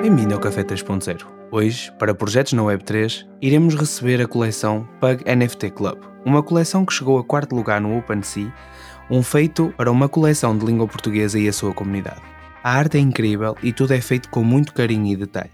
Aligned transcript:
Bem-vindo 0.00 0.32
ao 0.32 0.40
Café 0.40 0.64
3.0. 0.64 1.26
Hoje, 1.50 1.92
para 1.98 2.14
projetos 2.14 2.54
na 2.54 2.62
Web3, 2.62 3.26
iremos 3.42 3.74
receber 3.74 4.22
a 4.22 4.26
coleção 4.26 4.88
Pug 4.98 5.22
NFT 5.26 5.72
Club, 5.72 5.98
uma 6.24 6.42
coleção 6.42 6.86
que 6.86 6.94
chegou 6.94 7.18
a 7.18 7.24
quarto 7.24 7.54
lugar 7.54 7.82
no 7.82 7.98
OpenSea, 7.98 8.50
um 9.10 9.22
feito 9.22 9.74
para 9.76 9.92
uma 9.92 10.08
coleção 10.08 10.56
de 10.56 10.64
língua 10.64 10.88
portuguesa 10.88 11.38
e 11.38 11.46
a 11.46 11.52
sua 11.52 11.74
comunidade. 11.74 12.22
A 12.64 12.72
arte 12.72 12.96
é 12.96 13.00
incrível 13.00 13.54
e 13.62 13.74
tudo 13.74 13.92
é 13.92 14.00
feito 14.00 14.30
com 14.30 14.42
muito 14.42 14.72
carinho 14.72 15.12
e 15.12 15.16
detalhe. 15.16 15.50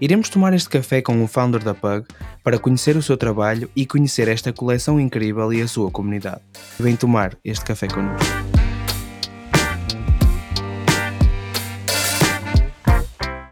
Iremos 0.00 0.28
tomar 0.28 0.54
este 0.54 0.68
café 0.68 1.02
com 1.02 1.20
o 1.24 1.26
founder 1.26 1.64
da 1.64 1.74
Pug 1.74 2.06
para 2.44 2.56
conhecer 2.56 2.96
o 2.96 3.02
seu 3.02 3.16
trabalho 3.16 3.68
e 3.74 3.84
conhecer 3.84 4.28
esta 4.28 4.52
coleção 4.52 5.00
incrível 5.00 5.52
e 5.52 5.60
a 5.60 5.66
sua 5.66 5.90
comunidade. 5.90 6.42
Vem 6.78 6.94
tomar 6.94 7.36
este 7.44 7.64
café 7.64 7.88
connosco. 7.88 8.57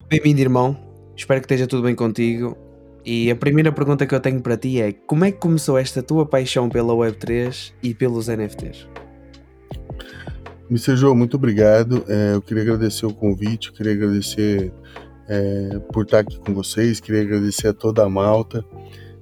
Bem-vindo, 0.09 0.41
irmão. 0.41 0.77
Espero 1.17 1.41
que 1.41 1.47
esteja 1.47 1.67
tudo 1.67 1.83
bem 1.83 1.95
contigo. 1.95 2.57
E 3.05 3.29
a 3.29 3.35
primeira 3.35 3.73
pergunta 3.73 4.07
que 4.07 4.15
eu 4.15 4.21
tenho 4.21 4.41
para 4.41 4.57
ti 4.57 4.81
é: 4.81 4.93
como 4.93 5.25
é 5.25 5.33
que 5.33 5.39
começou 5.39 5.77
esta 5.77 6.01
tua 6.01 6.25
paixão 6.25 6.69
pela 6.69 6.93
Web3 6.93 7.73
e 7.83 7.93
pelos 7.93 8.29
NFTs? 8.29 8.87
Mr. 10.71 10.97
João, 10.97 11.17
muito 11.17 11.35
obrigado. 11.37 12.05
É, 12.07 12.35
eu 12.35 12.41
queria 12.41 12.63
agradecer 12.63 13.05
o 13.05 13.13
convite, 13.13 13.73
queria 13.73 13.95
agradecer 13.95 14.73
é, 15.29 15.81
por 15.93 16.05
estar 16.05 16.21
aqui 16.21 16.39
com 16.39 16.55
vocês, 16.55 17.01
queria 17.01 17.23
agradecer 17.23 17.67
a 17.67 17.73
toda 17.73 18.05
a 18.05 18.09
malta. 18.09 18.65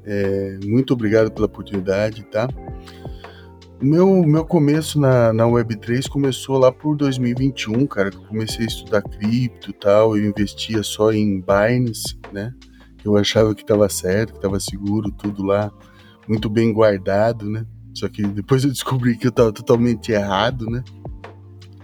É, 0.04 0.58
muito 0.66 0.92
obrigado 0.92 1.30
pela 1.30 1.46
oportunidade, 1.46 2.24
tá? 2.24 2.46
Meu, 3.82 4.22
meu 4.22 4.44
começo 4.46 5.00
na, 5.00 5.32
na 5.32 5.44
Web3 5.44 6.08
começou 6.08 6.58
lá 6.58 6.70
por 6.70 6.96
2021, 6.96 7.86
cara, 7.86 8.10
que 8.10 8.16
eu 8.16 8.22
comecei 8.22 8.64
a 8.64 8.68
estudar 8.68 9.02
cripto 9.02 9.70
e 9.70 9.72
tal, 9.72 10.16
eu 10.16 10.24
investia 10.24 10.82
só 10.82 11.12
em 11.12 11.40
Binance, 11.40 12.16
né? 12.32 12.54
Eu 13.04 13.16
achava 13.16 13.54
que 13.54 13.62
estava 13.62 13.88
certo, 13.88 14.32
que 14.32 14.38
estava 14.38 14.58
seguro, 14.60 15.10
tudo 15.10 15.42
lá 15.42 15.70
muito 16.26 16.48
bem 16.48 16.72
guardado, 16.72 17.50
né? 17.50 17.66
Só 17.92 18.08
que 18.08 18.22
depois 18.22 18.64
eu 18.64 18.70
descobri 18.70 19.16
que 19.16 19.26
eu 19.26 19.30
estava 19.30 19.52
totalmente 19.52 20.12
errado, 20.12 20.66
né? 20.70 20.82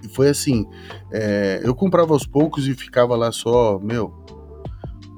E 0.02 0.08
foi 0.08 0.28
assim, 0.28 0.66
é, 1.12 1.60
eu 1.62 1.74
comprava 1.74 2.12
aos 2.12 2.26
poucos 2.26 2.66
e 2.66 2.74
ficava 2.74 3.16
lá 3.16 3.30
só, 3.30 3.78
meu, 3.78 4.14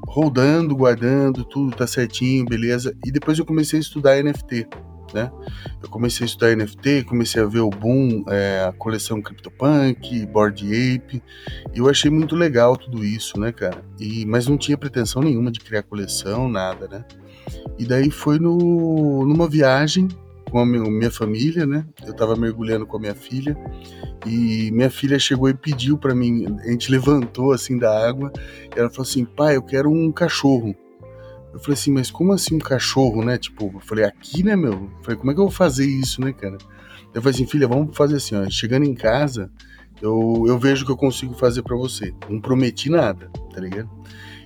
rodando, 0.08 0.74
guardando, 0.74 1.44
tudo 1.44 1.77
tá 1.77 1.86
certinho, 1.86 2.44
beleza. 2.44 2.96
E 3.05 3.12
depois 3.12 3.39
eu 3.39 3.44
comecei 3.44 3.78
a 3.78 3.83
estudar 3.83 4.22
NFT, 4.22 4.66
né? 5.12 5.30
Eu 5.82 5.88
comecei 5.88 6.24
a 6.24 6.27
estudar 6.27 6.56
NFT, 6.56 7.05
comecei 7.05 7.42
a 7.42 7.46
ver 7.46 7.60
o 7.60 7.70
boom, 7.70 8.24
é, 8.28 8.64
a 8.68 8.72
coleção 8.72 9.20
CryptoPunk, 9.20 10.27
Board 10.27 10.64
Ape, 10.64 11.22
e 11.74 11.78
eu 11.78 11.88
achei 11.88 12.10
muito 12.10 12.34
legal 12.34 12.77
tudo 12.77 13.05
isso, 13.05 13.38
né, 13.38 13.52
cara? 13.52 13.84
E, 13.98 14.24
mas 14.27 14.46
não 14.46 14.56
tinha 14.56 14.77
pretensão 14.77 15.22
nenhuma 15.22 15.50
de 15.50 15.60
criar 15.60 15.83
coleção, 15.83 16.48
nada, 16.48 16.88
né? 16.88 17.05
E 17.78 17.84
daí 17.84 18.10
foi 18.10 18.38
no, 18.38 19.24
numa 19.27 19.48
viagem 19.48 20.08
com 20.50 20.58
a 20.60 20.66
minha 20.66 21.10
família, 21.10 21.66
né? 21.66 21.86
Eu 22.06 22.14
tava 22.14 22.36
mergulhando 22.36 22.86
com 22.86 22.98
a 22.98 23.00
minha 23.00 23.14
filha 23.14 23.56
e 24.27 24.70
minha 24.70 24.90
filha 24.90 25.18
chegou 25.18 25.48
e 25.48 25.55
pediu 25.55 25.96
para 25.96 26.14
mim. 26.14 26.58
A 26.62 26.70
gente 26.70 26.90
levantou 26.90 27.52
assim 27.52 27.78
da 27.78 28.06
água 28.06 28.30
ela 28.77 28.90
falou 28.90 29.02
assim: 29.02 29.24
pai, 29.24 29.56
eu 29.56 29.62
quero 29.62 29.90
um 29.90 30.10
cachorro. 30.12 30.74
Eu 31.53 31.61
falei 31.61 31.75
assim, 31.75 31.92
mas 31.92 32.11
como 32.11 32.33
assim 32.33 32.56
um 32.56 32.58
cachorro, 32.58 33.25
né? 33.25 33.36
Tipo, 33.36 33.70
eu 33.75 33.81
falei, 33.81 34.05
aqui, 34.05 34.42
né, 34.42 34.56
meu? 34.56 34.72
Eu 34.72 34.91
falei, 35.03 35.19
como 35.19 35.31
é 35.31 35.34
que 35.34 35.41
eu 35.41 35.45
vou 35.45 35.53
fazer 35.53 35.86
isso, 35.86 36.20
né, 36.20 36.33
cara? 36.33 36.56
Eu 37.12 37.20
falei 37.20 37.34
assim, 37.34 37.47
filha, 37.47 37.69
vamos 37.69 37.97
fazer 37.97 38.17
assim, 38.17 38.34
ó. 38.34 38.48
Chegando 38.48 38.84
em 38.84 38.95
casa, 38.95 39.50
eu, 40.00 40.45
eu 40.47 40.58
vejo 40.58 40.83
o 40.83 40.86
que 40.86 40.92
eu 40.92 40.97
consigo 40.97 41.34
fazer 41.34 41.62
para 41.62 41.77
você. 41.77 42.14
Não 42.28 42.41
prometi 42.41 42.91
nada, 42.91 43.30
tá 43.55 43.61
ligado? 43.61 43.91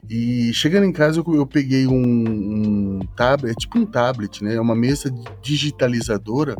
E 0.08 0.52
chegando 0.52 0.84
em 0.84 0.92
casa, 0.92 1.20
eu, 1.20 1.34
eu 1.34 1.46
peguei 1.46 1.86
um, 1.86 1.94
um 1.94 3.00
tablet, 3.16 3.52
é 3.52 3.54
tipo 3.54 3.78
um 3.78 3.86
tablet, 3.86 4.42
né? 4.42 4.54
É 4.54 4.60
uma 4.60 4.74
mesa 4.74 5.12
digitalizadora 5.40 6.56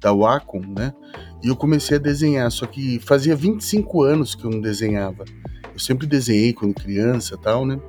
da 0.00 0.12
Wacom, 0.12 0.60
né? 0.60 0.92
E 1.42 1.48
eu 1.48 1.56
comecei 1.56 1.96
a 1.96 2.00
desenhar, 2.00 2.50
só 2.50 2.66
que 2.66 2.98
fazia 3.00 3.34
25 3.34 4.02
anos 4.02 4.34
que 4.34 4.44
eu 4.44 4.50
não 4.50 4.60
desenhava. 4.60 5.24
Eu 5.72 5.78
sempre 5.78 6.06
desenhei 6.06 6.52
quando 6.52 6.74
criança 6.74 7.36
tal, 7.36 7.64
né? 7.64 7.80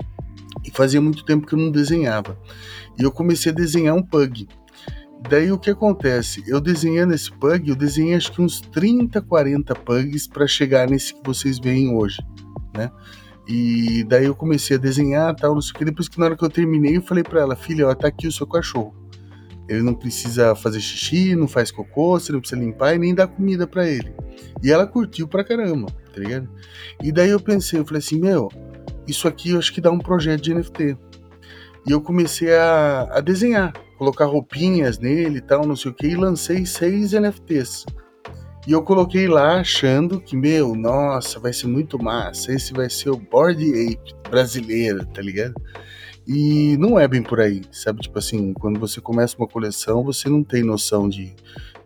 E 0.65 0.71
fazia 0.71 0.99
muito 0.99 1.23
tempo 1.23 1.45
que 1.45 1.53
eu 1.53 1.59
não 1.59 1.71
desenhava. 1.71 2.37
E 2.97 3.03
eu 3.03 3.11
comecei 3.11 3.51
a 3.51 3.55
desenhar 3.55 3.95
um 3.95 4.01
pug. 4.01 4.47
Daí 5.29 5.51
o 5.51 5.57
que 5.57 5.69
acontece? 5.69 6.43
Eu 6.47 6.59
desenhando 6.59 7.13
esse 7.13 7.31
pug, 7.31 7.69
eu 7.69 7.75
desenhei 7.75 8.15
acho 8.15 8.31
que 8.31 8.41
uns 8.41 8.61
30, 8.61 9.21
40 9.21 9.73
pugs 9.75 10.27
para 10.27 10.45
chegar 10.45 10.89
nesse 10.89 11.13
que 11.13 11.21
vocês 11.23 11.57
veem 11.57 11.95
hoje, 11.95 12.17
né? 12.75 12.91
E 13.47 14.03
daí 14.03 14.25
eu 14.25 14.35
comecei 14.35 14.77
a 14.77 14.79
desenhar 14.79 15.35
tal, 15.35 15.53
não 15.53 15.61
sei 15.61 15.71
o 15.71 15.77
que. 15.77 15.85
Depois 15.85 16.09
que 16.09 16.19
na 16.19 16.25
hora 16.25 16.37
que 16.37 16.43
eu 16.43 16.49
terminei, 16.49 16.97
eu 16.97 17.01
falei 17.01 17.23
para 17.23 17.41
ela, 17.41 17.55
filha, 17.55 17.87
ó, 17.87 17.93
tá 17.93 18.07
aqui 18.07 18.27
o 18.27 18.31
seu 18.31 18.47
cachorro. 18.47 18.95
Ele 19.67 19.81
não 19.81 19.95
precisa 19.95 20.55
fazer 20.55 20.79
xixi, 20.79 21.35
não 21.35 21.47
faz 21.47 21.71
cocô, 21.71 22.19
você 22.19 22.31
não 22.31 22.39
precisa 22.39 22.61
limpar 22.61 22.95
e 22.95 22.99
nem 22.99 23.15
dar 23.15 23.27
comida 23.27 23.65
para 23.65 23.87
ele. 23.87 24.13
E 24.61 24.71
ela 24.71 24.85
curtiu 24.85 25.27
pra 25.27 25.43
caramba, 25.43 25.87
tá 26.13 26.19
ligado? 26.19 26.47
E 27.03 27.11
daí 27.11 27.29
eu 27.29 27.39
pensei, 27.39 27.79
eu 27.79 27.85
falei 27.85 27.99
assim, 27.99 28.19
meu, 28.19 28.49
isso 29.07 29.27
aqui 29.27 29.51
eu 29.51 29.59
acho 29.59 29.73
que 29.73 29.81
dá 29.81 29.91
um 29.91 29.99
projeto 29.99 30.41
de 30.41 30.53
NFT. 30.53 30.97
E 31.87 31.91
eu 31.91 32.01
comecei 32.01 32.53
a, 32.53 33.07
a 33.11 33.21
desenhar, 33.21 33.73
colocar 33.97 34.25
roupinhas 34.25 34.97
nele 34.97 35.37
e 35.37 35.41
tal, 35.41 35.65
não 35.65 35.75
sei 35.75 35.91
o 35.91 35.93
que, 35.93 36.07
e 36.07 36.15
lancei 36.15 36.65
seis 36.65 37.13
NFTs. 37.13 37.85
E 38.67 38.71
eu 38.71 38.81
coloquei 38.81 39.27
lá 39.27 39.59
achando 39.59 40.19
que, 40.19 40.35
meu, 40.35 40.73
nossa, 40.73 41.39
vai 41.39 41.53
ser 41.53 41.67
muito 41.67 42.01
massa. 42.01 42.51
Esse 42.51 42.73
vai 42.73 42.89
ser 42.89 43.11
o 43.11 43.17
Board 43.17 43.63
Ape 43.63 44.15
brasileiro, 44.27 45.05
tá 45.05 45.21
ligado? 45.21 45.53
E 46.27 46.75
não 46.77 46.99
é 46.99 47.07
bem 47.07 47.21
por 47.21 47.39
aí, 47.39 47.61
sabe? 47.71 48.01
Tipo 48.01 48.17
assim, 48.17 48.53
quando 48.53 48.79
você 48.79 48.99
começa 48.99 49.37
uma 49.37 49.47
coleção, 49.47 50.03
você 50.03 50.27
não 50.27 50.43
tem 50.43 50.63
noção 50.63 51.07
de, 51.07 51.35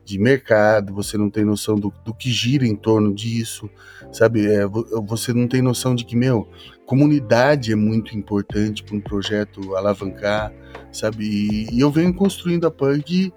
de 0.06 0.18
mercado, 0.18 0.94
você 0.94 1.18
não 1.18 1.29
tem 1.29 1.44
noção 1.44 1.75
do, 1.75 1.94
do 2.06 2.13
que 2.13 2.31
gira 2.31 2.66
em 2.66 2.78
torno 2.78 3.13
disso, 3.13 3.69
sabe? 4.13 4.47
É, 4.47 4.66
você 5.06 5.34
não 5.34 5.50
tem 5.50 5.62
noção 5.62 5.94
de 5.94 6.06
que, 6.06 6.16
meu, 6.16 6.47
comunidade 6.89 7.72
é 7.72 7.75
muito 7.75 8.17
importante 8.17 8.83
para 8.83 8.95
um 8.95 9.00
projeto 9.00 9.75
alavancar, 9.75 10.51
sabe? 10.91 11.23
E, 11.23 11.75
e 11.75 11.79
eu 11.81 11.91
venho 11.91 12.11
construindo 12.11 12.66
a 12.66 12.72
Pug 12.72 13.31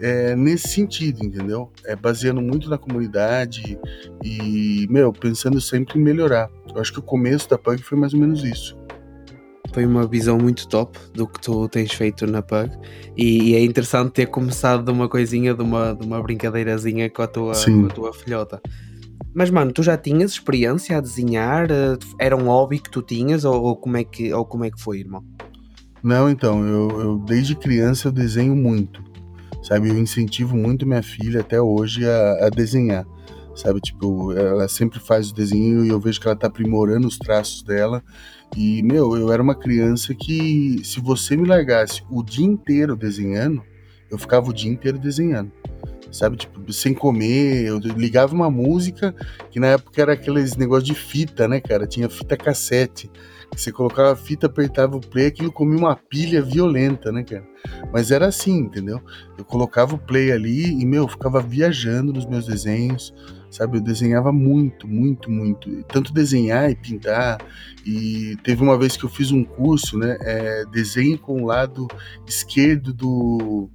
é, 0.00 0.34
nesse 0.34 0.68
sentido, 0.68 1.22
entendeu? 1.22 1.70
É 1.84 1.94
baseando 1.94 2.40
muito 2.40 2.70
na 2.70 2.78
comunidade 2.78 3.78
e, 4.24 4.86
meu, 4.88 5.12
pensando 5.12 5.60
sempre 5.60 5.98
em 5.98 6.02
melhorar. 6.02 6.48
Eu 6.74 6.80
acho 6.80 6.94
que 6.94 6.98
o 6.98 7.02
começo 7.02 7.46
da 7.50 7.58
Pug 7.58 7.82
foi 7.82 7.98
mais 7.98 8.14
ou 8.14 8.20
menos 8.20 8.42
isso 8.42 8.74
foi 9.72 9.84
uma 9.84 10.06
visão 10.06 10.38
muito 10.38 10.68
top 10.68 10.96
do 11.12 11.26
que 11.26 11.40
tu 11.40 11.68
tens 11.68 11.92
feito 11.92 12.28
na 12.28 12.40
Pug 12.40 12.70
e, 13.16 13.50
e, 13.50 13.54
é 13.56 13.64
interessante 13.64 14.12
ter 14.12 14.26
começado 14.26 14.84
de 14.84 14.92
uma 14.92 15.08
coisinha, 15.08 15.52
de 15.52 15.62
uma, 15.62 15.94
de 15.94 16.06
uma 16.06 16.22
brincadeirazinha 16.22 17.10
com 17.10 17.22
a, 17.22 17.26
tua, 17.26 17.52
com 17.52 17.86
a 17.86 17.88
tua 17.88 18.14
filhota. 18.14 18.62
Mas 19.34 19.50
mano, 19.50 19.72
tu 19.72 19.82
já 19.82 19.96
tinhas 19.96 20.32
experiência 20.32 20.96
a 20.96 21.00
desenhar? 21.00 21.66
Era 22.18 22.36
um 22.36 22.44
hobby 22.44 22.78
que 22.78 22.90
tu 22.90 23.02
tinhas 23.02 23.44
ou, 23.44 23.62
ou 23.62 23.76
como, 23.76 23.96
é 23.96 24.04
que, 24.04 24.32
ou 24.32 24.44
como 24.44 24.64
é 24.64 24.70
que 24.70 24.80
foi, 24.80 25.00
irmão? 25.00 25.24
Não, 26.02 26.28
então, 26.28 26.64
eu, 26.66 27.00
eu 27.00 27.18
desde 27.18 27.56
criança 27.56 28.08
eu 28.08 28.12
desenho 28.12 28.54
muito, 28.54 29.02
sabe? 29.62 29.88
Eu 29.88 29.98
incentivo 29.98 30.56
muito 30.56 30.86
minha 30.86 31.02
filha 31.02 31.40
até 31.40 31.60
hoje 31.60 32.06
a, 32.08 32.46
a 32.46 32.50
desenhar 32.50 33.06
sabe? 33.54 33.80
Tipo, 33.80 34.32
ela 34.32 34.68
sempre 34.68 34.98
faz 34.98 35.30
o 35.30 35.34
desenho 35.34 35.84
e 35.84 35.88
eu 35.88 36.00
vejo 36.00 36.20
que 36.20 36.26
ela 36.26 36.36
tá 36.36 36.46
aprimorando 36.46 37.06
os 37.06 37.18
traços 37.18 37.62
dela. 37.62 38.02
E, 38.56 38.82
meu, 38.82 39.16
eu 39.16 39.32
era 39.32 39.42
uma 39.42 39.54
criança 39.54 40.14
que, 40.14 40.80
se 40.84 41.00
você 41.00 41.36
me 41.36 41.46
largasse 41.46 42.02
o 42.10 42.22
dia 42.22 42.46
inteiro 42.46 42.96
desenhando, 42.96 43.62
eu 44.10 44.18
ficava 44.18 44.50
o 44.50 44.52
dia 44.52 44.70
inteiro 44.70 44.98
desenhando. 44.98 45.50
Sabe, 46.14 46.36
tipo, 46.36 46.72
sem 46.72 46.94
comer, 46.94 47.66
eu 47.66 47.78
ligava 47.78 48.32
uma 48.32 48.48
música 48.48 49.12
que 49.50 49.58
na 49.58 49.66
época 49.66 50.00
era 50.00 50.12
aqueles 50.12 50.56
negócio 50.56 50.84
de 50.84 50.94
fita, 50.94 51.48
né, 51.48 51.60
cara? 51.60 51.88
Tinha 51.88 52.08
fita 52.08 52.36
cassete. 52.36 53.10
Você 53.56 53.72
colocava 53.72 54.12
a 54.12 54.16
fita, 54.16 54.46
apertava 54.46 54.96
o 54.96 55.00
play, 55.00 55.26
aquilo 55.26 55.50
comia 55.50 55.76
uma 55.76 55.96
pilha 55.96 56.40
violenta, 56.40 57.10
né, 57.10 57.24
cara? 57.24 57.44
Mas 57.92 58.12
era 58.12 58.26
assim, 58.26 58.58
entendeu? 58.58 59.00
Eu 59.36 59.44
colocava 59.44 59.96
o 59.96 59.98
play 59.98 60.30
ali 60.30 60.80
e, 60.80 60.86
meu, 60.86 61.08
ficava 61.08 61.40
viajando 61.40 62.12
nos 62.12 62.26
meus 62.26 62.46
desenhos, 62.46 63.12
sabe? 63.50 63.78
Eu 63.78 63.82
desenhava 63.82 64.32
muito, 64.32 64.86
muito, 64.86 65.28
muito. 65.28 65.82
Tanto 65.84 66.12
desenhar 66.12 66.70
e 66.70 66.76
pintar. 66.76 67.38
E 67.84 68.36
teve 68.44 68.62
uma 68.62 68.78
vez 68.78 68.96
que 68.96 69.04
eu 69.04 69.10
fiz 69.10 69.32
um 69.32 69.42
curso, 69.42 69.98
né? 69.98 70.16
É, 70.20 70.64
desenho 70.66 71.18
com 71.18 71.42
o 71.42 71.46
lado 71.46 71.88
esquerdo 72.26 72.92
do, 72.92 73.68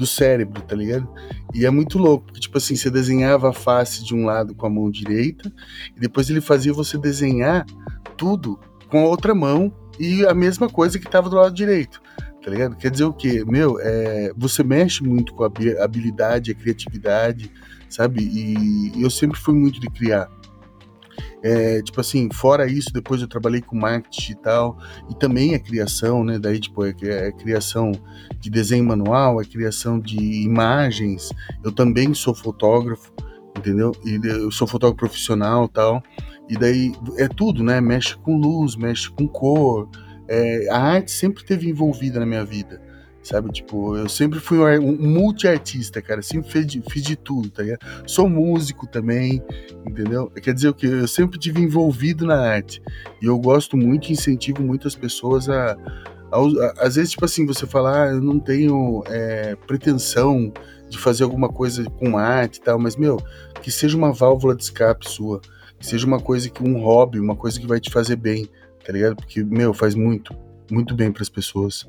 do 0.00 0.06
cérebro, 0.06 0.62
tá 0.62 0.74
ligado? 0.74 1.06
E 1.54 1.66
é 1.66 1.70
muito 1.70 1.98
louco, 1.98 2.24
porque, 2.24 2.40
tipo 2.40 2.56
assim, 2.56 2.74
você 2.74 2.90
desenhava 2.90 3.50
a 3.50 3.52
face 3.52 4.02
de 4.02 4.14
um 4.14 4.24
lado 4.24 4.54
com 4.54 4.66
a 4.66 4.70
mão 4.70 4.90
direita, 4.90 5.52
e 5.94 6.00
depois 6.00 6.30
ele 6.30 6.40
fazia 6.40 6.72
você 6.72 6.96
desenhar 6.96 7.66
tudo 8.16 8.58
com 8.88 9.00
a 9.00 9.04
outra 9.06 9.34
mão 9.34 9.70
e 9.98 10.24
a 10.24 10.32
mesma 10.32 10.70
coisa 10.70 10.98
que 10.98 11.04
estava 11.04 11.28
do 11.28 11.36
lado 11.36 11.54
direito. 11.54 12.00
Tá 12.42 12.50
ligado? 12.50 12.76
Quer 12.76 12.90
dizer 12.90 13.04
o 13.04 13.12
quê? 13.12 13.44
Meu, 13.46 13.78
é, 13.78 14.32
você 14.34 14.64
mexe 14.64 15.02
muito 15.02 15.34
com 15.34 15.44
a 15.44 15.50
habilidade, 15.84 16.50
a 16.50 16.54
criatividade, 16.54 17.52
sabe? 17.90 18.22
E 18.22 19.02
eu 19.02 19.10
sempre 19.10 19.38
fui 19.38 19.54
muito 19.54 19.78
de 19.78 19.90
criar. 19.90 20.30
É, 21.42 21.80
tipo 21.82 22.00
assim, 22.00 22.28
fora 22.32 22.66
isso, 22.66 22.92
depois 22.92 23.22
eu 23.22 23.28
trabalhei 23.28 23.62
com 23.62 23.76
marketing 23.76 24.20
digital 24.20 24.78
e 25.08 25.14
também 25.14 25.54
a 25.54 25.58
criação, 25.58 26.22
né? 26.22 26.38
Daí, 26.38 26.60
tipo, 26.60 26.84
é, 26.84 26.94
é 27.02 27.32
criação 27.32 27.92
de 28.38 28.50
desenho 28.50 28.84
manual, 28.84 29.40
é 29.40 29.44
criação 29.44 29.98
de 29.98 30.18
imagens. 30.42 31.30
Eu 31.64 31.72
também 31.72 32.12
sou 32.12 32.34
fotógrafo, 32.34 33.12
entendeu? 33.56 33.92
E 34.04 34.20
eu 34.22 34.50
sou 34.50 34.66
fotógrafo 34.66 34.98
profissional 34.98 35.66
tal. 35.66 36.02
E 36.48 36.56
daí 36.56 36.92
é 37.16 37.28
tudo, 37.28 37.62
né? 37.62 37.80
Mexe 37.80 38.16
com 38.16 38.36
luz, 38.36 38.76
mexe 38.76 39.10
com 39.10 39.26
cor. 39.26 39.88
É, 40.28 40.68
a 40.70 40.78
arte 40.78 41.10
sempre 41.10 41.44
teve 41.44 41.68
envolvida 41.68 42.20
na 42.20 42.26
minha 42.26 42.44
vida 42.44 42.89
sabe? 43.22 43.50
Tipo, 43.50 43.96
eu 43.96 44.08
sempre 44.08 44.38
fui 44.40 44.58
um 44.78 44.96
multi-artista, 44.96 46.00
cara, 46.00 46.22
sempre 46.22 46.50
fiz 46.50 46.66
de, 46.66 46.82
fiz 46.90 47.02
de 47.02 47.16
tudo, 47.16 47.50
tá 47.50 47.62
ligado? 47.62 47.80
Sou 48.06 48.28
músico 48.28 48.86
também, 48.86 49.42
entendeu? 49.86 50.30
Quer 50.30 50.54
dizer 50.54 50.72
que? 50.74 50.86
Eu 50.86 51.08
sempre 51.08 51.38
tive 51.38 51.60
envolvido 51.60 52.26
na 52.26 52.38
arte 52.38 52.82
e 53.20 53.26
eu 53.26 53.38
gosto 53.38 53.76
muito 53.76 54.08
e 54.08 54.12
incentivo 54.12 54.62
muitas 54.62 54.94
pessoas 54.94 55.48
a, 55.48 55.76
às 56.78 56.94
vezes, 56.94 57.10
tipo 57.10 57.24
assim, 57.24 57.44
você 57.44 57.66
falar, 57.66 58.04
ah, 58.04 58.10
eu 58.12 58.20
não 58.20 58.38
tenho 58.38 59.02
é, 59.08 59.56
pretensão 59.66 60.52
de 60.88 60.96
fazer 60.96 61.24
alguma 61.24 61.48
coisa 61.48 61.84
com 61.84 62.16
arte 62.16 62.56
e 62.56 62.60
tal, 62.60 62.78
mas, 62.78 62.96
meu, 62.96 63.18
que 63.62 63.70
seja 63.70 63.96
uma 63.96 64.12
válvula 64.12 64.54
de 64.54 64.62
escape 64.62 65.08
sua, 65.08 65.40
que 65.78 65.86
seja 65.86 66.06
uma 66.06 66.20
coisa 66.20 66.48
que 66.48 66.62
um 66.62 66.80
hobby, 66.80 67.18
uma 67.18 67.34
coisa 67.34 67.58
que 67.58 67.66
vai 67.66 67.80
te 67.80 67.90
fazer 67.90 68.16
bem, 68.16 68.48
tá 68.84 68.92
ligado? 68.92 69.16
Porque, 69.16 69.42
meu, 69.42 69.74
faz 69.74 69.94
muito, 69.94 70.34
muito 70.70 70.94
bem 70.94 71.10
para 71.10 71.22
as 71.22 71.28
pessoas. 71.28 71.88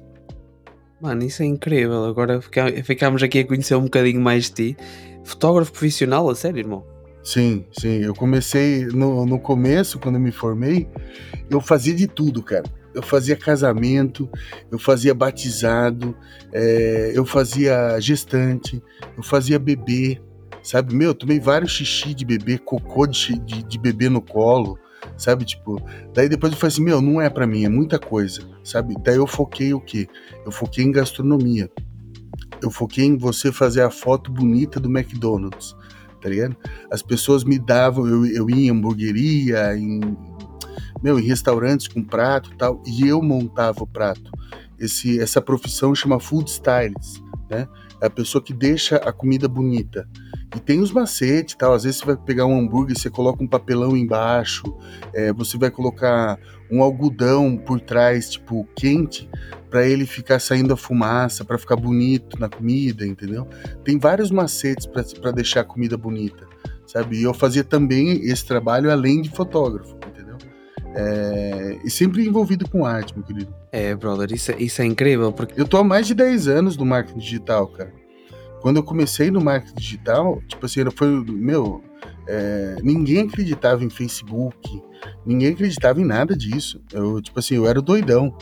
Mano, 1.02 1.24
isso 1.24 1.42
é 1.42 1.46
incrível. 1.46 2.06
Agora 2.06 2.40
ficámos 2.84 3.24
aqui 3.24 3.40
a 3.40 3.48
conhecer 3.48 3.74
um 3.76 3.86
bocadinho 3.86 4.22
mais 4.22 4.46
de 4.46 4.52
ti. 4.52 4.78
Fotógrafo 5.24 5.72
profissional, 5.72 6.30
a 6.30 6.36
sério, 6.36 6.60
irmão? 6.60 6.86
Sim, 7.24 7.66
sim. 7.72 8.04
Eu 8.04 8.14
comecei 8.14 8.86
no, 8.86 9.26
no 9.26 9.40
começo, 9.40 9.98
quando 9.98 10.16
eu 10.16 10.22
me 10.22 10.32
formei, 10.32 10.88
eu 11.50 11.60
fazia 11.60 11.94
de 11.94 12.08
tudo, 12.08 12.44
cara. 12.44 12.66
Eu 12.94 13.02
fazia 13.02 13.36
casamento, 13.36 14.30
eu 14.72 14.78
fazia 14.78 15.14
batizado, 15.14 16.16
é, 16.54 17.12
eu 17.16 17.26
fazia 17.26 18.00
gestante, 18.00 18.84
eu 19.18 19.24
fazia 19.24 19.58
bebê, 19.58 20.22
sabe? 20.62 20.94
Meu, 20.94 21.16
tomei 21.16 21.40
vários 21.40 21.72
xixi 21.72 22.14
de 22.14 22.26
bebê, 22.26 22.58
cocô 22.58 23.08
de, 23.08 23.40
de, 23.40 23.64
de 23.64 23.80
bebê 23.80 24.10
no 24.10 24.22
colo 24.22 24.78
sabe? 25.18 25.46
Tipo, 25.46 25.82
daí 26.14 26.28
depois 26.28 26.52
eu 26.54 26.60
falei 26.60 26.74
assim, 26.74 26.84
meu, 26.84 27.02
não 27.02 27.22
é 27.22 27.30
para 27.30 27.48
mim, 27.48 27.66
é 27.66 27.70
muita 27.70 28.00
coisa, 28.00 28.42
sabe? 28.64 28.96
Daí 29.04 29.18
eu 29.18 29.28
foquei 29.28 29.74
o 29.74 29.80
quê? 29.80 30.08
Eu 30.46 30.52
foquei 30.52 30.84
em 30.84 30.92
gastronomia. 30.92 31.70
Eu 32.62 32.70
foquei 32.70 33.06
em 33.06 33.18
você 33.18 33.52
fazer 33.52 33.82
a 33.82 33.90
foto 33.90 34.32
bonita 34.32 34.80
do 34.80 34.90
McDonald's, 34.90 35.76
tá 36.22 36.30
ligado? 36.30 36.56
As 36.92 37.02
pessoas 37.02 37.44
me 37.44 37.58
davam, 37.58 38.08
eu, 38.08 38.26
eu 38.26 38.50
ia 38.50 38.68
em 38.68 38.70
hamburgueria, 38.70 39.76
em, 39.76 40.00
meu, 41.02 41.20
em 41.20 41.24
restaurantes 41.24 41.88
com 41.88 42.04
prato 42.04 42.52
e 42.54 42.58
tal, 42.58 42.82
e 42.86 43.08
eu 43.08 43.22
montava 43.22 43.84
o 43.84 43.88
prato. 43.88 44.32
Esse, 44.78 45.20
essa 45.20 45.42
profissão 45.42 45.94
chama 45.94 46.20
food 46.20 46.50
stylist, 46.50 47.22
né? 47.50 47.68
É 48.02 48.08
a 48.08 48.10
pessoa 48.10 48.44
que 48.44 48.54
deixa 48.54 48.96
a 48.98 49.14
comida 49.14 49.48
bonita. 49.48 50.08
E 50.56 50.60
tem 50.60 50.80
os 50.80 50.92
macetes 50.92 51.56
tal. 51.56 51.74
Às 51.74 51.84
vezes 51.84 52.00
você 52.00 52.06
vai 52.08 52.18
pegar 52.18 52.46
um 52.46 52.60
hambúrguer, 52.60 52.98
você 52.98 53.10
coloca 53.10 53.44
um 53.44 53.48
papelão 53.48 53.96
embaixo, 53.96 54.64
é, 55.14 55.32
você 55.32 55.58
vai 55.58 55.70
colocar 55.70 56.38
um 56.70 56.82
algodão 56.82 57.58
por 57.58 57.80
trás, 57.80 58.32
tipo, 58.32 58.68
quente, 58.76 59.30
para 59.70 59.86
ele 59.86 60.06
ficar 60.06 60.40
saindo 60.40 60.74
a 60.74 60.78
fumaça, 60.78 61.46
para 61.46 61.58
ficar 61.58 61.76
bonito 61.76 62.40
na 62.40 62.50
comida, 62.50 63.06
entendeu? 63.06 63.48
Tem 63.84 63.98
vários 63.98 64.32
macetes 64.32 64.86
para 64.86 65.32
deixar 65.32 65.62
a 65.62 65.66
comida 65.66 65.98
bonita, 65.98 66.46
sabe? 66.86 67.20
E 67.20 67.24
eu 67.24 67.34
fazia 67.34 67.64
também 67.64 68.26
esse 68.26 68.46
trabalho 68.46 68.92
além 68.92 69.22
de 69.22 69.30
fotógrafo? 69.30 70.01
É, 70.94 71.80
e 71.84 71.90
sempre 71.90 72.26
envolvido 72.26 72.70
com 72.70 72.86
arte, 72.86 73.14
meu 73.16 73.26
querido. 73.26 73.54
É, 73.72 73.96
brother, 73.96 74.32
isso, 74.34 74.52
é, 74.52 74.56
isso 74.62 74.82
é 74.82 74.86
incrível, 74.86 75.32
porque... 75.32 75.60
Eu 75.60 75.68
tô 75.68 75.78
há 75.78 75.84
mais 75.84 76.08
de 76.08 76.14
10 76.14 76.48
anos 76.48 76.78
no 76.78 76.86
marketing 76.86 77.20
digital, 77.20 77.68
cara. 77.68 77.94
Quando 78.62 78.78
eu 78.78 78.84
comecei 78.84 79.32
no 79.32 79.42
marketing 79.42 79.80
digital, 79.80 80.42
tipo 80.48 80.66
assim, 80.66 80.82
foi, 80.92 81.08
meu, 81.26 81.82
é, 82.28 82.76
ninguém 82.84 83.22
acreditava 83.22 83.84
em 83.84 83.90
Facebook, 83.90 84.82
ninguém 85.26 85.50
acreditava 85.50 86.00
em 86.00 86.06
nada 86.06 86.36
disso. 86.36 86.82
Eu, 86.92 87.22
tipo 87.22 87.40
assim, 87.40 87.56
eu 87.56 87.66
era 87.66 87.82
doidão. 87.82 88.36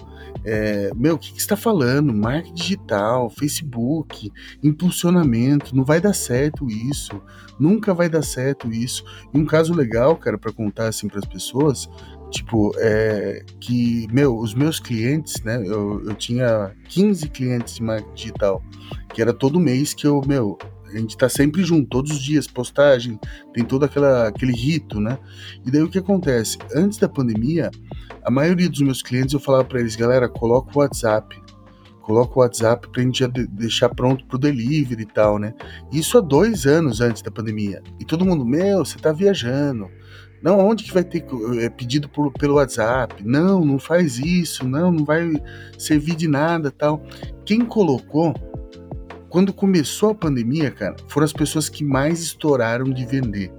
É, 0.43 0.91
meu, 0.95 1.15
o 1.15 1.17
que, 1.17 1.33
que 1.33 1.41
você 1.41 1.47
tá 1.47 1.57
falando? 1.57 2.13
Marketing 2.13 2.53
digital, 2.53 3.29
Facebook, 3.29 4.31
impulsionamento, 4.63 5.75
não 5.75 5.83
vai 5.83 5.99
dar 5.99 6.13
certo 6.13 6.67
isso, 6.69 7.21
nunca 7.59 7.93
vai 7.93 8.09
dar 8.09 8.21
certo 8.21 8.71
isso. 8.71 9.03
E 9.33 9.37
um 9.37 9.45
caso 9.45 9.73
legal, 9.73 10.15
cara, 10.15 10.37
para 10.37 10.51
contar 10.51 10.87
assim 10.87 11.07
para 11.07 11.19
as 11.19 11.25
pessoas, 11.25 11.89
Tipo, 12.31 12.71
é, 12.77 13.43
que, 13.59 14.07
meu, 14.11 14.37
os 14.37 14.53
meus 14.53 14.79
clientes, 14.79 15.41
né? 15.43 15.61
Eu, 15.65 16.03
eu 16.05 16.13
tinha 16.13 16.71
15 16.87 17.29
clientes 17.29 17.75
de 17.75 17.83
marketing 17.83 18.13
digital, 18.13 18.63
que 19.13 19.21
era 19.21 19.33
todo 19.33 19.59
mês 19.59 19.93
que 19.93 20.05
eu, 20.05 20.21
meu, 20.27 20.57
a 20.93 20.97
gente 20.97 21.17
tá 21.17 21.29
sempre 21.29 21.63
junto, 21.63 21.87
todos 21.87 22.11
os 22.11 22.23
dias, 22.23 22.47
postagem, 22.47 23.19
tem 23.53 23.63
todo 23.63 23.85
aquela, 23.85 24.27
aquele 24.27 24.53
rito, 24.53 24.99
né? 24.99 25.17
E 25.65 25.71
daí 25.71 25.81
o 25.81 25.89
que 25.89 25.99
acontece? 25.99 26.57
Antes 26.75 26.97
da 26.97 27.07
pandemia, 27.07 27.71
a 28.23 28.31
maioria 28.31 28.69
dos 28.69 28.81
meus 28.81 29.01
clientes 29.01 29.33
eu 29.33 29.39
falava 29.39 29.65
para 29.65 29.79
eles, 29.79 29.95
galera, 29.95 30.27
coloca 30.27 30.71
o 30.73 30.79
WhatsApp, 30.79 31.35
coloca 32.01 32.37
o 32.37 32.41
WhatsApp 32.41 32.87
pra 32.89 33.03
gente 33.03 33.19
já 33.19 33.27
deixar 33.27 33.89
pronto 33.89 34.25
pro 34.25 34.37
delivery 34.37 35.03
e 35.03 35.05
tal, 35.05 35.37
né? 35.37 35.53
Isso 35.91 36.17
há 36.17 36.21
dois 36.21 36.65
anos 36.65 37.01
antes 37.01 37.21
da 37.21 37.31
pandemia. 37.31 37.83
E 37.99 38.05
todo 38.05 38.25
mundo, 38.25 38.45
meu, 38.45 38.83
você 38.83 38.97
tá 38.97 39.11
viajando 39.11 39.89
não, 40.41 40.59
onde 40.59 40.83
que 40.83 40.93
vai 40.93 41.03
ter 41.03 41.25
é, 41.59 41.69
pedido 41.69 42.07
por, 42.07 42.31
pelo 42.31 42.55
WhatsApp? 42.55 43.23
Não, 43.25 43.63
não 43.65 43.77
faz 43.77 44.17
isso, 44.19 44.67
não, 44.67 44.91
não 44.91 45.03
vai 45.03 45.31
servir 45.77 46.15
de 46.15 46.27
nada 46.27 46.71
tal. 46.71 47.03
Quem 47.45 47.65
colocou, 47.65 48.33
quando 49.29 49.51
começou 49.51 50.11
a 50.11 50.15
pandemia, 50.15 50.71
cara, 50.71 50.95
foram 51.07 51.25
as 51.25 51.33
pessoas 51.33 51.67
que 51.67 51.83
mais 51.83 52.21
estouraram 52.21 52.85
de 52.85 53.05
vender. 53.05 53.51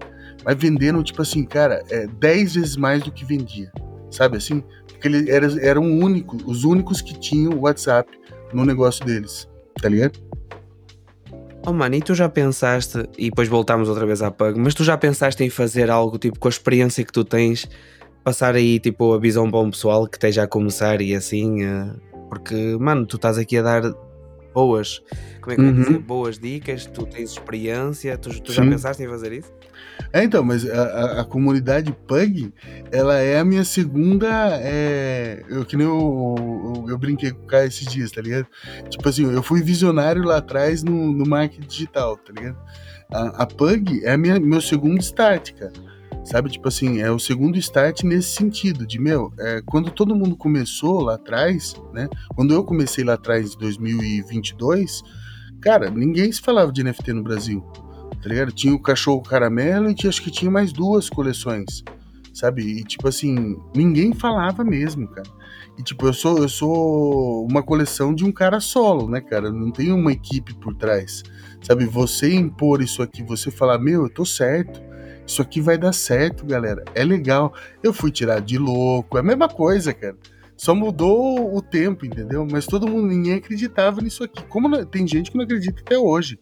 Mas 0.44 0.56
venderam, 0.56 1.03
tipo 1.03 1.21
assim, 1.21 1.44
cara, 1.44 1.82
é 1.91 2.06
10 2.06 2.55
vezes 2.55 2.77
mais 2.77 3.03
do 3.03 3.12
que 3.12 3.25
vendia. 3.25 3.71
Sabe 4.11 4.38
assim? 4.38 4.65
Porque 4.88 5.06
eles 5.06 5.29
eram, 5.29 5.59
eram 5.59 5.82
único, 5.82 6.37
os 6.47 6.65
únicos 6.65 7.03
que 7.03 7.19
tinham 7.19 7.53
o 7.53 7.61
WhatsApp 7.61 8.11
no 8.53 8.65
negócio 8.65 9.05
deles. 9.05 9.49
Tá 9.81 9.88
ligado? 9.88 10.19
Oh 11.66 11.72
mano, 11.72 11.94
e 11.94 12.00
tu 12.00 12.14
já 12.14 12.28
pensaste, 12.28 12.98
e 13.18 13.28
depois 13.28 13.48
voltamos 13.48 13.88
outra 13.88 14.06
vez 14.06 14.22
à 14.22 14.30
Pug, 14.30 14.58
mas 14.58 14.74
tu 14.74 14.82
já 14.82 14.96
pensaste 14.96 15.44
em 15.44 15.50
fazer 15.50 15.90
algo 15.90 16.18
tipo 16.18 16.38
com 16.38 16.48
a 16.48 16.50
experiência 16.50 17.04
que 17.04 17.12
tu 17.12 17.22
tens, 17.22 17.68
passar 18.24 18.54
aí 18.54 18.78
tipo 18.78 19.12
a 19.12 19.18
visão 19.18 19.50
para 19.50 19.60
um 19.60 19.70
pessoal 19.70 20.06
que 20.06 20.17
esteja 20.17 20.44
a 20.44 20.46
começar 20.46 21.00
e 21.02 21.14
assim, 21.14 21.64
uh, 21.64 22.00
porque 22.29 22.55
mano, 22.79 23.05
tu 23.05 23.17
estás 23.17 23.36
aqui 23.36 23.58
a 23.58 23.62
dar 23.62 23.82
boas, 24.55 25.02
como 25.40 25.52
é 25.52 25.56
que 25.56 25.62
uhum. 25.62 25.69
eu 25.69 25.74
dizer, 25.74 25.98
boas 25.98 26.38
dicas, 26.38 26.86
tu 26.86 27.05
tens 27.05 27.32
experiência, 27.32 28.17
tu, 28.17 28.31
tu 28.40 28.52
já 28.52 28.62
pensaste 28.62 29.02
em 29.02 29.08
fazer 29.08 29.32
isso? 29.32 29.52
É, 30.12 30.24
então, 30.24 30.42
mas 30.42 30.69
a, 30.69 30.82
a, 30.82 31.20
a, 31.20 31.24
comunidade 31.24 31.92
Pug, 32.06 32.52
ela 32.90 33.19
é 33.19 33.38
a 33.38 33.44
minha 33.44 33.64
segunda. 33.64 34.28
É, 34.60 35.42
eu 35.48 35.64
que 35.64 35.76
nem 35.76 35.86
eu, 35.86 36.34
eu, 36.38 36.90
eu, 36.90 36.98
brinquei 36.98 37.30
com 37.30 37.42
o 37.42 37.46
cara 37.46 37.66
esses 37.66 37.86
dias, 37.86 38.10
tá 38.10 38.20
ligado? 38.20 38.46
Tipo 38.88 39.08
assim, 39.08 39.30
eu 39.30 39.42
fui 39.42 39.62
visionário 39.62 40.22
lá 40.22 40.38
atrás 40.38 40.82
no, 40.82 41.12
no 41.12 41.28
marketing 41.28 41.66
digital, 41.66 42.16
tá 42.16 42.32
ligado? 42.32 42.58
A, 43.12 43.42
a 43.42 43.46
Pug 43.46 44.04
é 44.04 44.16
minha, 44.16 44.38
meu 44.38 44.60
segundo 44.60 45.00
start, 45.00 45.52
cara. 45.54 45.72
Sabe, 46.24 46.50
tipo 46.50 46.69
assim, 46.69 47.00
é 47.00 47.10
o 47.10 47.19
segundo 47.19 47.56
start 47.58 48.02
nesse 48.04 48.36
sentido, 48.36 48.86
de 48.86 49.00
meu, 49.00 49.32
é, 49.38 49.62
quando 49.64 49.90
todo 49.90 50.14
mundo 50.14 50.36
começou 50.36 51.00
lá 51.00 51.14
atrás, 51.14 51.74
né? 51.94 52.08
Quando 52.36 52.52
eu 52.52 52.62
comecei 52.62 53.02
lá 53.02 53.14
atrás 53.14 53.54
em 53.54 53.58
2022, 53.58 55.02
cara, 55.62 55.90
ninguém 55.90 56.30
se 56.30 56.40
falava 56.40 56.70
de 56.70 56.84
NFT 56.84 57.14
no 57.14 57.22
Brasil 57.22 57.64
tá 58.22 58.29
ligado? 58.29 58.52
Tinha 58.52 58.74
o 58.74 58.81
cachorro 58.81 59.22
caramelo 59.22 59.90
e 59.90 59.94
tinha, 59.94 60.10
acho 60.10 60.22
que 60.22 60.31
tinha 60.31 60.50
mais 60.50 60.72
duas 60.72 61.08
coleções, 61.08 61.82
sabe? 62.32 62.62
E 62.62 62.84
tipo 62.84 63.08
assim, 63.08 63.56
ninguém 63.74 64.12
falava 64.12 64.64
mesmo, 64.64 65.08
cara. 65.08 65.29
E 65.79 65.82
tipo, 65.82 66.06
eu 66.06 66.12
sou, 66.12 66.38
eu 66.38 66.48
sou 66.48 67.46
uma 67.46 67.62
coleção 67.62 68.14
de 68.14 68.24
um 68.24 68.32
cara 68.32 68.60
solo, 68.60 69.08
né, 69.08 69.20
cara? 69.20 69.50
Não 69.50 69.70
tem 69.70 69.93
uma 69.93 70.12
equipe 70.12 70.55
por 70.55 70.74
trás. 70.74 71.22
Sabe, 71.62 71.84
você 71.86 72.34
impor 72.34 72.82
isso 72.82 73.02
aqui, 73.02 73.22
você 73.22 73.50
falar, 73.50 73.79
meu, 73.79 74.05
eu 74.05 74.10
tô 74.10 74.24
certo. 74.24 74.81
Isso 75.26 75.40
aqui 75.40 75.60
vai 75.60 75.79
dar 75.79 75.93
certo, 75.93 76.44
galera. 76.44 76.84
É 76.94 77.05
legal. 77.05 77.55
Eu 77.82 77.93
fui 77.93 78.10
tirar 78.10 78.40
de 78.40 78.58
louco, 78.58 79.17
é 79.17 79.20
a 79.20 79.22
mesma 79.22 79.48
coisa, 79.48 79.94
cara. 79.94 80.17
Só 80.56 80.74
mudou 80.74 81.56
o 81.56 81.62
tempo, 81.62 82.05
entendeu? 82.05 82.46
Mas 82.50 82.67
todo 82.67 82.86
mundo, 82.86 83.06
ninguém 83.06 83.34
acreditava 83.34 84.02
nisso 84.02 84.22
aqui. 84.22 84.43
Como 84.44 84.69
não, 84.69 84.84
tem 84.84 85.06
gente 85.06 85.31
que 85.31 85.36
não 85.38 85.44
acredita 85.44 85.81
até 85.81 85.98
hoje. 85.98 86.38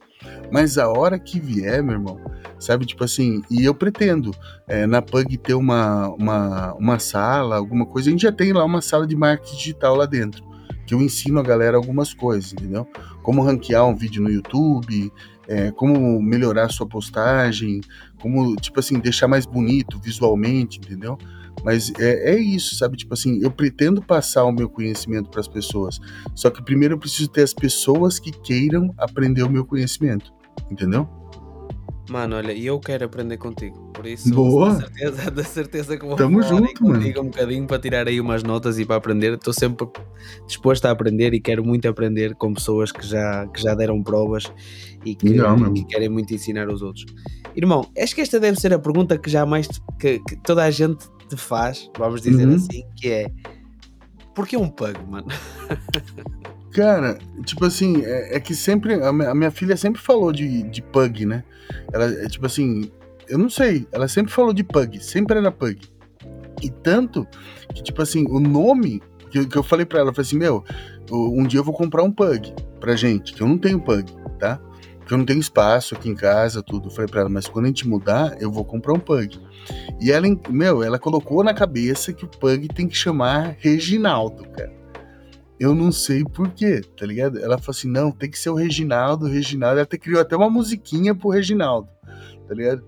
Mas 0.51 0.79
a 0.79 0.89
hora 0.89 1.19
que 1.19 1.39
vier, 1.39 1.83
meu 1.83 1.95
irmão, 1.95 2.21
sabe? 2.59 2.87
Tipo 2.87 3.05
assim, 3.05 3.43
e 3.51 3.65
eu 3.65 3.75
pretendo 3.75 4.35
é, 4.67 4.87
na 4.87 5.01
Pug 5.01 5.37
ter 5.39 5.55
uma, 5.55 6.09
uma, 6.09 6.75
uma 6.75 6.99
sala, 6.99 7.57
alguma 7.57 7.87
coisa. 7.87 8.09
A 8.09 8.13
gente 8.13 8.23
já 8.23 8.33
tem 8.33 8.53
lá 8.53 8.65
uma 8.65 8.81
sala 8.81 9.07
de 9.07 9.17
marketing 9.17 9.57
digital 9.57 9.95
lá 9.95 10.07
dentro. 10.07 10.47
Que 10.87 10.95
eu 10.95 11.03
ensino 11.03 11.39
a 11.39 11.43
galera 11.43 11.77
algumas 11.77 12.15
coisas, 12.15 12.53
entendeu? 12.53 12.87
Como 13.23 13.43
ranquear 13.43 13.87
um 13.87 13.95
vídeo 13.95 14.23
no 14.23 14.31
YouTube, 14.31 15.13
é, 15.47 15.71
como 15.71 16.21
melhorar 16.21 16.71
sua 16.71 16.87
postagem, 16.87 17.81
como, 18.21 18.57
tipo 18.57 18.81
assim, 18.81 18.99
deixar 18.99 19.29
mais 19.29 19.45
bonito 19.45 19.99
visualmente, 19.99 20.79
entendeu? 20.79 21.19
Mas 21.65 21.93
é, 21.99 22.35
é 22.35 22.39
isso, 22.39 22.77
sabe? 22.77 22.97
Tipo 22.97 23.15
assim, 23.15 23.41
eu 23.43 23.51
pretendo 23.51 24.03
passar 24.03 24.45
o 24.45 24.53
meu 24.53 24.69
conhecimento 24.69 25.31
para 25.31 25.41
as 25.41 25.49
pessoas. 25.49 25.99
Só 26.35 26.51
que 26.51 26.63
primeiro 26.63 26.95
eu 26.95 26.99
preciso 26.99 27.29
ter 27.29 27.43
as 27.43 27.55
pessoas 27.55 28.19
que 28.19 28.31
queiram 28.31 28.95
aprender 28.97 29.43
o 29.43 29.51
meu 29.51 29.65
conhecimento, 29.65 30.33
entendeu? 30.71 31.09
Mano, 32.11 32.37
olha, 32.37 32.53
e 32.53 32.65
eu 32.65 32.79
quero 32.81 33.05
aprender 33.05 33.37
contigo. 33.37 33.91
Por 33.93 34.07
isso, 34.07 34.33
Boa. 34.33 34.71
da 34.71 34.81
certeza, 34.81 35.31
da 35.31 35.45
certeza 35.45 35.97
que 35.97 36.07
vou 36.07 36.17
Tamo 36.17 36.43
junto, 36.43 36.83
mano. 36.83 36.95
contigo 36.95 37.21
um 37.21 37.25
bocadinho 37.25 37.67
para 37.67 37.79
tirar 37.79 38.09
aí 38.09 38.21
umas 38.21 38.43
notas 38.43 38.79
e 38.79 38.85
para 38.85 38.97
aprender. 38.97 39.35
Estou 39.35 39.53
sempre 39.53 39.87
disposto 40.47 40.87
a 40.87 40.91
aprender 40.91 41.35
e 41.35 41.41
quero 41.41 41.65
muito 41.65 41.87
aprender 41.87 42.35
com 42.35 42.55
pessoas 42.55 42.91
que 42.91 43.07
já, 43.07 43.47
que 43.49 43.61
já 43.61 43.75
deram 43.75 44.03
provas 44.03 44.51
e 45.05 45.15
que, 45.15 45.35
mano. 45.35 45.75
que 45.75 45.85
querem 45.85 46.09
muito 46.09 46.33
ensinar 46.33 46.69
aos 46.69 46.81
outros. 46.81 47.05
Irmão, 47.55 47.87
acho 47.99 48.15
que 48.15 48.21
esta 48.21 48.41
deve 48.41 48.59
ser 48.59 48.73
a 48.73 48.79
pergunta 48.79 49.19
que 49.19 49.29
jamais 49.29 49.69
que, 49.99 50.21
que 50.21 50.37
toda 50.37 50.65
a 50.65 50.71
gente 50.71 51.07
te 51.29 51.37
faz, 51.37 51.91
vamos 51.99 52.21
dizer 52.23 52.47
Uhum. 52.47 52.55
assim, 52.55 52.85
que 52.97 53.09
é 53.11 53.31
porquê 54.35 54.57
um 54.57 54.69
pug, 54.69 54.99
mano? 55.07 55.27
Cara, 56.73 57.19
tipo 57.45 57.65
assim, 57.65 58.03
é, 58.05 58.37
é 58.37 58.41
que 58.41 58.55
sempre. 58.55 58.95
A 59.03 59.13
minha, 59.13 59.31
a 59.31 59.35
minha 59.35 59.51
filha 59.51 59.77
sempre 59.77 60.01
falou 60.01 60.33
de, 60.33 60.63
de 60.65 60.83
pug, 60.83 61.25
né? 61.27 61.43
Ela, 61.93 62.05
é 62.07 62.29
tipo 62.29 62.47
assim, 62.47 62.91
eu 63.29 63.39
não 63.39 63.49
sei, 63.51 63.87
ela 63.91 64.07
sempre 64.07 64.33
falou 64.33 64.53
de 64.53 64.63
pug, 64.63 65.03
sempre 65.03 65.39
era 65.39 65.51
pug. 65.51 65.81
E 66.63 66.71
tanto 66.71 67.27
que, 67.75 67.83
tipo 67.83 68.03
assim, 68.03 68.25
o 68.29 68.39
nome 68.39 69.03
que, 69.31 69.39
eu- 69.39 69.49
que 69.49 69.57
eu 69.57 69.63
falei 69.63 69.87
pra 69.87 70.01
ela, 70.01 70.11
eu 70.11 70.15
falei 70.15 70.27
assim: 70.27 70.39
Meu, 70.39 70.63
eu- 71.11 71.33
um 71.33 71.45
dia 71.47 71.61
eu 71.61 71.65
vou 71.65 71.75
comprar 71.75 72.03
um 72.03 72.13
pug 72.13 72.55
pra 72.81 72.95
gente, 72.97 73.33
que 73.33 73.41
eu 73.43 73.49
não 73.49 73.59
tenho 73.59 73.81
pug, 73.81 74.13
tá? 74.39 74.61
Porque 75.09 75.15
eu 75.15 75.19
não 75.19 75.25
tenho 75.25 75.41
espaço 75.41 75.95
aqui 75.95 76.11
em 76.11 76.15
casa, 76.15 76.63
tudo. 76.63 76.89
Eu 76.89 76.91
falei 76.91 77.09
pra 77.11 77.23
ela, 77.23 77.31
mas 77.31 77.49
quando 77.49 77.65
a 77.65 77.69
gente 77.69 77.89
mudar, 77.89 78.37
eu 78.43 78.53
vou 78.53 78.63
comprar 78.63 78.93
um 78.93 78.99
pug. 79.01 79.41
E 79.99 80.13
ela, 80.13 80.27
meu, 80.51 80.83
ela 80.83 80.99
colocou 80.99 81.43
na 81.43 81.55
cabeça 81.55 82.13
que 82.13 82.27
o 82.27 82.29
pug 82.29 82.69
tem 82.69 82.87
que 82.87 82.95
chamar 82.95 83.57
Reginaldo, 83.59 84.47
cara. 84.51 84.71
Eu 85.59 85.75
não 85.75 85.91
sei 85.91 86.23
porquê, 86.25 86.83
tá 86.95 87.07
ligado? 87.07 87.39
Ela 87.39 87.57
falou 87.57 87.71
assim: 87.71 87.89
não, 87.89 88.11
tem 88.11 88.31
que 88.31 88.39
ser 88.39 88.51
o 88.51 88.55
Reginaldo, 88.55 89.25
o 89.25 89.29
Reginaldo. 89.31 89.77
Ela 89.77 89.85
até 89.85 89.97
criou 89.97 90.21
até 90.21 90.37
uma 90.37 90.51
musiquinha 90.51 91.15
pro 91.15 91.31
Reginaldo, 91.31 91.89
tá 92.47 92.55
ligado? 92.55 92.85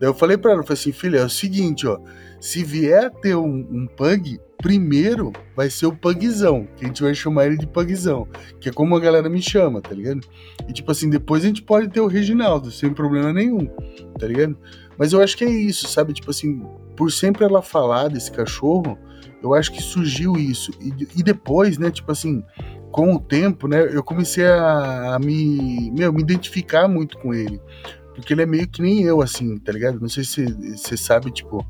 Daí 0.00 0.08
eu 0.08 0.14
falei 0.14 0.36
pra 0.36 0.50
ela, 0.50 0.62
eu 0.62 0.66
falei 0.66 0.80
assim, 0.80 0.90
filha, 0.90 1.18
é 1.18 1.24
o 1.24 1.30
seguinte, 1.30 1.86
ó. 1.86 1.96
Se 2.40 2.64
vier 2.64 3.04
a 3.04 3.10
ter 3.10 3.36
um, 3.36 3.68
um 3.70 3.86
pug, 3.86 4.40
primeiro 4.62 5.32
vai 5.56 5.68
ser 5.68 5.86
o 5.86 5.94
pugzão, 5.94 6.66
que 6.76 6.84
a 6.84 6.88
gente 6.88 7.02
vai 7.02 7.14
chamar 7.14 7.46
ele 7.46 7.58
de 7.58 7.66
pugzão, 7.66 8.26
que 8.60 8.68
é 8.68 8.72
como 8.72 8.96
a 8.96 9.00
galera 9.00 9.28
me 9.28 9.42
chama, 9.42 9.82
tá 9.82 9.94
ligado? 9.94 10.20
E 10.68 10.72
tipo 10.72 10.90
assim, 10.90 11.10
depois 11.10 11.44
a 11.44 11.48
gente 11.48 11.62
pode 11.62 11.88
ter 11.88 12.00
o 12.00 12.06
Reginaldo, 12.06 12.70
sem 12.70 12.94
problema 12.94 13.32
nenhum, 13.32 13.66
tá 14.18 14.26
ligado? 14.26 14.56
Mas 14.96 15.12
eu 15.12 15.20
acho 15.20 15.36
que 15.36 15.44
é 15.44 15.50
isso, 15.50 15.88
sabe? 15.88 16.12
Tipo 16.12 16.30
assim, 16.30 16.62
por 16.96 17.10
sempre 17.10 17.44
ela 17.44 17.60
falar 17.60 18.08
desse 18.08 18.30
cachorro, 18.30 18.96
eu 19.42 19.52
acho 19.52 19.72
que 19.72 19.82
surgiu 19.82 20.36
isso. 20.36 20.70
E, 20.80 21.20
e 21.20 21.22
depois, 21.22 21.76
né, 21.76 21.90
tipo 21.90 22.12
assim, 22.12 22.44
com 22.92 23.14
o 23.14 23.18
tempo, 23.18 23.66
né, 23.66 23.82
eu 23.90 24.04
comecei 24.04 24.46
a, 24.46 25.16
a 25.16 25.18
me, 25.18 25.90
meu, 25.90 26.12
me 26.12 26.22
identificar 26.22 26.86
muito 26.86 27.18
com 27.18 27.34
ele. 27.34 27.60
Porque 28.14 28.32
ele 28.32 28.42
é 28.42 28.46
meio 28.46 28.68
que 28.68 28.80
nem 28.80 29.02
eu, 29.02 29.20
assim, 29.20 29.58
tá 29.58 29.72
ligado? 29.72 29.98
Não 30.00 30.08
sei 30.08 30.22
se 30.22 30.44
você 30.76 30.96
sabe, 30.96 31.32
tipo, 31.32 31.66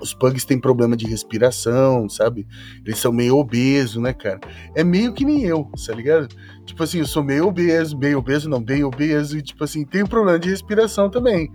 os 0.00 0.14
pugs 0.14 0.44
têm 0.44 0.58
problema 0.58 0.96
de 0.96 1.06
respiração, 1.06 2.08
sabe? 2.08 2.46
Eles 2.84 2.98
são 2.98 3.12
meio 3.12 3.36
obesos, 3.36 4.02
né, 4.02 4.12
cara? 4.12 4.40
É 4.74 4.82
meio 4.82 5.12
que 5.12 5.24
nem 5.24 5.44
eu, 5.44 5.70
tá 5.86 5.94
ligado? 5.94 6.28
Tipo 6.64 6.82
assim, 6.82 6.98
eu 6.98 7.06
sou 7.06 7.22
meio 7.22 7.46
obeso, 7.46 7.98
meio 7.98 8.18
obeso, 8.18 8.48
não, 8.48 8.62
bem 8.62 8.84
obeso, 8.84 9.38
e 9.38 9.42
tipo 9.42 9.62
assim, 9.64 9.84
tenho 9.84 10.08
problema 10.08 10.38
de 10.38 10.48
respiração 10.48 11.10
também, 11.10 11.50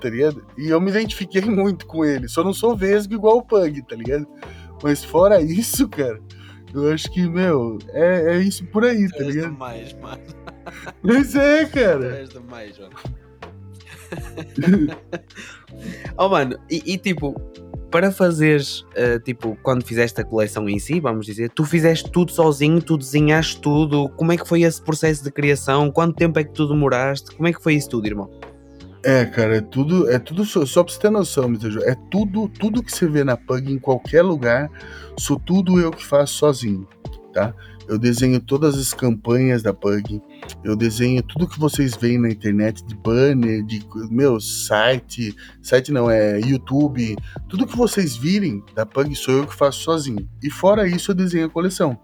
tá 0.00 0.08
ligado? 0.08 0.44
E 0.56 0.68
eu 0.68 0.80
me 0.80 0.90
identifiquei 0.90 1.42
muito 1.42 1.86
com 1.86 2.04
ele. 2.04 2.28
Só 2.28 2.42
não 2.42 2.52
sou 2.52 2.76
vesgo 2.76 3.14
igual 3.14 3.38
o 3.38 3.42
pug, 3.42 3.82
tá 3.82 3.96
ligado? 3.96 4.26
Mas 4.82 5.04
fora 5.04 5.42
isso, 5.42 5.88
cara, 5.88 6.20
eu 6.72 6.92
acho 6.92 7.10
que, 7.10 7.28
meu, 7.28 7.78
é, 7.88 8.36
é 8.36 8.38
isso 8.38 8.64
por 8.66 8.84
aí, 8.84 9.08
tá 9.08 9.24
ligado? 9.24 9.52
demais, 9.52 9.92
mano. 9.94 10.22
Mas 11.02 11.34
é, 11.34 11.66
cara. 11.66 12.18
és 12.18 12.30
demais, 12.30 12.78
mano. 12.78 12.92
oh, 16.16 16.28
mano, 16.28 16.58
e, 16.70 16.94
e, 16.94 16.98
tipo, 16.98 17.34
para 17.90 18.12
fazeres, 18.12 18.80
uh, 18.80 19.18
tipo, 19.24 19.58
quando 19.62 19.84
fizeste 19.84 20.20
a 20.20 20.24
coleção 20.24 20.68
em 20.68 20.78
si, 20.78 21.00
vamos 21.00 21.26
dizer, 21.26 21.50
tu 21.50 21.64
fizeste 21.64 22.10
tudo 22.10 22.30
sozinho, 22.30 22.80
tu 22.80 22.96
desenhaste 22.96 23.60
tudo, 23.60 24.08
como 24.10 24.32
é 24.32 24.36
que 24.36 24.46
foi 24.46 24.62
esse 24.62 24.80
processo 24.80 25.24
de 25.24 25.30
criação, 25.30 25.90
quanto 25.90 26.14
tempo 26.14 26.38
é 26.38 26.44
que 26.44 26.52
tu 26.52 26.68
demoraste, 26.68 27.34
como 27.34 27.48
é 27.48 27.52
que 27.52 27.62
foi 27.62 27.74
isso 27.74 27.90
tudo, 27.90 28.06
irmão? 28.06 28.30
É, 29.02 29.24
cara, 29.24 29.56
é 29.56 29.60
tudo, 29.60 30.10
é 30.10 30.18
tudo 30.18 30.44
só, 30.44 30.64
só 30.66 30.84
pra 30.84 30.92
você 30.92 31.00
ter 31.00 31.10
noção. 31.10 31.54
Joe, 31.58 31.82
é 31.84 31.96
tudo, 32.10 32.48
tudo 32.48 32.82
que 32.82 32.92
você 32.92 33.06
vê 33.06 33.24
na 33.24 33.36
Pug 33.36 33.72
em 33.72 33.78
qualquer 33.78 34.22
lugar, 34.22 34.70
sou 35.16 35.38
tudo 35.38 35.80
eu 35.80 35.90
que 35.90 36.04
faço 36.04 36.34
sozinho, 36.34 36.86
tá? 37.32 37.54
Eu 37.90 37.98
desenho 37.98 38.38
todas 38.38 38.78
as 38.78 38.94
campanhas 38.94 39.64
da 39.64 39.74
Pug, 39.74 40.22
eu 40.62 40.76
desenho 40.76 41.24
tudo 41.24 41.48
que 41.48 41.58
vocês 41.58 41.96
veem 41.96 42.20
na 42.20 42.30
internet, 42.30 42.84
de 42.86 42.94
banner, 42.94 43.64
de 43.64 43.84
meu 44.08 44.38
site, 44.38 45.34
site 45.60 45.90
não, 45.90 46.08
é 46.08 46.38
YouTube, 46.38 47.16
tudo 47.48 47.66
que 47.66 47.76
vocês 47.76 48.14
virem 48.14 48.62
da 48.76 48.86
Pug 48.86 49.12
sou 49.16 49.38
eu 49.38 49.44
que 49.44 49.56
faço 49.56 49.80
sozinho. 49.80 50.28
E 50.40 50.48
fora 50.48 50.86
isso, 50.86 51.10
eu 51.10 51.16
desenho 51.16 51.46
a 51.46 51.50
coleção. 51.50 51.98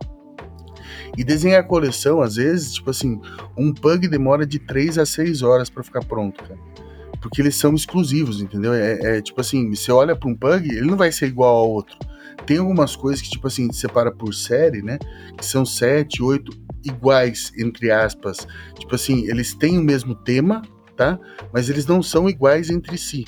E 1.17 1.23
desenhar 1.23 1.61
a 1.61 1.65
coleção, 1.65 2.21
às 2.21 2.35
vezes, 2.35 2.73
tipo 2.73 2.91
assim, 2.91 3.21
um 3.57 3.73
Pug 3.73 4.09
demora 4.09 4.45
de 4.45 4.59
3 4.59 4.99
a 4.99 5.07
6 5.07 5.43
horas 5.43 5.71
para 5.71 5.85
ficar 5.85 6.05
pronto, 6.05 6.43
cara 6.43 6.59
porque 7.21 7.43
eles 7.43 7.57
são 7.57 7.75
exclusivos, 7.75 8.41
entendeu? 8.41 8.73
É, 8.73 9.19
é, 9.19 9.23
tipo 9.23 9.41
assim, 9.41 9.75
você 9.75 9.91
olha 9.91 10.15
para 10.15 10.29
um 10.29 10.35
pug, 10.35 10.69
ele 10.69 10.87
não 10.87 10.97
vai 10.97 11.11
ser 11.11 11.27
igual 11.27 11.57
ao 11.57 11.71
outro. 11.71 11.99
Tem 12.47 12.59
algumas 12.59 12.95
coisas 12.95 13.21
que, 13.21 13.31
tipo 13.31 13.47
assim, 13.47 13.73
separa 13.73 14.13
por 14.13 14.35
série, 14.35 14.83
né? 14.83 14.99
Que 15.37 15.45
são 15.45 15.65
sete, 15.65 16.23
oito 16.23 16.53
iguais, 16.85 17.53
entre 17.59 17.91
aspas. 17.91 18.47
Tipo 18.79 18.95
assim, 18.95 19.29
eles 19.29 19.55
têm 19.55 19.79
o 19.79 19.83
mesmo 19.83 20.15
tema, 20.15 20.63
tá? 20.97 21.19
Mas 21.53 21.69
eles 21.69 21.87
não 21.87 22.03
são 22.03 22.29
iguais 22.29 22.71
entre 22.71 22.97
si. 22.97 23.27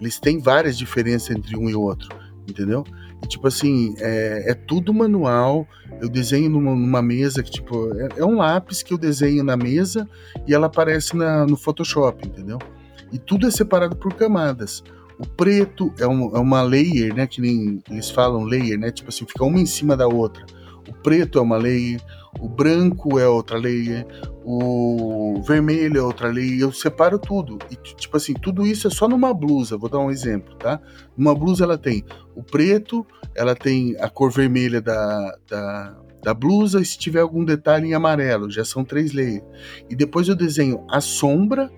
Eles 0.00 0.20
têm 0.20 0.38
várias 0.38 0.76
diferenças 0.76 1.30
entre 1.30 1.56
um 1.56 1.68
e 1.68 1.74
outro, 1.74 2.08
entendeu? 2.48 2.84
E 3.22 3.26
tipo 3.26 3.48
assim, 3.48 3.94
é, 3.98 4.50
é 4.50 4.54
tudo 4.54 4.92
manual. 4.92 5.66
Eu 6.00 6.08
desenho 6.08 6.50
numa, 6.50 6.74
numa 6.74 7.02
mesa 7.02 7.42
que, 7.42 7.50
tipo, 7.50 7.92
é, 7.94 8.08
é, 8.18 8.24
um 8.24 8.36
lápis 8.36 8.82
que 8.82 8.92
eu 8.92 8.98
desenho 8.98 9.42
na 9.42 9.56
mesa 9.56 10.08
e 10.46 10.54
ela 10.54 10.66
aparece 10.66 11.16
na, 11.16 11.46
no 11.46 11.56
Photoshop, 11.56 12.28
entendeu? 12.28 12.58
e 13.12 13.18
tudo 13.18 13.46
é 13.46 13.50
separado 13.50 13.96
por 13.96 14.14
camadas. 14.14 14.82
O 15.18 15.26
preto 15.26 15.92
é, 15.98 16.06
um, 16.06 16.36
é, 16.36 16.38
uma 16.38 16.62
layer, 16.62 17.14
né? 17.14 17.26
Que 17.26 17.40
nem 17.40 17.82
eles 17.90 18.10
falam 18.10 18.44
layer, 18.44 18.78
né? 18.78 18.90
Tipo 18.90 19.08
assim, 19.08 19.26
fica 19.26 19.44
uma 19.44 19.58
em 19.58 19.66
cima 19.66 19.96
da 19.96 20.06
outra. 20.06 20.44
O 20.88 20.92
preto 20.92 21.38
é 21.38 21.42
uma 21.42 21.58
layer, 21.58 22.00
o 22.40 22.48
branco 22.48 23.18
é 23.18 23.28
outra 23.28 23.58
layer, 23.58 24.06
o 24.44 25.42
vermelho 25.46 25.98
é 25.98 26.02
outra 26.02 26.28
layer. 26.28 26.60
Eu 26.60 26.72
separo 26.72 27.18
tudo. 27.18 27.58
E, 27.70 27.76
tipo 27.76 28.16
assim, 28.16 28.32
tudo 28.32 28.64
isso 28.64 28.86
é 28.86 28.90
só 28.90 29.08
numa 29.08 29.34
blusa. 29.34 29.76
Vou 29.76 29.90
dar 29.90 29.98
um 29.98 30.10
exemplo, 30.10 30.54
tá? 30.54 30.80
Uma 31.16 31.34
blusa 31.34 31.64
ela 31.64 31.76
tem 31.76 32.04
o 32.34 32.42
preto, 32.42 33.04
ela 33.34 33.54
tem 33.54 33.96
a 34.00 34.08
cor 34.08 34.30
vermelha 34.30 34.80
da, 34.80 35.36
da, 35.48 35.96
da 36.22 36.34
blusa, 36.34 36.80
e 36.80 36.84
se 36.84 36.96
tiver 36.96 37.20
algum 37.20 37.44
detalhe 37.44 37.88
em 37.88 37.94
amarelo, 37.94 38.50
já 38.50 38.64
são 38.64 38.84
três 38.84 39.12
layers. 39.12 39.44
E 39.90 39.96
depois 39.96 40.28
eu 40.28 40.36
desenho 40.36 40.84
a 40.88 41.00
sombra 41.00 41.70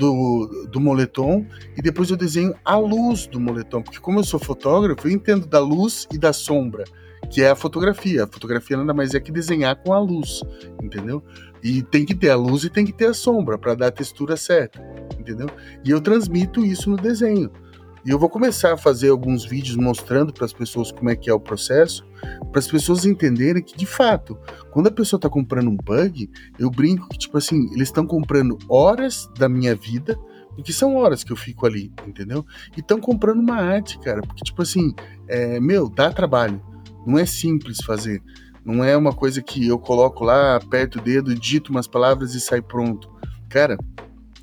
do, 0.00 0.66
do 0.70 0.80
moletom 0.80 1.46
e 1.76 1.82
depois 1.82 2.10
eu 2.10 2.16
desenho 2.16 2.54
a 2.64 2.76
luz 2.76 3.26
do 3.26 3.38
moletom, 3.38 3.82
porque 3.82 4.00
como 4.00 4.18
eu 4.18 4.24
sou 4.24 4.40
fotógrafo, 4.40 5.06
eu 5.06 5.12
entendo 5.12 5.46
da 5.46 5.60
luz 5.60 6.08
e 6.10 6.16
da 6.16 6.32
sombra, 6.32 6.84
que 7.30 7.42
é 7.42 7.50
a 7.50 7.54
fotografia. 7.54 8.24
A 8.24 8.26
fotografia 8.26 8.78
nada 8.78 8.94
mais 8.94 9.14
é 9.14 9.20
que 9.20 9.30
desenhar 9.30 9.76
com 9.76 9.92
a 9.92 9.98
luz, 9.98 10.40
entendeu? 10.82 11.22
E 11.62 11.82
tem 11.82 12.06
que 12.06 12.14
ter 12.14 12.30
a 12.30 12.36
luz 12.36 12.64
e 12.64 12.70
tem 12.70 12.86
que 12.86 12.92
ter 12.94 13.08
a 13.08 13.14
sombra 13.14 13.58
para 13.58 13.74
dar 13.74 13.88
a 13.88 13.92
textura 13.92 14.38
certa, 14.38 14.82
entendeu? 15.18 15.48
E 15.84 15.90
eu 15.90 16.00
transmito 16.00 16.64
isso 16.64 16.88
no 16.88 16.96
desenho. 16.96 17.50
E 18.04 18.10
eu 18.10 18.18
vou 18.18 18.30
começar 18.30 18.72
a 18.72 18.76
fazer 18.78 19.10
alguns 19.10 19.44
vídeos 19.44 19.76
mostrando 19.76 20.32
para 20.32 20.46
as 20.46 20.52
pessoas 20.52 20.90
como 20.90 21.10
é 21.10 21.16
que 21.16 21.28
é 21.28 21.34
o 21.34 21.40
processo, 21.40 22.06
para 22.50 22.58
as 22.58 22.66
pessoas 22.66 23.04
entenderem 23.04 23.62
que, 23.62 23.76
de 23.76 23.84
fato, 23.84 24.38
quando 24.70 24.86
a 24.86 24.90
pessoa 24.90 25.18
está 25.18 25.28
comprando 25.28 25.68
um 25.68 25.76
bug, 25.76 26.30
eu 26.58 26.70
brinco 26.70 27.08
que, 27.08 27.18
tipo 27.18 27.36
assim, 27.36 27.66
eles 27.72 27.88
estão 27.88 28.06
comprando 28.06 28.58
horas 28.68 29.28
da 29.38 29.48
minha 29.48 29.74
vida, 29.74 30.18
porque 30.54 30.72
são 30.72 30.96
horas 30.96 31.22
que 31.22 31.32
eu 31.32 31.36
fico 31.36 31.66
ali, 31.66 31.92
entendeu? 32.06 32.44
E 32.76 32.80
estão 32.80 32.98
comprando 32.98 33.40
uma 33.40 33.56
arte, 33.56 33.98
cara, 33.98 34.22
porque, 34.22 34.44
tipo 34.44 34.62
assim, 34.62 34.94
é, 35.28 35.60
meu, 35.60 35.88
dá 35.88 36.10
trabalho. 36.10 36.60
Não 37.06 37.18
é 37.18 37.26
simples 37.26 37.78
fazer. 37.84 38.22
Não 38.64 38.84
é 38.84 38.96
uma 38.96 39.12
coisa 39.12 39.42
que 39.42 39.66
eu 39.66 39.78
coloco 39.78 40.24
lá, 40.24 40.56
aperto 40.56 40.98
o 40.98 41.02
dedo, 41.02 41.34
dito 41.34 41.70
umas 41.70 41.86
palavras 41.86 42.34
e 42.34 42.40
sai 42.40 42.60
pronto. 42.60 43.10
Cara, 43.48 43.76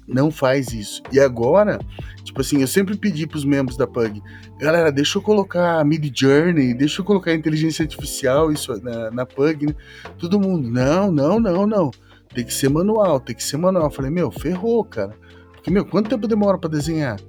não 0.08 0.32
faz 0.32 0.72
isso. 0.72 1.02
E 1.12 1.20
agora, 1.20 1.80
tipo 2.24 2.40
assim, 2.42 2.62
eu 2.62 2.68
sempre 2.68 2.98
pedi 2.98 3.28
pros 3.28 3.44
membros 3.44 3.78
da 3.78 3.86
Pug, 3.86 4.22
galera, 4.60 4.92
deixa 4.92 5.18
eu 5.18 5.22
colocar 5.22 5.84
Mid 5.84 6.12
Journey, 6.18 6.74
deixa 6.74 7.02
eu 7.02 7.06
colocar 7.06 7.34
inteligência 7.34 7.84
artificial 7.84 8.52
isso 8.52 8.82
na, 8.82 9.12
na 9.12 9.26
Pug, 9.26 9.68
né? 9.68 9.76
Todo 10.18 10.40
mundo, 10.40 10.70
não, 10.70 11.12
não, 11.12 11.40
não, 11.40 11.68
não. 11.68 11.92
Tem 12.34 12.46
que 12.46 12.54
ser 12.54 12.70
manual, 12.70 13.20
tem 13.20 13.36
que 13.36 13.44
ser 13.44 13.58
manual. 13.58 13.86
Eu 13.86 13.92
falei, 13.92 14.12
meu, 14.12 14.32
ferrou, 14.32 14.84
cara. 14.84 15.14
Porque, 15.54 15.72
meu, 15.72 15.84
quanto 15.86 16.10
tempo 16.10 16.28
demora 16.28 16.58
para 16.58 16.70
desenhar? 16.70 17.20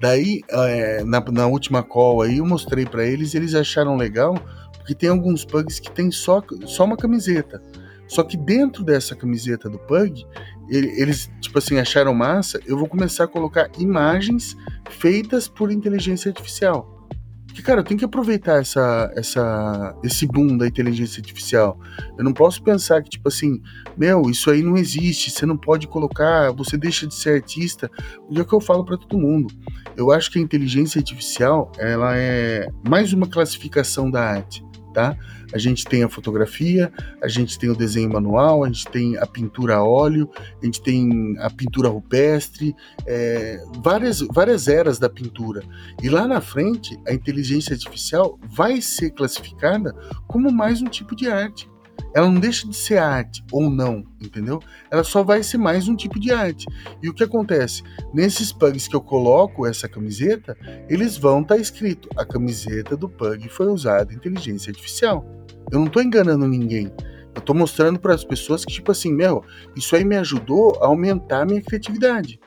Daí, 0.00 0.42
é, 0.50 1.02
na, 1.04 1.20
na 1.20 1.46
última 1.46 1.82
call 1.82 2.22
aí, 2.22 2.38
eu 2.38 2.46
mostrei 2.46 2.86
para 2.86 3.04
eles 3.04 3.34
eles 3.34 3.54
acharam 3.54 3.96
legal, 3.96 4.38
porque 4.76 4.94
tem 4.94 5.08
alguns 5.08 5.44
pugs 5.44 5.80
que 5.80 5.90
tem 5.90 6.10
só, 6.10 6.42
só 6.66 6.84
uma 6.84 6.96
camiseta. 6.96 7.60
Só 8.08 8.22
que 8.22 8.36
dentro 8.36 8.82
dessa 8.82 9.14
camiseta 9.14 9.68
do 9.68 9.78
pug, 9.78 10.26
eles, 10.68 11.30
tipo 11.40 11.58
assim, 11.58 11.78
acharam 11.78 12.14
massa, 12.14 12.60
eu 12.66 12.76
vou 12.76 12.88
começar 12.88 13.24
a 13.24 13.28
colocar 13.28 13.70
imagens 13.78 14.56
feitas 14.90 15.46
por 15.46 15.70
inteligência 15.70 16.30
artificial. 16.30 16.98
Porque, 17.46 17.62
cara, 17.62 17.80
eu 17.80 17.84
tenho 17.84 17.98
que 17.98 18.04
aproveitar 18.04 18.60
essa, 18.60 19.12
essa, 19.16 19.96
esse 20.04 20.26
boom 20.26 20.56
da 20.56 20.66
inteligência 20.66 21.20
artificial. 21.20 21.78
Eu 22.16 22.22
não 22.22 22.32
posso 22.32 22.62
pensar 22.62 23.02
que, 23.02 23.10
tipo 23.10 23.28
assim, 23.28 23.60
meu, 23.96 24.30
isso 24.30 24.50
aí 24.50 24.62
não 24.62 24.76
existe, 24.76 25.30
você 25.30 25.44
não 25.44 25.56
pode 25.56 25.88
colocar, 25.88 26.52
você 26.52 26.76
deixa 26.76 27.06
de 27.06 27.14
ser 27.14 27.36
artista. 27.36 27.90
Porque 28.20 28.38
é 28.38 28.42
o 28.42 28.46
que 28.46 28.54
eu 28.54 28.60
falo 28.60 28.84
para 28.84 28.96
todo 28.96 29.18
mundo. 29.18 29.52
Eu 29.96 30.12
acho 30.12 30.30
que 30.30 30.38
a 30.38 30.42
inteligência 30.42 30.98
artificial, 31.00 31.72
ela 31.78 32.16
é 32.16 32.68
mais 32.86 33.12
uma 33.12 33.26
classificação 33.26 34.10
da 34.10 34.22
arte 34.22 34.67
tá? 34.98 35.16
A 35.52 35.58
gente 35.58 35.84
tem 35.84 36.02
a 36.02 36.08
fotografia, 36.08 36.92
a 37.22 37.28
gente 37.28 37.56
tem 37.56 37.70
o 37.70 37.76
desenho 37.76 38.12
manual, 38.12 38.64
a 38.64 38.66
gente 38.66 38.88
tem 38.88 39.16
a 39.16 39.24
pintura 39.24 39.76
a 39.76 39.84
óleo, 39.84 40.28
a 40.60 40.64
gente 40.64 40.82
tem 40.82 41.36
a 41.38 41.48
pintura 41.48 41.88
rupestre, 41.88 42.74
é, 43.06 43.62
várias, 43.80 44.18
várias 44.18 44.66
eras 44.66 44.98
da 44.98 45.08
pintura. 45.08 45.62
E 46.02 46.08
lá 46.08 46.26
na 46.26 46.40
frente, 46.40 46.98
a 47.06 47.14
inteligência 47.14 47.74
artificial 47.74 48.36
vai 48.42 48.80
ser 48.80 49.12
classificada 49.12 49.94
como 50.26 50.50
mais 50.50 50.82
um 50.82 50.86
tipo 50.86 51.14
de 51.14 51.28
arte 51.28 51.70
ela 52.14 52.30
não 52.30 52.40
deixa 52.40 52.66
de 52.68 52.76
ser 52.76 52.98
arte 52.98 53.44
ou 53.52 53.70
não, 53.70 54.04
entendeu? 54.20 54.60
Ela 54.90 55.04
só 55.04 55.22
vai 55.22 55.42
ser 55.42 55.58
mais 55.58 55.88
um 55.88 55.96
tipo 55.96 56.18
de 56.18 56.32
arte. 56.32 56.66
E 57.02 57.08
o 57.08 57.14
que 57.14 57.22
acontece? 57.22 57.82
Nesses 58.12 58.52
pugs 58.52 58.88
que 58.88 58.96
eu 58.96 59.00
coloco 59.00 59.66
essa 59.66 59.88
camiseta, 59.88 60.56
eles 60.88 61.16
vão 61.16 61.42
estar 61.42 61.56
tá 61.56 61.60
escrito: 61.60 62.08
a 62.16 62.24
camiseta 62.24 62.96
do 62.96 63.08
pug 63.08 63.48
foi 63.48 63.66
usada 63.66 64.14
inteligência 64.14 64.70
artificial. 64.70 65.24
Eu 65.70 65.78
não 65.78 65.86
estou 65.86 66.02
enganando 66.02 66.46
ninguém. 66.48 66.90
Eu 67.34 67.40
estou 67.40 67.54
mostrando 67.54 68.00
para 68.00 68.14
as 68.14 68.24
pessoas 68.24 68.64
que, 68.64 68.72
tipo 68.72 68.90
assim, 68.90 69.12
meu, 69.12 69.44
isso 69.76 69.94
aí 69.94 70.04
me 70.04 70.16
ajudou 70.16 70.76
a 70.82 70.86
aumentar 70.86 71.42
a 71.42 71.46
minha 71.46 71.62
criatividade. 71.62 72.40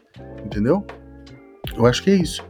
Entendeu? 0.43 0.85
Eu 1.77 1.85
acho 1.85 2.03
que 2.03 2.09
é 2.09 2.15
isso. 2.15 2.43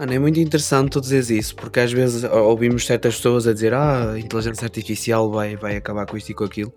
Mano, 0.00 0.14
é 0.14 0.18
muito 0.18 0.40
interessante 0.40 0.92
tu 0.92 1.00
dizeres 1.02 1.28
isso, 1.28 1.54
porque 1.54 1.78
às 1.78 1.92
vezes 1.92 2.24
ouvimos 2.24 2.86
certas 2.86 3.16
pessoas 3.16 3.46
a 3.46 3.52
dizer 3.52 3.74
ah, 3.74 4.12
a 4.12 4.18
inteligência 4.18 4.64
artificial 4.64 5.30
vai, 5.30 5.56
vai 5.56 5.76
acabar 5.76 6.06
com 6.06 6.16
isto 6.16 6.30
e 6.30 6.34
com 6.34 6.42
aquilo. 6.42 6.72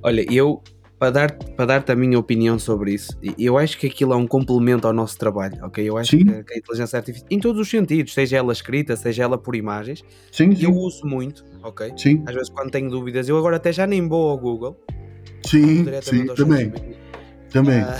Olha, 0.00 0.24
eu, 0.32 0.62
para 0.96 1.10
dar, 1.10 1.32
para 1.32 1.66
dar-te 1.66 1.90
a 1.90 1.96
minha 1.96 2.16
opinião 2.16 2.60
sobre 2.60 2.94
isso, 2.94 3.18
eu 3.36 3.58
acho 3.58 3.76
que 3.76 3.88
aquilo 3.88 4.12
é 4.12 4.16
um 4.16 4.24
complemento 4.24 4.86
ao 4.86 4.92
nosso 4.92 5.18
trabalho, 5.18 5.58
ok? 5.64 5.84
Eu 5.84 5.96
acho 5.96 6.16
que, 6.16 6.24
que, 6.24 6.54
a 6.54 6.58
inteligência 6.58 6.96
artificial, 6.96 7.26
em 7.28 7.40
todos 7.40 7.60
os 7.60 7.68
sentidos, 7.68 8.14
seja 8.14 8.36
ela 8.36 8.52
escrita, 8.52 8.94
seja 8.94 9.24
ela 9.24 9.36
por 9.36 9.56
imagens, 9.56 10.04
sim, 10.30 10.54
sim. 10.54 10.64
eu 10.64 10.72
uso 10.72 11.04
muito, 11.04 11.44
ok? 11.64 11.92
Sim. 11.96 12.22
Às 12.24 12.34
vezes 12.36 12.50
quando 12.50 12.70
tenho 12.70 12.88
dúvidas, 12.88 13.28
eu 13.28 13.36
agora 13.36 13.56
até 13.56 13.72
já 13.72 13.84
nem 13.84 14.06
vou 14.06 14.30
ao 14.30 14.38
Google. 14.38 14.78
Sim, 15.44 15.86
sim, 16.02 16.24
também. 16.36 16.72
Também. 17.52 17.80
Ah, 17.80 17.98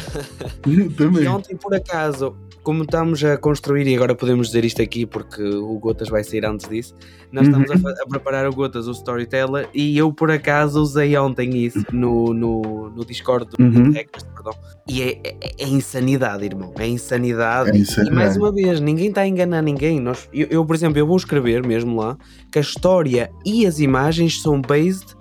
também. 0.97 1.25
E 1.25 1.29
ontem, 1.29 1.57
por 1.57 1.75
acaso, 1.75 2.37
como 2.63 2.83
estamos 2.83 3.25
a 3.25 3.37
construir, 3.37 3.87
e 3.87 3.95
agora 3.95 4.15
podemos 4.15 4.49
dizer 4.49 4.65
isto 4.65 4.83
aqui 4.83 5.07
porque 5.07 5.43
o 5.43 5.79
Gotas 5.79 6.09
vai 6.09 6.23
sair 6.23 6.45
antes 6.45 6.69
disso, 6.69 6.95
nós 7.33 7.49
uhum. 7.49 7.63
estamos 7.63 7.87
a, 7.87 8.03
a, 8.03 8.07
preparar 8.07 8.47
o 8.47 8.53
Gotas, 8.53 8.87
o 8.87 8.93
Storyteller, 8.93 9.69
e 9.73 9.97
eu 9.97 10.13
por 10.13 10.31
acaso 10.31 10.81
usei 10.81 11.17
ontem 11.17 11.57
isso 11.65 11.85
no, 11.93 12.35
no, 12.35 12.91
no 12.91 13.05
Discord 13.05 13.49
do 13.51 13.63
uhum. 13.63 13.93
Hackers, 13.93 14.25
perdão. 14.35 14.55
E 14.87 15.03
é, 15.03 15.21
é, 15.25 15.37
é, 15.59 15.69
insanidade, 15.69 16.45
irmão. 16.45 16.73
É 16.79 16.87
insanidade. 16.87 17.71
é 17.71 17.77
insanidade. 17.77 18.15
E 18.15 18.15
mais 18.15 18.37
uma 18.37 18.53
vez, 18.53 18.81
ninguém 18.81 19.09
está 19.09 19.23
a 19.23 19.27
enganar 19.27 19.63
ninguém. 19.63 20.01
Nós, 20.01 20.29
eu, 20.33 20.49
eu, 20.51 20.65
por 20.65 20.75
exemplo, 20.75 20.99
eu 20.99 21.07
vou 21.07 21.17
escrever 21.17 21.67
mesmo 21.67 22.01
lá 22.01 22.17
que 22.53 22.59
a 22.59 22.63
história 22.63 23.31
e 23.45 23.67
as 23.67 23.79
imagens 23.79 24.43
são 24.43 24.61
based 24.61 25.15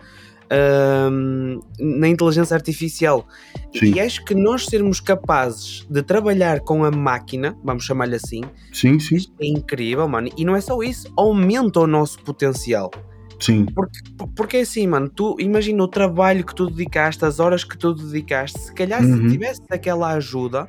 um, 0.51 1.59
na 1.79 2.07
inteligência 2.07 2.55
artificial. 2.55 3.27
Sim. 3.75 3.93
E 3.93 3.99
acho 3.99 4.23
que 4.25 4.33
nós 4.33 4.65
sermos 4.65 4.99
capazes 4.99 5.85
de 5.89 6.01
trabalhar 6.01 6.61
com 6.61 6.83
a 6.83 6.91
máquina, 6.91 7.57
vamos 7.63 7.83
chamar-lhe 7.83 8.15
assim, 8.15 8.41
sim, 8.73 8.99
sim. 8.99 9.17
é 9.39 9.47
incrível, 9.47 10.07
mano. 10.07 10.29
E 10.37 10.43
não 10.43 10.55
é 10.55 10.61
só 10.61 10.81
isso, 10.81 11.11
aumenta 11.15 11.79
o 11.79 11.87
nosso 11.87 12.19
potencial. 12.19 12.89
Sim. 13.39 13.65
Porque, 13.73 13.99
porque 14.35 14.57
é 14.57 14.61
assim, 14.61 14.85
mano, 14.85 15.07
tu 15.07 15.35
imagina 15.39 15.81
o 15.81 15.87
trabalho 15.87 16.45
que 16.45 16.53
tu 16.53 16.69
dedicaste, 16.69 17.23
as 17.23 17.39
horas 17.39 17.63
que 17.63 17.77
tu 17.77 17.93
dedicaste, 17.93 18.59
se 18.59 18.73
calhar 18.73 19.01
uhum. 19.03 19.23
se 19.23 19.31
tivesse 19.31 19.61
aquela 19.69 20.13
ajuda. 20.13 20.67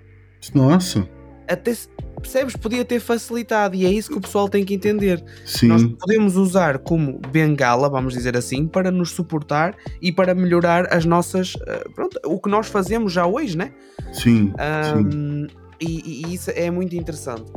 Nossa. 0.55 1.09
Até, 1.49 1.75
percebes? 2.21 2.57
Podia 2.57 2.85
ter 2.85 3.01
facilitado 3.01 3.75
e 3.75 3.85
é 3.85 3.91
isso 3.91 4.11
que 4.11 4.19
o 4.19 4.21
pessoal 4.21 4.49
tem 4.49 4.65
que 4.65 4.75
entender. 4.75 5.23
Sim. 5.45 5.69
Nós 5.69 5.85
podemos 5.85 6.37
usar 6.37 6.79
como 6.79 7.21
bengala, 7.31 7.89
vamos 7.89 8.15
dizer 8.15 8.37
assim, 8.37 8.67
para 8.67 8.91
nos 8.91 9.11
suportar 9.11 9.75
e 10.01 10.13
para 10.13 10.35
melhorar 10.35 10.93
as 10.93 11.05
nossas. 11.05 11.55
Eh, 11.67 11.85
pronto, 11.95 12.21
o 12.25 12.41
que 12.41 12.49
nós 12.49 12.69
fazemos 12.69 13.13
já 13.13 13.27
hoje, 13.27 13.57
né? 13.57 13.73
Sim. 14.13 14.53
Um, 14.97 15.49
sim. 15.49 15.61
E, 15.81 16.27
e, 16.27 16.35
isso 16.35 16.51
é 16.55 16.71
muito 16.71 16.95
interessante. 16.95 17.51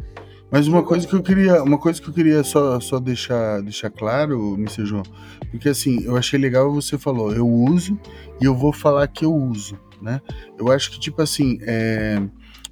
Mas 0.49 0.67
uma 0.67 0.84
coisa 0.84 1.08
que 1.08 1.15
eu 1.15 1.23
queria, 1.23 1.63
uma 1.63 1.80
coisa 1.80 1.99
que 1.99 2.08
eu 2.08 2.13
queria 2.13 2.43
só, 2.43 2.80
só 2.80 2.99
deixar, 2.99 3.62
deixar 3.63 3.89
claro, 3.89 4.54
Mr. 4.54 4.86
João, 4.86 5.04
porque 5.49 5.67
assim, 5.67 6.04
eu 6.04 6.15
achei 6.15 6.39
legal 6.39 6.71
você 6.71 6.95
falou, 6.97 7.34
eu 7.34 7.47
uso 7.47 7.99
e 8.39 8.45
eu 8.45 8.56
vou 8.56 8.71
falar 8.71 9.08
que 9.08 9.26
eu 9.26 9.34
uso, 9.34 9.80
né? 9.99 10.21
Eu 10.58 10.71
acho 10.71 10.91
que 10.91 10.99
tipo 10.99 11.21
assim, 11.23 11.58
é, 11.63 12.21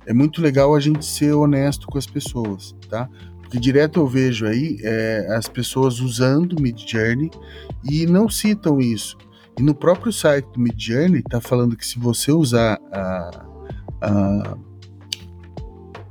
é 0.06 0.14
muito 0.14 0.42
legal 0.42 0.76
a 0.76 0.80
gente 0.80 1.06
ser 1.06 1.34
honesto 1.34 1.88
com 1.88 1.98
as 1.98 2.06
pessoas, 2.06 2.76
tá? 2.90 3.10
Porque 3.42 3.60
direto 3.60 4.00
eu 4.00 4.08
vejo 4.08 4.46
aí 4.46 4.78
é, 4.82 5.28
as 5.36 5.48
pessoas 5.48 6.00
usando 6.00 6.54
o 6.54 6.62
Midjourney 6.62 7.30
e 7.84 8.06
não 8.06 8.30
citam 8.30 8.80
isso. 8.80 9.18
E 9.60 9.62
no 9.62 9.76
próprio 9.76 10.12
site 10.12 10.48
do 10.54 10.60
Midjourney 10.60 11.22
tá 11.22 11.42
falando 11.42 11.76
que 11.76 11.86
se 11.86 12.00
você 12.00 12.32
usar 12.32 12.80
a, 12.92 13.46
a, 14.02 14.58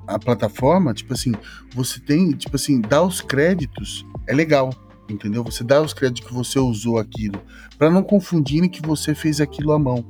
a 0.06 0.18
plataforma, 0.18 0.92
tipo 0.92 1.14
assim, 1.14 1.32
você 1.74 1.98
tem, 1.98 2.32
tipo 2.32 2.56
assim, 2.56 2.80
dar 2.80 3.02
os 3.02 3.20
créditos 3.20 4.04
é 4.26 4.34
legal, 4.34 4.70
entendeu? 5.08 5.42
Você 5.44 5.64
dá 5.64 5.80
os 5.80 5.94
créditos 5.94 6.28
que 6.28 6.34
você 6.34 6.58
usou 6.58 6.98
aquilo, 6.98 7.40
para 7.78 7.90
não 7.90 8.02
confundirem 8.02 8.68
que 8.68 8.82
você 8.82 9.14
fez 9.14 9.40
aquilo 9.40 9.72
à 9.72 9.78
mão. 9.78 10.04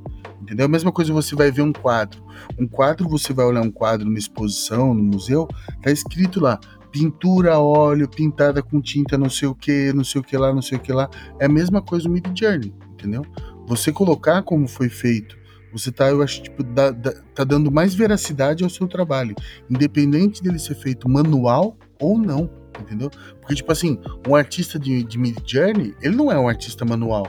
Entendeu? 0.51 0.65
A 0.65 0.69
mesma 0.69 0.91
coisa 0.91 1.13
você 1.13 1.33
vai 1.33 1.49
ver 1.49 1.61
um 1.61 1.71
quadro. 1.71 2.21
Um 2.59 2.67
quadro, 2.67 3.07
você 3.07 3.31
vai 3.31 3.45
olhar 3.45 3.61
um 3.61 3.71
quadro 3.71 4.05
numa 4.05 4.19
exposição, 4.19 4.93
no 4.93 5.01
museu, 5.01 5.47
tá 5.81 5.89
escrito 5.89 6.41
lá, 6.41 6.59
pintura 6.91 7.53
a 7.53 7.59
óleo, 7.61 8.05
pintada 8.09 8.61
com 8.61 8.81
tinta 8.81 9.17
não 9.17 9.29
sei 9.29 9.47
o 9.47 9.55
que, 9.55 9.93
não 9.93 10.03
sei 10.03 10.19
o 10.19 10.23
que 10.23 10.35
lá, 10.35 10.53
não 10.53 10.61
sei 10.61 10.77
o 10.77 10.81
que 10.81 10.91
lá. 10.91 11.09
É 11.39 11.45
a 11.45 11.49
mesma 11.49 11.81
coisa 11.81 12.09
no 12.09 12.13
Mid 12.13 12.37
Journey, 12.37 12.73
entendeu? 12.91 13.25
Você 13.65 13.93
colocar 13.93 14.41
como 14.41 14.67
foi 14.67 14.89
feito, 14.89 15.37
você 15.71 15.89
tá, 15.89 16.09
eu 16.09 16.21
acho, 16.21 16.43
tipo, 16.43 16.65
tá 16.65 17.45
dando 17.45 17.71
mais 17.71 17.93
veracidade 17.95 18.61
ao 18.61 18.69
seu 18.69 18.89
trabalho, 18.89 19.33
independente 19.69 20.43
dele 20.43 20.59
ser 20.59 20.75
feito 20.75 21.07
manual 21.07 21.77
ou 21.97 22.17
não, 22.17 22.49
entendeu? 22.77 23.09
Porque, 23.39 23.55
tipo 23.55 23.71
assim, 23.71 23.97
um 24.27 24.35
artista 24.35 24.77
de, 24.77 25.01
de 25.01 25.17
Mid 25.17 25.37
Journey, 25.45 25.95
ele 26.01 26.17
não 26.17 26.29
é 26.29 26.37
um 26.37 26.49
artista 26.49 26.83
manual 26.83 27.25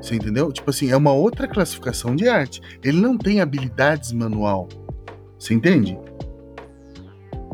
você 0.00 0.14
entendeu? 0.14 0.52
Tipo 0.52 0.70
assim, 0.70 0.90
é 0.90 0.96
uma 0.96 1.12
outra 1.12 1.46
classificação 1.46 2.14
de 2.14 2.28
arte. 2.28 2.60
Ele 2.82 3.00
não 3.00 3.16
tem 3.16 3.40
habilidades 3.40 4.12
manual. 4.12 4.68
Você 5.38 5.54
entende? 5.54 5.98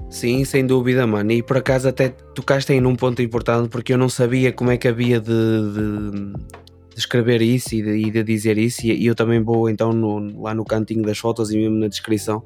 Sim, 0.09 0.45
sem 0.45 0.67
dúvida, 0.67 1.07
mano. 1.07 1.31
E 1.33 1.43
por 1.43 1.57
acaso 1.57 1.89
até 1.89 2.09
tocaste 2.09 2.73
aí 2.73 2.81
num 2.81 2.97
ponto 2.97 3.23
importante 3.23 3.69
porque 3.69 3.93
eu 3.93 3.99
não 3.99 4.09
sabia 4.09 4.53
como 4.53 4.71
é 4.71 4.77
que 4.77 4.89
havia 4.89 5.21
de, 5.21 5.29
de, 5.29 6.33
de 6.93 6.99
escrever 6.99 7.41
isso 7.41 7.75
e 7.75 7.83
de, 7.83 8.11
de, 8.11 8.25
dizer 8.25 8.59
isso. 8.59 8.87
E 8.87 9.07
eu 9.07 9.15
também 9.15 9.41
vou 9.41 9.69
então 9.69 9.93
no, 9.93 10.43
lá 10.43 10.55
no 10.55 10.65
cantinho 10.65 11.03
das 11.03 11.19
fotos 11.19 11.53
e 11.53 11.57
mesmo 11.57 11.77
na 11.77 11.87
descrição 11.87 12.45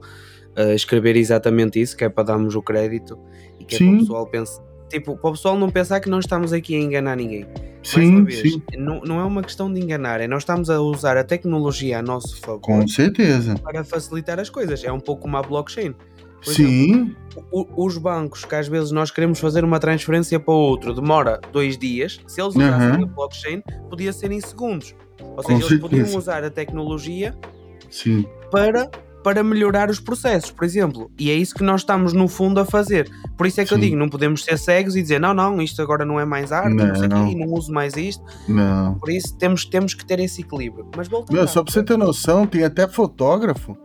uh, 0.59 0.73
escrever 0.75 1.16
exatamente 1.16 1.81
isso, 1.81 1.97
que 1.97 2.05
é 2.05 2.09
para 2.09 2.25
darmos 2.25 2.55
o 2.55 2.62
crédito 2.62 3.18
e 3.59 3.64
que 3.64 3.77
Sim. 3.77 3.85
é 3.85 3.88
para 3.88 3.97
o 3.97 4.01
pessoal 4.01 4.27
pensar 4.27 4.74
tipo, 4.88 5.16
para 5.16 5.31
o 5.31 5.33
pessoal 5.33 5.59
não 5.59 5.70
pensar 5.70 6.01
que 6.01 6.09
nós 6.09 6.25
estamos 6.25 6.53
aqui 6.53 6.75
a 6.77 6.79
enganar 6.79 7.16
ninguém. 7.16 7.47
Sim, 7.83 8.25
vez, 8.25 8.40
sim. 8.40 8.62
Não, 8.77 9.01
não 9.01 9.20
é 9.20 9.25
uma 9.25 9.42
questão 9.42 9.73
de 9.73 9.79
enganar, 9.79 10.20
é 10.20 10.27
nós 10.27 10.42
estamos 10.42 10.70
a 10.70 10.81
usar 10.81 11.16
a 11.18 11.25
tecnologia 11.25 11.99
a 11.99 12.03
nosso 12.03 12.40
favor. 12.40 12.61
Com 12.61 12.88
certeza. 12.88 13.57
Para 13.62 13.85
facilitar 13.85 14.40
as 14.40 14.49
coisas. 14.49 14.83
É 14.83 14.90
um 14.90 15.01
pouco 15.01 15.23
como 15.23 15.37
a 15.37 15.42
blockchain. 15.42 15.94
Por 16.42 16.55
sim. 16.55 16.92
Exemplo, 16.92 17.68
os 17.77 17.99
bancos, 17.99 18.44
que 18.44 18.55
às 18.55 18.68
vezes 18.68 18.90
nós 18.90 19.11
queremos 19.11 19.38
fazer 19.38 19.64
uma 19.64 19.79
transferência 19.79 20.38
para 20.38 20.55
outro, 20.55 20.94
demora 20.94 21.40
dois 21.53 21.77
dias. 21.77 22.20
Se 22.27 22.40
eles 22.40 22.55
usassem 22.55 22.99
uhum. 22.99 23.05
a 23.05 23.07
blockchain, 23.07 23.62
podia 23.88 24.12
ser 24.12 24.31
em 24.31 24.40
segundos. 24.40 24.94
Ou 25.37 25.42
seja, 25.42 25.66
eles 25.66 25.81
podiam 25.81 26.16
usar 26.16 26.44
a 26.44 26.51
tecnologia 26.51 27.35
sim. 27.90 28.27
para 28.51 28.90
para 29.25 29.43
melhorar 29.43 29.89
os 29.89 29.99
processos, 29.99 30.51
por 30.51 30.65
exemplo. 30.65 31.11
E 31.19 31.31
é 31.31 31.35
isso 31.35 31.55
que 31.55 31.65
nós 31.65 31.81
estamos, 31.81 32.13
no 32.13 32.29
fundo, 32.29 32.61
a 32.61 32.65
fazer. 32.67 33.11
Por 33.37 33.47
isso 33.47 33.61
é 33.61 33.65
que 33.65 33.71
Sim. 33.71 33.77
eu 33.77 33.81
digo: 33.81 33.97
não 33.97 34.09
podemos 34.11 34.45
ser 34.45 34.59
cegos 34.59 34.95
e 34.95 35.03
dizer, 35.03 35.19
não, 35.19 35.33
não, 35.33 35.61
isto 35.63 35.81
agora 35.81 36.05
não 36.05 36.21
é 36.21 36.27
mais 36.27 36.53
arte, 36.53 36.75
não, 36.75 36.87
não 36.87 37.09
não. 37.09 37.33
Não 37.33 37.53
uso 37.55 37.73
mais 37.73 37.97
isto. 37.97 38.23
Não. 38.47 38.95
Por 38.99 39.11
isso 39.11 39.37
temos, 39.39 39.65
temos 39.65 39.95
que 39.95 40.05
ter 40.05 40.21
esse 40.21 40.43
equilíbrio. 40.43 40.87
Mas 40.95 41.09
voltando. 41.09 41.35
Meu, 41.35 41.49
só 41.49 41.65
para 41.65 41.73
você 41.73 41.83
ter 41.83 41.97
noção, 41.97 42.47
tem 42.47 42.63
até 42.63 42.87
fotógrafo, 42.87 43.77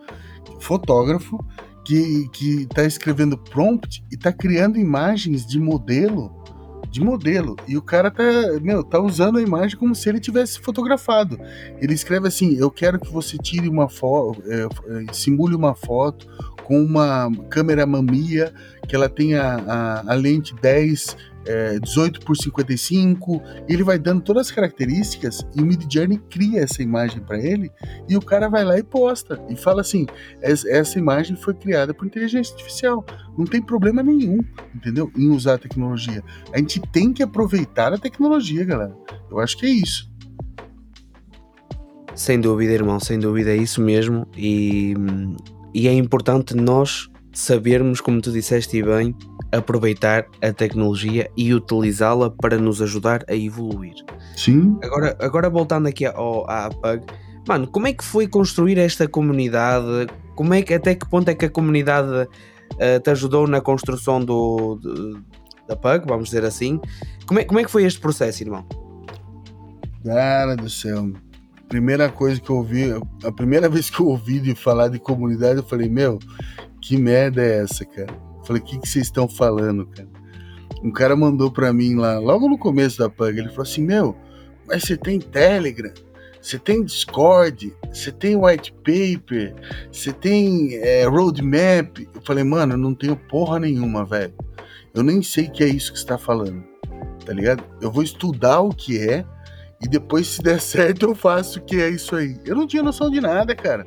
fotógrafo 0.60 1.40
que, 1.86 2.28
que 2.34 2.66
tá 2.68 2.84
escrevendo 2.84 3.38
prompt 3.38 4.04
e 4.12 4.18
tá 4.18 4.34
criando 4.34 4.78
imagens 4.78 5.46
de 5.46 5.58
modelo 5.60 6.39
de 6.90 7.02
modelo. 7.02 7.56
E 7.68 7.78
o 7.78 7.82
cara 7.82 8.10
tá, 8.10 8.24
meu, 8.62 8.84
tá 8.84 9.00
usando 9.00 9.38
a 9.38 9.42
imagem 9.42 9.78
como 9.78 9.94
se 9.94 10.10
ele 10.10 10.20
tivesse 10.20 10.60
fotografado. 10.60 11.40
Ele 11.80 11.94
escreve 11.94 12.28
assim: 12.28 12.56
Eu 12.58 12.72
quero 12.72 13.00
que 13.00 13.12
você 13.12 13.38
tire 13.38 13.70
uma 13.70 13.88
foto, 13.88 14.42
é, 14.48 14.64
é, 14.64 15.14
simule 15.14 15.56
uma 15.56 15.76
foto 15.76 16.28
com 16.64 16.82
uma 16.82 17.32
câmera 17.50 17.86
mamia 17.86 18.54
que 18.90 18.96
ela 18.96 19.08
tenha 19.08 19.42
a, 19.44 20.12
a 20.12 20.16
lente 20.16 20.56
10 20.56 21.16
é, 21.46 21.80
18 21.80 22.22
por 22.22 22.36
55, 22.36 23.42
ele 23.68 23.84
vai 23.84 23.98
dando 23.98 24.22
todas 24.22 24.48
as 24.48 24.52
características 24.52 25.46
e 25.56 25.62
o 25.62 25.66
Midjourney 25.66 26.20
cria 26.30 26.62
essa 26.62 26.82
imagem 26.82 27.22
para 27.22 27.40
ele 27.40 27.72
e 28.10 28.18
o 28.18 28.22
cara 28.22 28.50
vai 28.50 28.66
lá 28.66 28.78
e 28.78 28.84
posta 28.84 29.40
e 29.48 29.56
fala 29.56 29.82
assim: 29.82 30.08
essa 30.42 30.98
imagem 30.98 31.36
foi 31.36 31.54
criada 31.54 31.94
por 31.94 32.06
inteligência 32.06 32.54
artificial. 32.54 33.06
Não 33.38 33.46
tem 33.46 33.62
problema 33.62 34.02
nenhum, 34.04 34.40
entendeu? 34.76 35.12
Em 35.16 35.30
usar 35.30 35.54
a 35.54 35.58
tecnologia. 35.60 36.24
A 36.52 36.58
gente 36.58 36.82
tem 36.92 37.14
que 37.14 37.24
aproveitar 37.24 37.94
a 37.94 37.98
tecnologia, 37.98 38.66
galera. 38.66 38.96
Eu 39.30 39.40
acho 39.40 39.56
que 39.58 39.66
é 39.66 39.70
isso. 39.70 40.10
Sem 42.16 42.42
dúvida, 42.42 42.74
irmão, 42.74 43.00
sem 43.00 43.18
dúvida, 43.18 43.52
é 43.52 43.56
isso 43.56 43.80
mesmo. 43.80 44.28
E, 44.36 44.94
e 45.74 45.88
é 45.88 45.94
importante 45.94 46.54
nós 46.54 47.10
sabermos, 47.40 48.02
como 48.02 48.22
tu 48.22 48.32
disseste 48.32 48.84
bem, 48.84 49.16
aproveitar 49.52 50.26
a 50.42 50.52
tecnologia 50.52 51.32
e 51.38 51.54
utilizá-la 51.54 52.30
para 52.30 52.58
nos 52.58 52.82
ajudar 52.82 53.24
a 53.30 53.34
evoluir. 53.34 53.96
Sim. 54.36 54.78
Agora, 54.84 55.18
agora 55.22 55.50
voltando 55.50 55.88
aqui 55.88 56.06
ao, 56.06 56.50
à 56.50 56.70
Pug, 56.70 57.06
mano, 57.48 57.66
como 57.68 57.88
é 57.88 57.94
que 57.94 58.04
foi 58.04 58.28
construir 58.28 58.78
esta 58.78 59.08
comunidade? 59.08 60.08
Como 60.36 60.54
é 60.54 60.62
que, 60.62 60.74
até 60.74 60.94
que 60.94 61.10
ponto 61.10 61.30
é 61.30 61.34
que 61.34 61.46
a 61.46 61.50
comunidade 61.50 62.10
uh, 62.10 63.00
te 63.02 63.10
ajudou 63.10 63.48
na 63.48 63.62
construção 63.62 64.24
do, 64.24 64.78
de, 64.82 65.22
da 65.66 65.78
Pug, 65.78 66.06
vamos 66.08 66.26
dizer 66.26 66.44
assim? 66.44 66.80
Como 67.26 67.40
é, 67.40 67.46
como 67.46 67.60
é 67.60 67.64
que 67.64 67.72
foi 67.72 67.86
este 67.86 68.02
processo, 68.02 68.44
irmão? 68.44 68.66
Cara 70.04 70.58
do 70.58 70.70
céu. 70.70 71.10
Primeira 71.70 72.10
coisa 72.10 72.42
que 72.42 72.50
eu 72.50 72.58
ouvi, 72.58 72.92
a 73.24 73.32
primeira 73.32 73.70
vez 73.70 73.90
que 73.90 74.02
eu 74.02 74.08
ouvi 74.08 74.42
de 74.42 74.56
falar 74.56 74.90
de 74.90 75.00
comunidade, 75.00 75.58
eu 75.58 75.64
falei, 75.64 75.88
meu, 75.88 76.20
que 76.82 76.98
merda 76.98 77.44
é 77.44 77.62
essa, 77.62 77.86
cara? 77.86 78.14
Falei, 78.44 78.62
o 78.62 78.66
que, 78.66 78.78
vocês 78.78 79.06
estão 79.06 79.28
falando, 79.28 79.86
cara? 79.86 80.08
Um 80.84 80.92
cara 80.92 81.16
mandou 81.16 81.52
pra 81.52 81.74
mim 81.74 81.96
lá, 81.96 82.18
logo 82.20 82.48
no 82.48 82.58
começo 82.58 82.98
da 83.00 83.10
Pug, 83.10 83.38
ele 83.38 83.50
falou 83.50 83.64
assim: 83.64 83.84
Meu, 83.84 84.16
mas 84.66 84.84
você 84.84 84.96
tem 84.96 85.20
Telegram, 85.20 85.92
você 86.42 86.58
tem 86.58 86.84
Discord, 86.84 87.76
você 87.92 88.12
tem 88.12 88.38
white 88.38 88.72
paper, 88.72 89.54
você 89.92 90.14
tem 90.14 90.76
é, 90.76 91.04
roadmap. 91.06 92.00
Eu 92.00 92.22
falei, 92.24 92.44
mano, 92.44 92.74
eu 92.74 92.78
não 92.78 92.96
tenho 92.96 93.16
porra 93.16 93.60
nenhuma, 93.60 94.06
velho. 94.06 94.34
Eu 94.94 95.04
nem 95.04 95.22
sei 95.22 95.46
o 95.46 95.52
que 95.52 95.64
é 95.64 95.68
isso 95.68 95.92
que 95.92 96.00
você 96.00 96.06
tá 96.06 96.18
falando, 96.18 96.64
tá 97.26 97.34
ligado? 97.34 97.64
Eu 97.82 97.92
vou 97.92 98.04
estudar 98.04 98.62
o 98.62 98.70
que 98.70 98.98
é 98.98 99.26
e 99.82 99.88
depois, 99.88 100.28
se 100.28 100.42
der 100.42 100.60
certo, 100.62 101.08
eu 101.08 101.16
faço 101.16 101.60
o 101.60 101.62
que 101.62 101.82
é 101.82 101.90
isso 101.90 102.16
aí. 102.16 102.40
Eu 102.46 102.56
não 102.56 102.66
tinha 102.66 102.82
noção 102.82 103.12
de 103.12 103.20
nada, 103.20 103.54
cara 103.54 103.86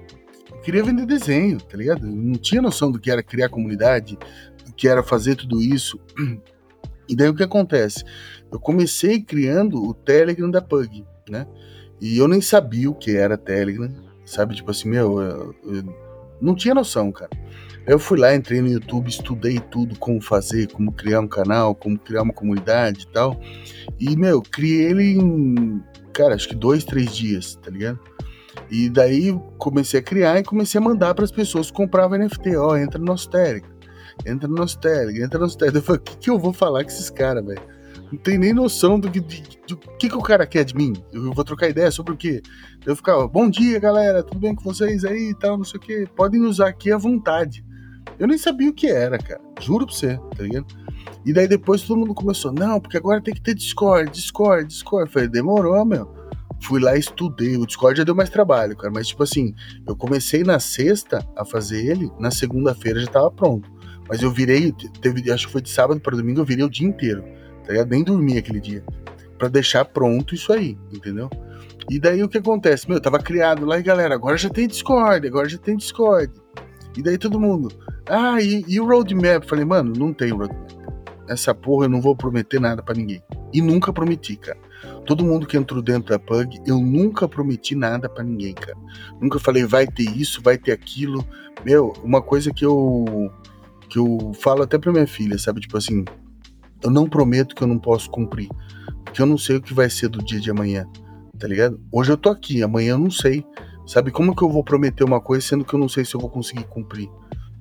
queria 0.62 0.83
vender 0.83 1.07
desenho, 1.07 1.61
tá 1.61 1.77
ligado? 1.77 2.07
não 2.07 2.35
tinha 2.35 2.62
noção 2.62 2.90
do 2.90 2.98
que 2.98 3.11
era 3.11 3.22
criar 3.22 3.48
comunidade, 3.48 4.18
do 4.64 4.72
que 4.72 4.88
era 4.88 5.03
fazer 5.03 5.37
tudo 5.37 5.62
isso. 5.62 5.98
E 7.09 7.16
daí 7.16 7.29
o 7.29 7.35
que 7.35 7.42
acontece? 7.42 8.05
Eu 8.51 8.61
comecei 8.61 9.20
criando 9.20 9.83
o 9.83 9.92
Telegram 9.92 10.51
da 10.51 10.62
Pug, 10.62 11.05
né? 11.29 11.46
E 12.01 12.16
eu 12.16 12.27
nem 12.27 12.40
sabia 12.40 12.88
o 12.88 12.94
que 12.94 13.14
era 13.14 13.37
Telegram, 13.37 13.92
sabe? 14.25 14.55
Tipo 14.55 14.70
assim, 14.70 14.88
meu, 14.88 15.20
eu, 15.20 15.55
eu 15.64 15.85
não 16.40 16.55
tinha 16.55 16.75
noção, 16.75 17.12
cara. 17.12 17.31
Eu 17.87 17.98
fui 17.98 18.18
lá, 18.18 18.35
entrei 18.35 18.61
no 18.61 18.68
YouTube, 18.68 19.09
estudei 19.09 19.59
tudo, 19.59 19.98
como 19.98 20.20
fazer, 20.20 20.68
como 20.68 20.92
criar 20.92 21.20
um 21.20 21.29
canal, 21.29 21.75
como 21.75 21.98
criar 21.98 22.22
uma 22.22 22.33
comunidade 22.33 23.03
e 23.03 23.12
tal. 23.12 23.40
E, 23.98 24.16
meu, 24.16 24.40
criei 24.40 24.87
ele 24.87 25.18
em, 25.18 25.83
cara, 26.12 26.35
acho 26.35 26.48
que 26.48 26.55
dois, 26.55 26.85
três 26.85 27.14
dias, 27.14 27.57
tá 27.57 27.70
ligado? 27.70 27.98
E 28.71 28.88
daí 28.88 29.38
comecei 29.59 30.01
a 30.01 30.03
criar 30.03 30.38
e 30.38 30.45
comecei 30.45 30.81
a 30.81 30.85
mandar 30.85 31.15
para 31.15 31.25
as 31.25 31.31
pessoas 31.31 31.71
que 31.71 31.77
compravam 31.77 32.19
NFT. 32.19 32.57
Ó, 32.57 32.73
oh, 32.73 32.77
entra 32.77 32.99
no 32.99 33.05
nosso 33.05 33.29
Telegram, 33.31 33.71
entra 34.27 34.49
no 34.49 34.55
nosso 34.55 34.79
Telegram, 34.79 35.25
entra 35.25 35.38
no 35.38 35.45
nosso 35.45 35.59
Telegram. 35.59 35.81
Eu 35.81 35.85
falei, 35.85 36.01
o 36.01 36.05
que, 36.05 36.17
que 36.17 36.31
eu 36.31 36.38
vou 36.38 36.53
falar 36.53 36.83
com 36.83 36.91
esses 36.91 37.11
caras, 37.11 37.45
velho? 37.45 37.62
Não 38.11 38.19
tem 38.19 38.37
nem 38.37 38.53
noção 38.53 39.01
do 39.01 39.11
que, 39.11 39.21
de, 39.21 39.43
que, 39.99 40.09
que 40.09 40.17
o 40.17 40.23
cara 40.23 40.47
quer 40.47 40.65
de 40.65 40.77
mim. 40.77 40.93
Eu 41.12 41.33
vou 41.33 41.45
trocar 41.45 41.69
ideia 41.69 41.91
sobre 41.91 42.12
o 42.12 42.17
quê? 42.17 42.43
Eu 42.85 42.95
ficava, 42.95 43.27
bom 43.27 43.49
dia, 43.49 43.79
galera, 43.79 44.23
tudo 44.23 44.38
bem 44.38 44.55
com 44.55 44.62
vocês 44.62 45.05
aí 45.05 45.31
e 45.31 45.35
tal, 45.35 45.57
não 45.57 45.65
sei 45.65 45.79
o 45.79 45.83
quê. 45.83 46.07
Podem 46.15 46.43
usar 46.43 46.69
aqui 46.69 46.93
à 46.93 46.99
vontade. 46.99 47.65
Eu 48.19 48.27
nem 48.27 48.37
sabia 48.37 48.69
o 48.69 48.75
que 48.75 48.87
era, 48.87 49.17
cara. 49.17 49.41
Juro 49.61 49.87
pra 49.87 49.95
você, 49.95 50.19
tá 50.37 50.43
ligado? 50.43 50.67
E 51.25 51.33
daí 51.33 51.49
depois 51.49 51.83
todo 51.83 51.99
mundo 51.99 52.15
começou, 52.15 52.53
não, 52.53 52.79
porque 52.81 52.99
agora 52.99 53.23
tem 53.23 53.33
que 53.33 53.41
ter 53.41 53.55
Discord, 53.55 54.11
Discord, 54.11 54.67
Discord. 54.67 55.07
Eu 55.07 55.12
falei, 55.12 55.29
demorou, 55.29 55.83
meu 55.85 56.21
fui 56.62 56.81
lá 56.81 56.96
estudei. 56.96 57.57
O 57.57 57.66
Discord 57.66 57.98
já 57.98 58.05
deu 58.05 58.14
mais 58.14 58.31
trabalho, 58.31 58.77
cara. 58.77 58.92
Mas, 58.92 59.09
tipo 59.09 59.22
assim, 59.22 59.55
eu 59.87 59.96
comecei 59.96 60.42
na 60.42 60.59
sexta 60.59 61.27
a 61.37 61.44
fazer 61.44 61.87
ele, 61.87 62.11
na 62.18 62.31
segunda-feira 62.31 63.01
já 63.01 63.07
tava 63.07 63.31
pronto. 63.31 63.70
Mas 64.09 64.22
eu 64.22 64.31
virei, 64.31 64.72
teve, 65.01 65.31
acho 65.31 65.46
que 65.46 65.53
foi 65.53 65.62
de 65.62 65.70
sábado 65.70 66.01
para 66.01 66.16
domingo, 66.16 66.40
eu 66.40 66.44
virei 66.44 66.64
o 66.64 66.70
dia 66.70 66.87
inteiro. 66.87 67.22
Tá 67.64 67.72
ligado? 67.72 67.90
Nem 67.90 68.03
dormi 68.03 68.38
aquele 68.38 68.61
dia. 68.61 68.85
para 69.38 69.48
deixar 69.48 69.85
pronto 69.85 70.35
isso 70.35 70.53
aí, 70.53 70.79
entendeu? 70.92 71.29
E 71.90 71.98
daí 71.98 72.22
o 72.22 72.29
que 72.29 72.38
acontece? 72.38 72.88
Meu, 72.88 73.01
tava 73.01 73.18
criado 73.18 73.66
lá 73.66 73.79
e 73.79 73.83
galera, 73.83 74.14
agora 74.14 74.37
já 74.37 74.48
tem 74.48 74.68
Discord, 74.68 75.27
agora 75.27 75.48
já 75.48 75.59
tem 75.59 75.77
Discord. 75.77 76.33
E 76.96 77.03
daí 77.03 77.18
todo 77.18 77.40
mundo, 77.40 77.68
ah, 78.07 78.40
e, 78.40 78.64
e 78.68 78.79
o 78.79 78.87
roadmap? 78.87 79.44
Falei, 79.44 79.64
mano, 79.64 79.92
não 79.96 80.12
tem 80.12 80.31
roadmap. 80.31 80.72
Essa 81.29 81.55
porra 81.55 81.87
eu 81.87 81.88
não 81.88 82.01
vou 82.01 82.14
prometer 82.14 82.61
nada 82.61 82.83
para 82.83 82.94
ninguém. 82.94 83.22
E 83.53 83.61
nunca 83.61 83.92
prometi, 83.92 84.37
cara. 84.37 84.59
Todo 85.07 85.25
mundo 85.25 85.47
que 85.47 85.57
entrou 85.57 85.83
dentro 85.83 86.11
da 86.11 86.19
Pug, 86.19 86.61
eu 86.67 86.79
nunca 86.79 87.29
prometi 87.29 87.75
nada 87.75 88.09
para 88.09 88.23
ninguém, 88.23 88.55
cara. 88.55 88.79
Nunca 89.21 89.38
falei 89.38 89.65
vai 89.65 89.87
ter 89.87 90.05
isso, 90.05 90.41
vai 90.43 90.57
ter 90.57 90.73
aquilo. 90.73 91.27
Meu, 91.65 91.93
uma 92.03 92.23
coisa 92.23 92.53
que 92.53 92.65
eu 92.65 93.31
que 93.88 93.99
eu 93.99 94.33
falo 94.41 94.62
até 94.62 94.79
para 94.79 94.91
minha 94.91 95.07
filha, 95.07 95.37
sabe, 95.38 95.61
tipo 95.61 95.77
assim, 95.77 96.03
eu 96.83 96.91
não 96.91 97.07
prometo 97.07 97.55
que 97.55 97.62
eu 97.62 97.69
não 97.69 97.79
posso 97.79 98.11
cumprir, 98.11 98.49
porque 99.05 99.21
eu 99.21 99.27
não 99.27 99.37
sei 99.37 99.57
o 99.57 99.61
que 99.61 99.75
vai 99.75 99.91
ser 99.91 100.09
do 100.09 100.25
dia 100.25 100.41
de 100.41 100.51
amanhã, 100.51 100.88
tá 101.38 101.47
ligado? 101.47 101.79
Hoje 101.93 102.11
eu 102.11 102.17
tô 102.17 102.31
aqui, 102.31 102.62
amanhã 102.62 102.93
eu 102.93 102.99
não 102.99 103.11
sei. 103.11 103.45
Sabe 103.87 104.11
como 104.11 104.35
que 104.35 104.43
eu 104.43 104.49
vou 104.49 104.65
prometer 104.65 105.05
uma 105.05 105.21
coisa 105.21 105.47
sendo 105.47 105.65
que 105.65 105.75
eu 105.75 105.79
não 105.79 105.88
sei 105.88 106.07
se 106.07 106.15
eu 106.15 106.21
vou 106.21 106.31
conseguir 106.31 106.65
cumprir? 106.65 107.11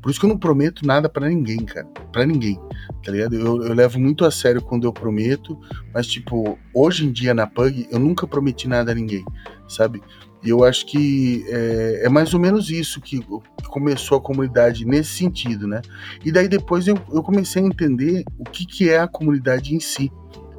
Por 0.02 0.10
isso 0.10 0.20
que 0.20 0.26
eu 0.26 0.30
não 0.30 0.38
prometo 0.38 0.86
nada 0.86 1.08
para 1.08 1.30
ninguém, 1.30 1.64
cara. 1.64 1.86
Para 2.12 2.26
ninguém, 2.26 2.60
tá 3.04 3.12
ligado? 3.12 3.36
Eu, 3.36 3.64
eu, 3.64 3.74
levo 3.74 4.00
muito 4.00 4.26
a 4.26 4.32
sério 4.32 4.62
quando 4.62 4.86
eu 4.86 4.92
prometo, 4.92 5.58
mas, 5.94 6.08
tipo, 6.08 6.58
hoje 6.74 7.06
em 7.06 7.12
dia 7.12 7.34
na 7.34 7.46
Pug, 7.46 7.88
eu 7.92 8.00
nunca 8.00 8.26
prometi 8.26 8.68
nada 8.68 8.92
a 8.92 8.96
ninguém, 8.96 9.24
sabe? 9.68 10.02
E 10.44 10.50
eu 10.50 10.64
acho 10.64 10.88
que 10.88 11.46
é, 11.48 12.06
é 12.06 12.10
mais 12.10 12.34
ou 12.34 12.40
menos 12.40 12.72
isso 12.72 13.00
que, 13.00 13.24
começou 13.68 14.18
a 14.18 14.22
comunidade 14.22 14.86
nesse 14.86 15.12
sentido, 15.12 15.68
né? 15.68 15.82
E 16.26 16.32
daí 16.32 16.48
depois 16.48 16.88
eu, 16.88 16.98
eu 17.14 17.24
comecei 17.24 17.64
a 17.64 17.66
entender 17.66 18.24
o 18.38 18.44
que, 18.44 18.66
que 18.66 18.90
é 18.90 19.00
a 19.00 19.08
comunidade 19.08 19.74
em 19.74 19.80
si, 19.80 20.12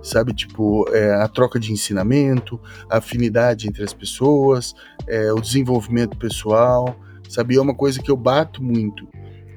sabe? 0.03 0.33
Tipo, 0.33 0.89
é, 0.91 1.15
a 1.17 1.29
troca 1.29 1.59
de 1.59 1.73
ensinamento, 1.73 2.59
a 2.89 2.99
afinidade 2.99 3.69
entre 3.69 3.83
as 3.83 3.93
pessoas, 3.93 4.75
é, 5.07 5.31
o 5.33 5.41
desenvolvimento 5.41 6.17
pessoal, 6.17 6.97
sabe? 7.29 7.57
É 7.57 7.61
uma 7.61 7.75
coisa 7.75 8.01
que 8.01 8.11
eu 8.11 8.17
bato 8.17 8.63
muito 8.63 9.07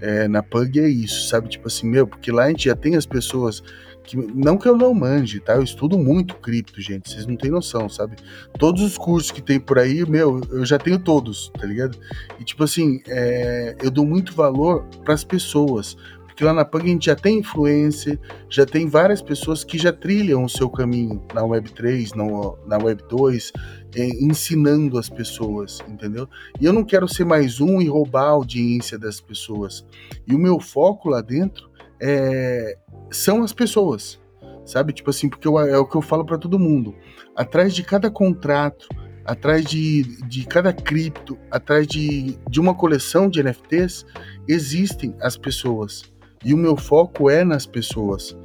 é, 0.05 0.27
na 0.27 0.43
Pug 0.43 0.79
é 0.79 0.87
isso, 0.87 1.27
sabe? 1.29 1.49
Tipo 1.49 1.67
assim, 1.67 1.89
meu, 1.89 2.05
porque 2.05 2.31
lá 2.31 2.43
a 2.43 2.49
gente 2.49 2.65
já 2.65 2.75
tem 2.75 2.95
as 2.95 3.07
pessoas 3.07 3.63
que. 4.03 4.15
Não 4.15 4.55
que 4.55 4.67
eu 4.67 4.77
não 4.77 4.93
manje, 4.93 5.39
tá? 5.39 5.55
Eu 5.55 5.63
estudo 5.63 5.97
muito 5.97 6.35
cripto, 6.35 6.79
gente. 6.79 7.09
Vocês 7.09 7.25
não 7.25 7.35
têm 7.35 7.49
noção, 7.49 7.89
sabe? 7.89 8.15
Todos 8.59 8.83
os 8.83 8.99
cursos 8.99 9.31
que 9.31 9.41
tem 9.41 9.59
por 9.59 9.79
aí, 9.79 10.07
meu, 10.07 10.39
eu 10.51 10.63
já 10.63 10.77
tenho 10.77 10.99
todos, 10.99 11.51
tá 11.59 11.65
ligado? 11.65 11.97
E 12.39 12.43
tipo 12.43 12.63
assim, 12.63 13.01
é, 13.07 13.75
eu 13.81 13.89
dou 13.89 14.05
muito 14.05 14.33
valor 14.33 14.85
para 15.03 15.15
as 15.15 15.23
pessoas. 15.23 15.97
Porque 16.35 16.43
lá 16.43 16.51
na 16.51 16.65
Pug 16.65 16.83
a 16.83 16.87
gente 16.89 17.05
já 17.05 17.15
tem 17.15 17.39
influência, 17.39 18.19
já 18.49 18.65
tem 18.65 18.89
várias 18.89 19.21
pessoas 19.21 19.63
que 19.63 19.77
já 19.77 19.93
trilham 19.93 20.43
o 20.43 20.49
seu 20.49 20.69
caminho 20.69 21.25
na 21.33 21.41
Web3, 21.41 22.13
na, 22.13 22.77
na 22.77 22.83
Web2, 22.83 23.53
é, 23.95 24.05
ensinando 24.21 24.97
as 24.97 25.07
pessoas, 25.07 25.79
entendeu? 25.87 26.27
E 26.59 26.65
eu 26.65 26.73
não 26.73 26.83
quero 26.83 27.07
ser 27.07 27.23
mais 27.23 27.61
um 27.61 27.81
e 27.81 27.87
roubar 27.87 28.25
a 28.25 28.31
audiência 28.31 28.99
das 28.99 29.21
pessoas. 29.21 29.85
E 30.27 30.35
o 30.35 30.37
meu 30.37 30.59
foco 30.59 31.07
lá 31.07 31.21
dentro 31.21 31.69
é, 32.01 32.77
são 33.09 33.41
as 33.41 33.53
pessoas, 33.53 34.19
sabe? 34.65 34.91
Tipo 34.91 35.11
assim, 35.11 35.29
porque 35.29 35.47
eu, 35.47 35.57
é 35.57 35.77
o 35.77 35.85
que 35.85 35.95
eu 35.95 36.01
falo 36.01 36.25
para 36.25 36.37
todo 36.37 36.59
mundo. 36.59 36.93
Atrás 37.33 37.73
de 37.73 37.81
cada 37.81 38.11
contrato, 38.11 38.89
atrás 39.23 39.63
de, 39.63 40.03
de 40.27 40.45
cada 40.45 40.73
cripto, 40.73 41.37
atrás 41.49 41.87
de, 41.87 42.37
de 42.49 42.59
uma 42.59 42.75
coleção 42.75 43.29
de 43.29 43.41
NFTs, 43.41 44.05
existem 44.49 45.15
as 45.21 45.37
pessoas. 45.37 46.13
E 46.45 46.53
o 46.53 46.57
meu 46.57 46.77
foco 46.77 47.29
é 47.29 47.43
nas 47.43 47.65
pessoas, 47.65 48.37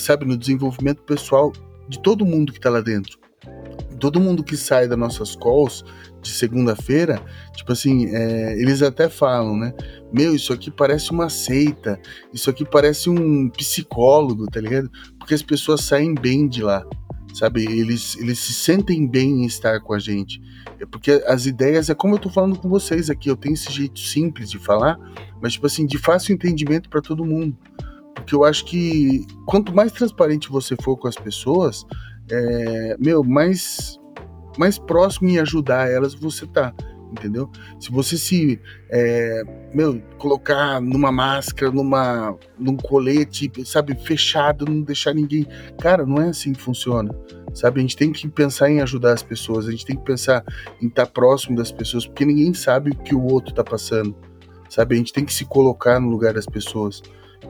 sabe? 0.00 0.26
No 0.26 0.36
desenvolvimento 0.36 1.02
pessoal 1.02 1.52
de 1.88 1.98
todo 2.02 2.26
mundo 2.26 2.52
que 2.52 2.58
está 2.58 2.68
lá 2.68 2.80
dentro 2.80 3.18
todo 3.96 4.20
mundo 4.20 4.44
que 4.44 4.56
sai 4.56 4.86
das 4.86 4.98
nossas 4.98 5.34
calls 5.34 5.84
de 6.22 6.30
segunda-feira, 6.30 7.20
tipo 7.54 7.72
assim, 7.72 8.06
é, 8.14 8.58
eles 8.58 8.82
até 8.82 9.08
falam, 9.08 9.56
né? 9.56 9.72
Meu, 10.12 10.34
isso 10.34 10.52
aqui 10.52 10.70
parece 10.70 11.10
uma 11.10 11.28
seita, 11.28 12.00
isso 12.32 12.50
aqui 12.50 12.64
parece 12.64 13.08
um 13.08 13.48
psicólogo, 13.50 14.46
tá 14.46 14.60
ligado? 14.60 14.90
Porque 15.18 15.34
as 15.34 15.42
pessoas 15.42 15.82
saem 15.82 16.14
bem 16.14 16.48
de 16.48 16.62
lá, 16.62 16.84
sabe? 17.36 17.64
Eles, 17.64 18.16
eles 18.16 18.38
se 18.38 18.54
sentem 18.54 19.06
bem 19.06 19.42
em 19.42 19.44
estar 19.44 19.80
com 19.80 19.92
a 19.92 19.98
gente. 19.98 20.40
É 20.80 20.86
porque 20.86 21.22
as 21.26 21.44
ideias, 21.44 21.90
é 21.90 21.94
como 21.94 22.14
eu 22.14 22.18
tô 22.18 22.30
falando 22.30 22.58
com 22.58 22.68
vocês 22.68 23.10
aqui, 23.10 23.28
eu 23.28 23.36
tenho 23.36 23.52
esse 23.52 23.70
jeito 23.70 24.00
simples 24.00 24.50
de 24.50 24.58
falar, 24.58 24.98
mas, 25.40 25.52
tipo 25.52 25.66
assim, 25.66 25.84
de 25.84 25.98
fácil 25.98 26.32
entendimento 26.32 26.88
para 26.88 27.02
todo 27.02 27.26
mundo. 27.26 27.56
Porque 28.14 28.34
eu 28.34 28.42
acho 28.42 28.64
que 28.64 29.26
quanto 29.44 29.74
mais 29.74 29.92
transparente 29.92 30.48
você 30.48 30.74
for 30.82 30.96
com 30.96 31.08
as 31.08 31.14
pessoas, 31.14 31.84
é, 32.30 32.96
meu, 32.98 33.22
mais, 33.22 34.00
mais 34.58 34.78
próximo 34.78 35.28
em 35.28 35.38
ajudar 35.38 35.90
elas 35.90 36.14
você 36.14 36.46
tá, 36.46 36.72
entendeu? 37.12 37.50
Se 37.78 37.90
você 37.90 38.16
se, 38.16 38.60
é, 38.90 39.42
meu, 39.72 40.00
colocar 40.18 40.80
numa 40.80 41.12
máscara, 41.12 41.70
numa, 41.70 42.36
num 42.58 42.76
colete, 42.76 43.50
sabe, 43.64 43.94
fechado, 43.94 44.64
não 44.64 44.82
deixar 44.82 45.14
ninguém, 45.14 45.46
cara, 45.80 46.04
não 46.04 46.20
é 46.20 46.28
assim 46.28 46.52
que 46.52 46.60
funciona, 46.60 47.14
sabe? 47.54 47.80
A 47.80 47.82
gente 47.82 47.96
tem 47.96 48.12
que 48.12 48.28
pensar 48.28 48.70
em 48.70 48.80
ajudar 48.80 49.12
as 49.12 49.22
pessoas, 49.22 49.66
a 49.66 49.70
gente 49.70 49.86
tem 49.86 49.96
que 49.96 50.04
pensar 50.04 50.44
em 50.80 50.88
estar 50.88 51.06
tá 51.06 51.12
próximo 51.12 51.56
das 51.56 51.70
pessoas, 51.70 52.06
porque 52.06 52.24
ninguém 52.24 52.52
sabe 52.54 52.90
o 52.90 52.96
que 52.96 53.14
o 53.14 53.24
outro 53.24 53.54
tá 53.54 53.64
passando, 53.64 54.14
sabe? 54.68 54.94
A 54.94 54.98
gente 54.98 55.12
tem 55.12 55.24
que 55.24 55.34
se 55.34 55.44
colocar 55.44 56.00
no 56.00 56.08
lugar 56.08 56.34
das 56.34 56.46
pessoas. 56.46 57.02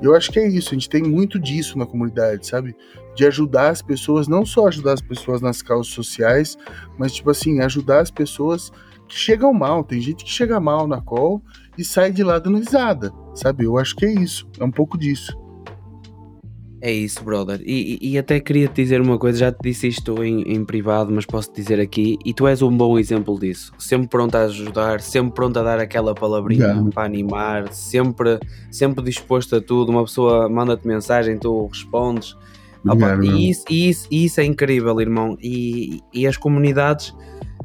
Eu 0.02 0.14
acho 0.14 0.30
que 0.30 0.38
é 0.38 0.46
isso, 0.46 0.70
a 0.70 0.74
gente 0.74 0.90
tem 0.90 1.02
muito 1.02 1.38
disso 1.38 1.78
na 1.78 1.86
comunidade, 1.86 2.46
sabe? 2.46 2.76
De 3.14 3.26
ajudar 3.26 3.70
as 3.70 3.80
pessoas, 3.80 4.28
não 4.28 4.44
só 4.44 4.68
ajudar 4.68 4.92
as 4.92 5.00
pessoas 5.00 5.40
nas 5.40 5.62
causas 5.62 5.92
sociais, 5.92 6.58
mas 6.98 7.12
tipo 7.12 7.30
assim, 7.30 7.60
ajudar 7.60 8.00
as 8.00 8.10
pessoas 8.10 8.70
que 9.06 9.16
chegam 9.16 9.52
mal. 9.52 9.84
Tem 9.84 10.00
gente 10.00 10.24
que 10.24 10.30
chega 10.30 10.60
mal 10.60 10.86
na 10.86 11.00
call 11.00 11.42
e 11.76 11.84
sai 11.84 12.12
de 12.12 12.22
lá 12.22 12.38
dando 12.38 12.58
risada, 12.58 13.12
sabe? 13.34 13.64
Eu 13.64 13.78
acho 13.78 13.94
que 13.96 14.06
é 14.06 14.12
isso, 14.12 14.48
é 14.58 14.64
um 14.64 14.70
pouco 14.70 14.98
disso. 14.98 15.36
É 16.80 16.92
isso, 16.92 17.24
brother. 17.24 17.60
E, 17.64 17.98
e, 18.00 18.18
até 18.18 18.38
queria 18.38 18.68
te 18.68 18.82
dizer 18.82 19.00
uma 19.00 19.18
coisa, 19.18 19.38
já 19.38 19.50
te 19.50 19.58
disse 19.62 19.88
isto 19.88 20.22
em, 20.22 20.42
em 20.42 20.64
privado, 20.64 21.10
mas 21.10 21.24
posso 21.24 21.50
te 21.50 21.60
dizer 21.60 21.80
aqui, 21.80 22.18
e 22.24 22.34
tu 22.34 22.46
és 22.46 22.60
um 22.60 22.70
bom 22.70 22.98
exemplo 22.98 23.38
disso. 23.40 23.72
Sempre 23.78 24.08
pronto 24.08 24.34
a 24.36 24.42
ajudar, 24.42 25.00
sempre 25.00 25.32
pronto 25.34 25.58
a 25.58 25.62
dar 25.62 25.80
aquela 25.80 26.14
palavrinha 26.14 26.84
para 26.94 27.04
animar, 27.04 27.72
sempre, 27.72 28.38
sempre 28.70 29.02
disposto 29.02 29.56
a 29.56 29.60
tudo. 29.60 29.90
Uma 29.90 30.04
pessoa 30.04 30.48
manda-te 30.48 30.86
mensagem, 30.86 31.38
tu 31.38 31.66
respondes. 31.66 32.36
Opa, 32.86 33.18
e, 33.24 33.50
isso, 33.50 33.64
e, 33.68 33.88
isso, 33.88 34.08
e 34.10 34.24
isso 34.26 34.40
é 34.40 34.44
incrível, 34.44 35.00
irmão. 35.00 35.36
E, 35.42 36.00
e 36.12 36.26
as 36.26 36.36
comunidades 36.36 37.12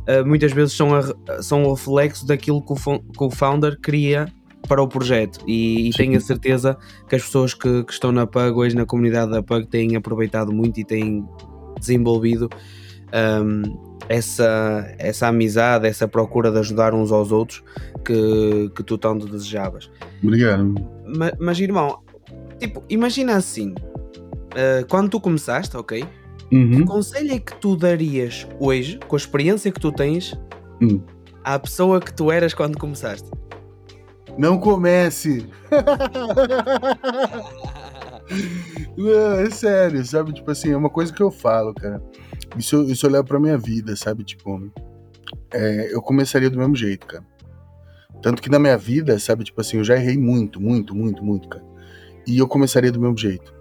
uh, 0.08 0.26
muitas 0.26 0.52
vezes 0.52 0.74
são, 0.74 0.96
a, 0.96 1.42
são 1.42 1.64
o 1.64 1.74
reflexo 1.74 2.26
daquilo 2.26 2.62
que 2.62 2.74
o, 2.74 3.00
que 3.00 3.24
o 3.24 3.30
founder 3.30 3.80
queria 3.80 4.28
para 4.68 4.82
o 4.82 4.88
projeto 4.88 5.40
e, 5.48 5.90
e 5.90 5.92
tenho 5.92 6.18
a 6.18 6.22
certeza 6.22 6.78
que 7.10 7.16
as 7.16 7.24
pessoas 7.24 7.54
que, 7.54 7.84
que, 7.84 7.92
estão 7.92 8.12
na 8.12 8.28
PUG 8.28 8.52
hoje 8.52 8.76
na 8.76 8.86
comunidade 8.86 9.32
da 9.32 9.42
PUG 9.42 9.68
têm 9.68 9.96
aproveitado 9.96 10.54
muito 10.54 10.80
e 10.80 10.86
têm 10.86 11.28
desenvolvido 11.80 12.50
um, 13.44 13.92
essa, 14.08 14.94
essa 14.98 15.28
amizade, 15.28 15.88
essa 15.88 16.08
procura 16.08 16.52
de 16.52 16.60
ajudar 16.60 16.94
uns 16.94 17.12
aos 17.12 17.32
outros 17.32 17.64
que, 18.06 18.72
que 18.76 18.84
tu 18.84 18.98
tanto 18.98 19.26
desejavas. 19.26 19.90
Obrigado. 20.24 20.76
Mas, 21.18 21.32
mas 21.40 21.60
irmão, 21.60 22.00
tipo, 22.60 22.84
imagina 22.90 23.36
assim, 23.36 23.72
uh, 23.72 24.86
quando 24.90 25.10
tu 25.10 25.20
começaste, 25.20 25.76
ok? 25.76 26.04
Uhum. 26.52 26.72
Que 26.72 26.86
conselho 26.86 27.34
é 27.34 27.40
que 27.40 27.56
tu 27.56 27.76
darias 27.76 28.48
hoje, 28.60 29.00
com 29.08 29.16
a 29.16 29.20
experiência 29.20 29.72
que 29.72 29.80
tu 29.80 29.92
tens, 29.92 30.34
uhum. 30.82 31.02
à 31.44 31.60
pessoa 31.60 32.00
que 32.00 32.14
tu 32.14 32.32
eras 32.32 32.54
quando 32.54 32.78
começaste? 32.78 33.30
Não 34.38 34.58
comece! 34.58 35.48
Não, 38.98 39.40
é 39.40 39.50
sério, 39.50 40.04
sabe? 40.06 40.34
Tipo 40.34 40.52
assim, 40.52 40.72
é 40.72 40.78
uma 40.78 40.90
coisa 40.90 41.14
que 41.14 41.22
eu 41.22 41.32
falo, 41.32 41.74
cara. 41.74 42.02
Isso, 42.58 42.84
isso 42.84 43.06
eu 43.06 43.12
levo 43.12 43.28
pra 43.28 43.40
minha 43.40 43.58
vida, 43.58 43.96
sabe? 43.96 44.24
Tipo, 44.24 44.72
é, 45.54 45.94
eu 45.94 46.02
começaria 46.02 46.50
do 46.50 46.58
mesmo 46.58 46.76
jeito, 46.76 47.06
cara. 47.06 47.26
Tanto 48.22 48.42
que 48.42 48.50
na 48.50 48.60
minha 48.60 48.78
vida, 48.78 49.18
sabe? 49.20 49.44
Tipo 49.44 49.62
assim, 49.62 49.78
eu 49.78 49.84
já 49.84 49.96
errei 49.96 50.18
muito, 50.18 50.62
muito, 50.62 50.96
muito, 50.96 51.24
muito, 51.24 51.50
cara. 51.50 51.64
E 52.28 52.38
eu 52.38 52.48
começaria 52.48 52.92
do 52.92 53.02
mesmo 53.02 53.18
jeito, 53.18 53.54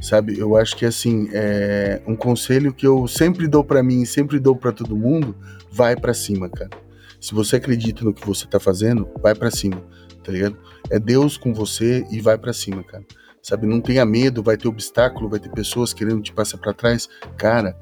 sabe? 0.00 0.38
Eu 0.38 0.56
acho 0.56 0.76
que, 0.76 0.86
assim, 0.86 1.28
é 1.32 2.00
um 2.06 2.16
conselho 2.16 2.72
que 2.72 2.86
eu 2.86 3.06
sempre 3.06 3.46
dou 3.46 3.64
para 3.64 3.82
mim, 3.82 4.04
sempre 4.04 4.38
dou 4.38 4.56
para 4.56 4.72
todo 4.72 4.96
mundo, 4.96 5.34
vai 5.70 5.96
para 5.96 6.14
cima, 6.14 6.48
cara. 6.48 6.70
Se 7.20 7.34
você 7.34 7.56
acredita 7.56 8.04
no 8.04 8.14
que 8.14 8.26
você 8.26 8.46
tá 8.46 8.60
fazendo, 8.60 9.08
vai 9.22 9.34
para 9.34 9.50
cima 9.50 9.82
tá 10.26 10.32
ligado? 10.32 10.58
É 10.90 10.98
Deus 10.98 11.36
com 11.38 11.54
você 11.54 12.04
e 12.10 12.20
vai 12.20 12.36
para 12.36 12.52
cima, 12.52 12.82
cara. 12.82 13.04
Sabe, 13.40 13.64
não 13.64 13.80
tenha 13.80 14.04
medo, 14.04 14.42
vai 14.42 14.56
ter 14.56 14.66
obstáculo, 14.66 15.28
vai 15.28 15.38
ter 15.38 15.50
pessoas 15.50 15.94
querendo 15.94 16.20
te 16.20 16.32
passar 16.32 16.58
para 16.58 16.74
trás. 16.74 17.08
Cara, 17.36 17.76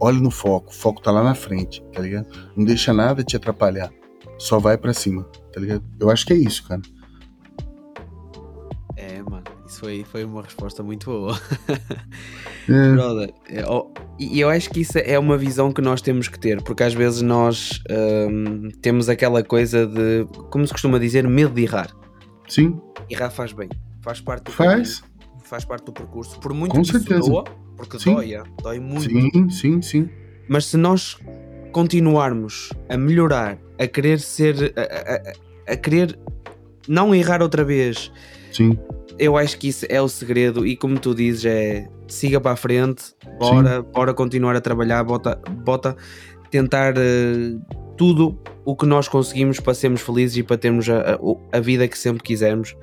olhe 0.00 0.18
no 0.18 0.30
foco, 0.30 0.70
o 0.70 0.74
foco 0.74 1.02
tá 1.02 1.10
lá 1.10 1.22
na 1.22 1.34
frente, 1.34 1.84
tá 1.92 2.00
ligado? 2.00 2.26
Não 2.56 2.64
deixa 2.64 2.94
nada 2.94 3.22
te 3.22 3.36
atrapalhar. 3.36 3.92
Só 4.38 4.58
vai 4.58 4.78
para 4.78 4.94
cima, 4.94 5.24
tá 5.52 5.60
ligado? 5.60 5.84
Eu 6.00 6.08
acho 6.08 6.24
que 6.24 6.32
é 6.32 6.36
isso, 6.36 6.66
cara. 6.66 6.80
Isso 9.70 9.78
foi, 9.78 10.04
foi 10.04 10.24
uma 10.24 10.42
resposta 10.42 10.82
muito 10.82 11.08
boa. 11.08 11.40
é. 12.68 12.90
Brother, 12.92 13.32
é, 13.48 13.64
oh, 13.68 13.88
e 14.18 14.40
eu 14.40 14.48
acho 14.48 14.68
que 14.68 14.80
isso 14.80 14.98
é 14.98 15.16
uma 15.16 15.38
visão 15.38 15.72
que 15.72 15.80
nós 15.80 16.02
temos 16.02 16.26
que 16.26 16.40
ter, 16.40 16.60
porque 16.60 16.82
às 16.82 16.92
vezes 16.92 17.22
nós 17.22 17.80
hum, 18.28 18.68
temos 18.82 19.08
aquela 19.08 19.44
coisa 19.44 19.86
de, 19.86 20.26
como 20.50 20.66
se 20.66 20.72
costuma 20.72 20.98
dizer, 20.98 21.26
medo 21.28 21.54
de 21.54 21.62
errar. 21.62 21.88
Sim. 22.48 22.80
Errar 23.08 23.30
faz 23.30 23.52
bem, 23.52 23.68
faz 24.02 24.20
parte 24.20 24.46
do 24.46 24.50
faz. 24.50 25.02
Caminho, 25.02 25.38
faz 25.44 25.64
parte 25.64 25.84
do 25.84 25.92
percurso. 25.92 26.40
Por 26.40 26.52
muito 26.52 26.72
Com 26.72 26.82
que 26.82 26.90
certeza. 26.90 27.30
doa, 27.30 27.44
porque 27.76 27.96
sim. 28.00 28.12
dói, 28.12 28.34
é, 28.34 28.42
dói 28.60 28.80
muito. 28.80 29.08
Sim, 29.08 29.50
sim, 29.50 29.82
sim. 29.82 30.10
Mas 30.48 30.66
se 30.66 30.76
nós 30.76 31.16
continuarmos 31.70 32.72
a 32.88 32.96
melhorar, 32.96 33.56
a 33.78 33.86
querer 33.86 34.18
ser, 34.18 34.74
a, 34.76 35.70
a, 35.70 35.74
a 35.74 35.76
querer 35.76 36.18
não 36.88 37.14
errar 37.14 37.40
outra 37.40 37.62
vez, 37.62 38.10
sim 38.50 38.76
eu 39.20 39.36
acho 39.36 39.58
que 39.58 39.68
isso 39.68 39.84
é 39.90 40.00
o 40.00 40.08
segredo 40.08 40.66
e 40.66 40.74
como 40.74 40.98
tu 40.98 41.14
dizes, 41.14 41.44
é 41.44 41.86
siga 42.08 42.40
para 42.40 42.52
a 42.52 42.56
frente, 42.56 43.14
bora, 43.38 43.82
bora 43.82 44.14
continuar 44.14 44.56
a 44.56 44.60
trabalhar, 44.62 45.04
bota, 45.04 45.38
bota 45.62 45.94
tentar 46.50 46.94
uh, 46.96 47.76
tudo 47.98 48.40
o 48.64 48.74
que 48.74 48.86
nós 48.86 49.08
conseguimos 49.08 49.60
para 49.60 49.74
sermos 49.74 50.00
felizes 50.00 50.38
e 50.38 50.42
para 50.42 50.56
termos 50.56 50.88
a, 50.88 51.00
a, 51.00 51.18
a 51.58 51.60
vida 51.60 51.86
que 51.86 51.98
sempre 51.98 52.22
quisermos. 52.22 52.74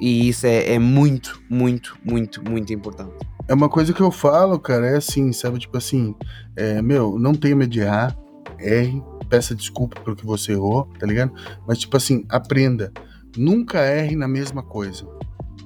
E 0.00 0.28
isso 0.28 0.44
é, 0.44 0.74
é, 0.74 0.78
muito, 0.78 1.40
muito, 1.48 1.96
muito, 2.04 2.42
muito 2.42 2.72
importante. 2.72 3.14
É 3.46 3.54
uma 3.54 3.68
coisa 3.68 3.92
que 3.92 4.00
eu 4.00 4.10
falo, 4.10 4.58
cara, 4.58 4.86
é 4.86 4.96
assim, 4.96 5.32
sabe? 5.32 5.60
Tipo 5.60 5.78
assim, 5.78 6.16
é, 6.56 6.82
meu, 6.82 7.16
não 7.16 7.32
tenha 7.32 7.54
medo 7.54 7.70
de 7.70 7.80
errar, 7.80 8.16
erre, 8.58 9.00
peça 9.28 9.54
desculpa 9.54 10.00
pelo 10.00 10.16
que 10.16 10.26
você 10.26 10.52
errou, 10.52 10.88
tá 10.98 11.06
ligado? 11.06 11.32
Mas, 11.66 11.78
tipo 11.78 11.96
assim, 11.96 12.24
aprenda. 12.28 12.92
Nunca 13.36 13.78
erre 13.80 14.16
na 14.16 14.26
mesma 14.26 14.62
coisa 14.62 15.06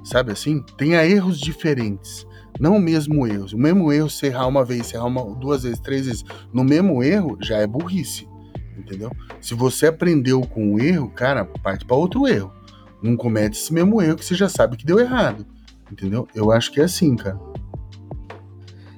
sabe 0.05 0.33
assim? 0.33 0.63
Tenha 0.77 1.05
erros 1.05 1.41
diferentes, 1.41 2.27
não 2.61 2.77
o 2.77 2.81
mesmo 2.81 3.27
erro. 3.27 3.47
O 3.53 3.59
mesmo 3.59 3.93
erro, 3.93 4.09
se 4.09 4.27
errar 4.27 4.47
uma 4.47 4.65
vez, 4.65 4.87
se 4.87 4.97
errar 4.97 5.07
uma, 5.07 5.35
duas 5.35 5.63
vezes, 5.65 5.81
três 5.81 6.07
vezes, 6.07 6.25
no 6.53 6.63
mesmo 6.63 7.03
erro, 7.03 7.37
já 7.41 7.59
é 7.59 7.67
burrice, 7.67 8.29
entendeu? 8.77 9.11
Se 9.41 9.55
você 9.55 9.87
aprendeu 9.87 10.41
com 10.43 10.75
o 10.75 10.81
erro, 10.81 11.11
cara, 11.11 11.45
parte 11.45 11.85
para 11.85 11.97
outro 11.97 12.29
erro. 12.29 12.53
Não 13.03 13.17
comete 13.17 13.59
esse 13.59 13.73
mesmo 13.73 14.01
erro 14.01 14.17
que 14.17 14.25
você 14.25 14.35
já 14.35 14.49
sabe 14.49 14.77
que 14.77 14.87
deu 14.87 14.99
errado, 14.99 15.45
entendeu? 15.91 16.29
Eu 16.35 16.51
acho 16.51 16.71
que 16.71 16.81
é 16.81 16.85
assim, 16.85 17.17
cara. 17.17 17.39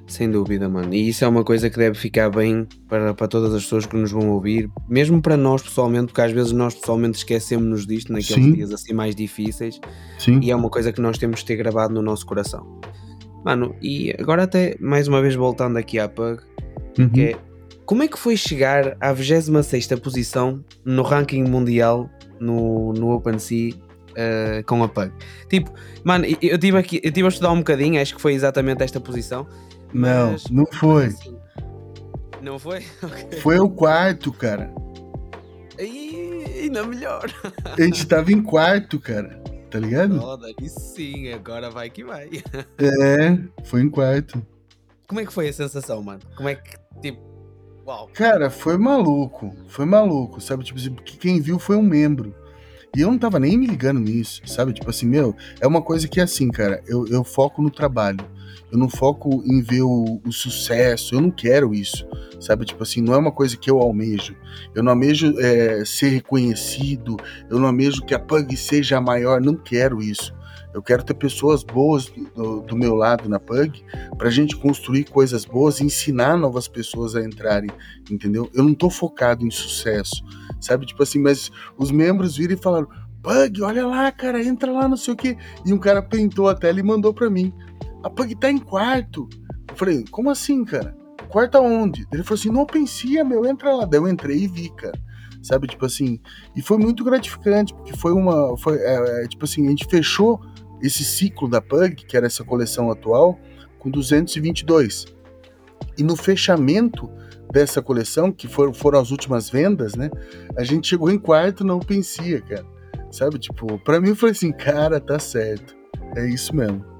Sem 0.07 0.31
dúvida, 0.31 0.69
mano. 0.69 0.93
E 0.93 1.09
isso 1.09 1.25
é 1.25 1.27
uma 1.27 1.43
coisa 1.43 1.69
que 1.69 1.77
deve 1.77 1.97
ficar 1.97 2.29
bem 2.29 2.65
para, 2.87 3.13
para 3.13 3.27
todas 3.27 3.53
as 3.53 3.63
pessoas 3.63 3.85
que 3.85 3.95
nos 3.95 4.11
vão 4.11 4.29
ouvir, 4.29 4.69
mesmo 4.87 5.21
para 5.21 5.35
nós 5.35 5.61
pessoalmente, 5.61 6.07
porque 6.07 6.21
às 6.21 6.31
vezes 6.31 6.53
nós 6.53 6.73
pessoalmente 6.73 7.17
esquecemos-nos 7.17 7.85
disto 7.85 8.13
naqueles 8.13 8.45
Sim. 8.45 8.53
dias 8.53 8.71
assim 8.71 8.93
mais 8.93 9.13
difíceis. 9.13 9.79
Sim. 10.17 10.39
E 10.41 10.49
é 10.49 10.55
uma 10.55 10.69
coisa 10.69 10.93
que 10.93 11.01
nós 11.01 11.17
temos 11.17 11.41
de 11.41 11.45
ter 11.45 11.57
gravado 11.57 11.93
no 11.93 12.01
nosso 12.01 12.25
coração. 12.25 12.79
Mano, 13.43 13.75
e 13.81 14.15
agora 14.17 14.43
até 14.43 14.77
mais 14.79 15.07
uma 15.07 15.21
vez 15.21 15.35
voltando 15.35 15.77
aqui 15.77 15.99
à 15.99 16.07
Pug, 16.07 16.41
uhum. 16.97 17.09
que 17.09 17.21
é 17.21 17.37
como 17.85 18.03
é 18.03 18.07
que 18.07 18.19
foi 18.19 18.35
chegar 18.35 18.97
à 18.99 19.13
26 19.13 19.87
posição 20.01 20.63
no 20.83 21.03
ranking 21.03 21.43
mundial 21.43 22.09
no, 22.37 22.91
no 22.91 23.11
OpenSea 23.11 23.73
uh, 23.73 24.63
com 24.65 24.83
a 24.83 24.89
Pug? 24.89 25.11
Tipo, 25.49 25.71
mano, 26.03 26.25
eu 26.41 26.77
aqui, 26.77 26.99
eu 27.01 27.11
tive 27.11 27.25
a 27.25 27.29
estudar 27.29 27.51
um 27.51 27.59
bocadinho, 27.59 28.01
acho 28.01 28.13
que 28.15 28.21
foi 28.21 28.33
exatamente 28.33 28.83
esta 28.83 28.99
posição. 28.99 29.47
Não, 29.93 30.31
mas, 30.31 30.49
não 30.49 30.65
foi. 30.65 31.05
Assim, 31.07 31.37
não 32.41 32.59
foi? 32.59 32.85
Okay. 33.03 33.39
Foi 33.39 33.59
o 33.59 33.69
quarto, 33.69 34.31
cara. 34.31 34.73
E 35.79 36.61
ainda 36.63 36.85
melhor. 36.85 37.31
A 37.65 37.81
gente 37.81 38.05
tava 38.07 38.31
em 38.31 38.41
quarto, 38.41 38.99
cara. 38.99 39.41
Tá 39.69 39.79
ligado? 39.79 40.19
Foda, 40.19 40.47
e 40.61 40.69
sim, 40.69 41.31
agora 41.33 41.69
vai 41.69 41.89
que 41.89 42.03
vai. 42.03 42.29
É, 42.79 43.37
foi 43.65 43.81
em 43.81 43.89
quarto. 43.89 44.41
Como 45.07 45.19
é 45.19 45.25
que 45.25 45.33
foi 45.33 45.49
a 45.49 45.53
sensação, 45.53 46.01
mano? 46.01 46.21
Como 46.35 46.49
é 46.49 46.55
que, 46.55 46.77
tipo, 47.01 47.27
Uau. 47.87 48.09
Cara, 48.13 48.49
foi 48.49 48.77
maluco. 48.77 49.55
Foi 49.69 49.85
maluco, 49.85 50.41
sabe? 50.41 50.65
Tipo 50.65 50.77
assim, 50.77 50.93
quem 50.95 51.39
viu 51.39 51.57
foi 51.57 51.77
um 51.77 51.81
membro. 51.81 52.35
E 52.93 52.99
eu 52.99 53.09
não 53.09 53.17
tava 53.17 53.39
nem 53.39 53.57
me 53.57 53.65
ligando 53.65 54.01
nisso, 54.01 54.41
sabe? 54.45 54.73
Tipo 54.73 54.89
assim, 54.89 55.05
meu, 55.05 55.33
é 55.61 55.65
uma 55.65 55.81
coisa 55.81 56.05
que 56.05 56.19
é 56.19 56.23
assim, 56.23 56.49
cara, 56.49 56.83
eu, 56.85 57.07
eu 57.07 57.23
foco 57.23 57.61
no 57.61 57.71
trabalho. 57.71 58.19
Eu 58.71 58.77
não 58.77 58.89
foco 58.89 59.43
em 59.45 59.61
ver 59.61 59.81
o, 59.81 60.21
o, 60.25 60.31
sucesso, 60.31 61.15
eu 61.15 61.21
não 61.21 61.31
quero 61.31 61.73
isso, 61.73 62.07
sabe? 62.39 62.65
Tipo 62.65 62.83
assim, 62.83 63.01
não 63.01 63.13
é 63.13 63.17
uma 63.17 63.31
coisa 63.31 63.55
que 63.55 63.69
eu 63.69 63.79
almejo. 63.79 64.35
Eu 64.75 64.83
não 64.83 64.91
almejo 64.91 65.33
é, 65.39 65.83
ser 65.85 66.09
reconhecido, 66.09 67.17
eu 67.49 67.59
não 67.59 67.67
almejo 67.67 68.05
que 68.05 68.13
a 68.13 68.19
Pug 68.19 68.55
seja 68.57 68.99
maior, 68.99 69.41
não 69.41 69.55
quero 69.55 70.01
isso. 70.01 70.35
Eu 70.73 70.81
quero 70.83 71.03
ter 71.03 71.15
pessoas 71.15 71.63
boas 71.63 72.11
do, 72.35 72.61
do 72.61 72.75
meu 72.75 72.93
lado 72.93 73.27
na 73.27 73.39
Pug 73.39 73.83
para 74.17 74.27
a 74.27 74.31
gente 74.31 74.55
construir 74.55 75.05
coisas 75.05 75.45
boas 75.45 75.79
e 75.79 75.85
ensinar 75.85 76.37
novas 76.37 76.67
pessoas 76.67 77.15
a 77.15 77.23
entrarem, 77.23 77.71
entendeu? 78.11 78.49
Eu 78.53 78.63
não 78.63 78.73
tô 78.73 78.89
focado 78.89 79.45
em 79.45 79.49
sucesso, 79.49 80.23
sabe? 80.59 80.85
Tipo 80.85 81.01
assim, 81.01 81.19
mas 81.19 81.51
os 81.77 81.89
membros 81.89 82.37
viram 82.37 82.53
e 82.53 82.57
falaram: 82.57 82.87
Pug, 83.23 83.61
olha 83.61 83.85
lá, 83.87 84.11
cara, 84.11 84.43
entra 84.43 84.71
lá, 84.71 84.87
não 84.87 84.97
sei 84.97 85.13
o 85.13 85.17
quê. 85.17 85.35
E 85.65 85.73
um 85.73 85.77
cara 85.77 86.01
pintou 86.01 86.47
a 86.47 86.55
tela 86.55 86.79
e 86.79 86.83
mandou 86.83 87.13
para 87.13 87.29
mim: 87.29 87.51
A 88.07 88.09
Pug 88.09 88.33
tá 88.35 88.49
em 88.49 88.57
quarto. 88.57 89.27
Eu 89.69 89.75
falei: 89.75 90.05
Como 90.09 90.29
assim, 90.29 90.63
cara? 90.63 90.95
Quarto 91.27 91.57
aonde? 91.57 92.07
Ele 92.11 92.23
falou 92.23 92.39
assim: 92.39 92.49
Não 92.49 92.65
pensia, 92.65 93.23
meu, 93.23 93.45
entra 93.45 93.75
lá. 93.75 93.85
Daí 93.85 93.99
eu 93.99 94.07
entrei 94.07 94.43
e 94.43 94.47
vi, 94.47 94.69
cara 94.69 94.97
sabe? 95.41 95.67
Tipo 95.67 95.85
assim, 95.85 96.19
e 96.55 96.61
foi 96.61 96.77
muito 96.77 97.03
gratificante, 97.03 97.73
porque 97.73 97.95
foi 97.95 98.11
uma. 98.11 98.57
Foi, 98.57 98.77
é, 98.77 99.23
é, 99.23 99.27
tipo 99.27 99.45
assim, 99.45 99.65
a 99.67 99.69
gente 99.69 99.85
fechou 99.85 100.41
esse 100.81 101.03
ciclo 101.03 101.47
da 101.47 101.61
Pug, 101.61 101.95
que 101.95 102.17
era 102.17 102.25
essa 102.25 102.43
coleção 102.43 102.91
atual, 102.91 103.39
com 103.79 103.89
222. 103.89 105.05
E 105.97 106.03
no 106.03 106.15
fechamento 106.15 107.09
dessa 107.51 107.81
coleção, 107.81 108.31
que 108.31 108.47
foram, 108.47 108.73
foram 108.73 108.99
as 108.99 109.11
últimas 109.11 109.49
vendas, 109.49 109.95
né? 109.95 110.09
A 110.55 110.63
gente 110.63 110.87
chegou 110.87 111.09
em 111.09 111.17
quarto 111.17 111.63
não 111.63 111.79
pensia, 111.79 112.41
cara. 112.41 112.65
Sabe? 113.11 113.39
Tipo, 113.39 113.79
para 113.79 114.01
mim 114.01 114.13
foi 114.13 114.31
assim, 114.31 114.51
cara, 114.51 114.99
tá 114.99 115.17
certo. 115.17 115.75
É 116.15 116.27
isso 116.27 116.55
mesmo. 116.55 116.96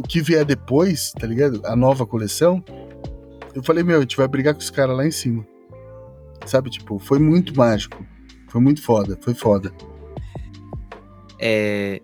O 0.00 0.08
que 0.08 0.22
vier 0.22 0.46
depois, 0.46 1.12
tá 1.12 1.26
ligado? 1.26 1.60
A 1.64 1.76
nova 1.76 2.06
coleção, 2.06 2.64
eu 3.54 3.62
falei, 3.62 3.84
meu, 3.84 3.98
a 3.98 4.00
gente 4.00 4.16
vai 4.16 4.26
brigar 4.26 4.54
com 4.54 4.60
os 4.60 4.70
caras 4.70 4.96
lá 4.96 5.06
em 5.06 5.10
cima. 5.10 5.46
Sabe? 6.46 6.70
Tipo, 6.70 6.98
foi 6.98 7.18
muito 7.18 7.54
mágico. 7.54 8.02
Foi 8.48 8.62
muito 8.62 8.82
foda, 8.82 9.18
foi 9.20 9.34
foda. 9.34 9.70
É, 11.38 12.00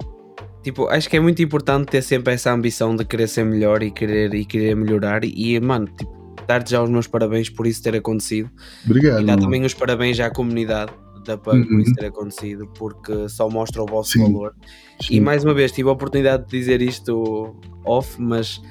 tipo, 0.63 0.87
acho 0.89 1.09
que 1.09 1.17
é 1.17 1.21
muito 1.21 1.43
importante 1.43 1.87
ter 1.87 2.03
sempre 2.03 2.35
essa 2.35 2.53
ambição 2.53 2.95
de 2.95 3.05
querer 3.05 3.29
ser 3.29 3.45
melhor 3.45 3.83
e 3.83 3.91
querer, 3.91 4.35
e 4.35 4.45
querer 4.45 4.77
melhorar. 4.77 5.25
E, 5.25 5.59
mano, 5.59 5.87
tipo, 5.87 6.15
dar-te 6.47 6.73
já 6.73 6.83
os 6.83 6.91
meus 6.91 7.07
parabéns 7.07 7.49
por 7.49 7.67
isso 7.67 7.83
ter 7.83 7.97
acontecido. 7.97 8.51
Obrigado. 8.85 9.23
E 9.23 9.25
dar 9.25 9.39
também 9.39 9.65
os 9.65 9.73
parabéns 9.73 10.21
à 10.21 10.31
comunidade 10.31 10.93
da 11.27 11.37
PUG 11.37 11.59
uhum. 11.59 11.67
por 11.67 11.81
isso 11.81 11.95
ter 11.95 12.07
acontecido, 12.07 12.67
porque 12.79 13.29
só 13.29 13.49
mostra 13.49 13.83
o 13.83 13.87
vosso 13.87 14.13
Sim. 14.13 14.23
valor. 14.23 14.55
Sim. 15.01 15.17
E 15.17 15.21
mais 15.21 15.45
uma 15.45 15.55
vez, 15.55 15.73
tive 15.73 15.89
a 15.89 15.93
oportunidade 15.93 16.45
de 16.45 16.59
dizer 16.59 16.81
isto 16.81 17.57
off, 17.85 18.21
mas, 18.21 18.63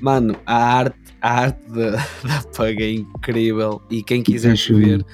mano, 0.00 0.36
a 0.46 0.56
arte, 0.56 0.98
a 1.20 1.40
arte 1.40 1.62
da, 1.72 1.90
da 1.90 2.42
PUG 2.54 2.82
é 2.82 2.90
incrível. 2.92 3.82
E 3.90 4.02
quem 4.02 4.22
quiser 4.22 4.54
ver 4.56 5.04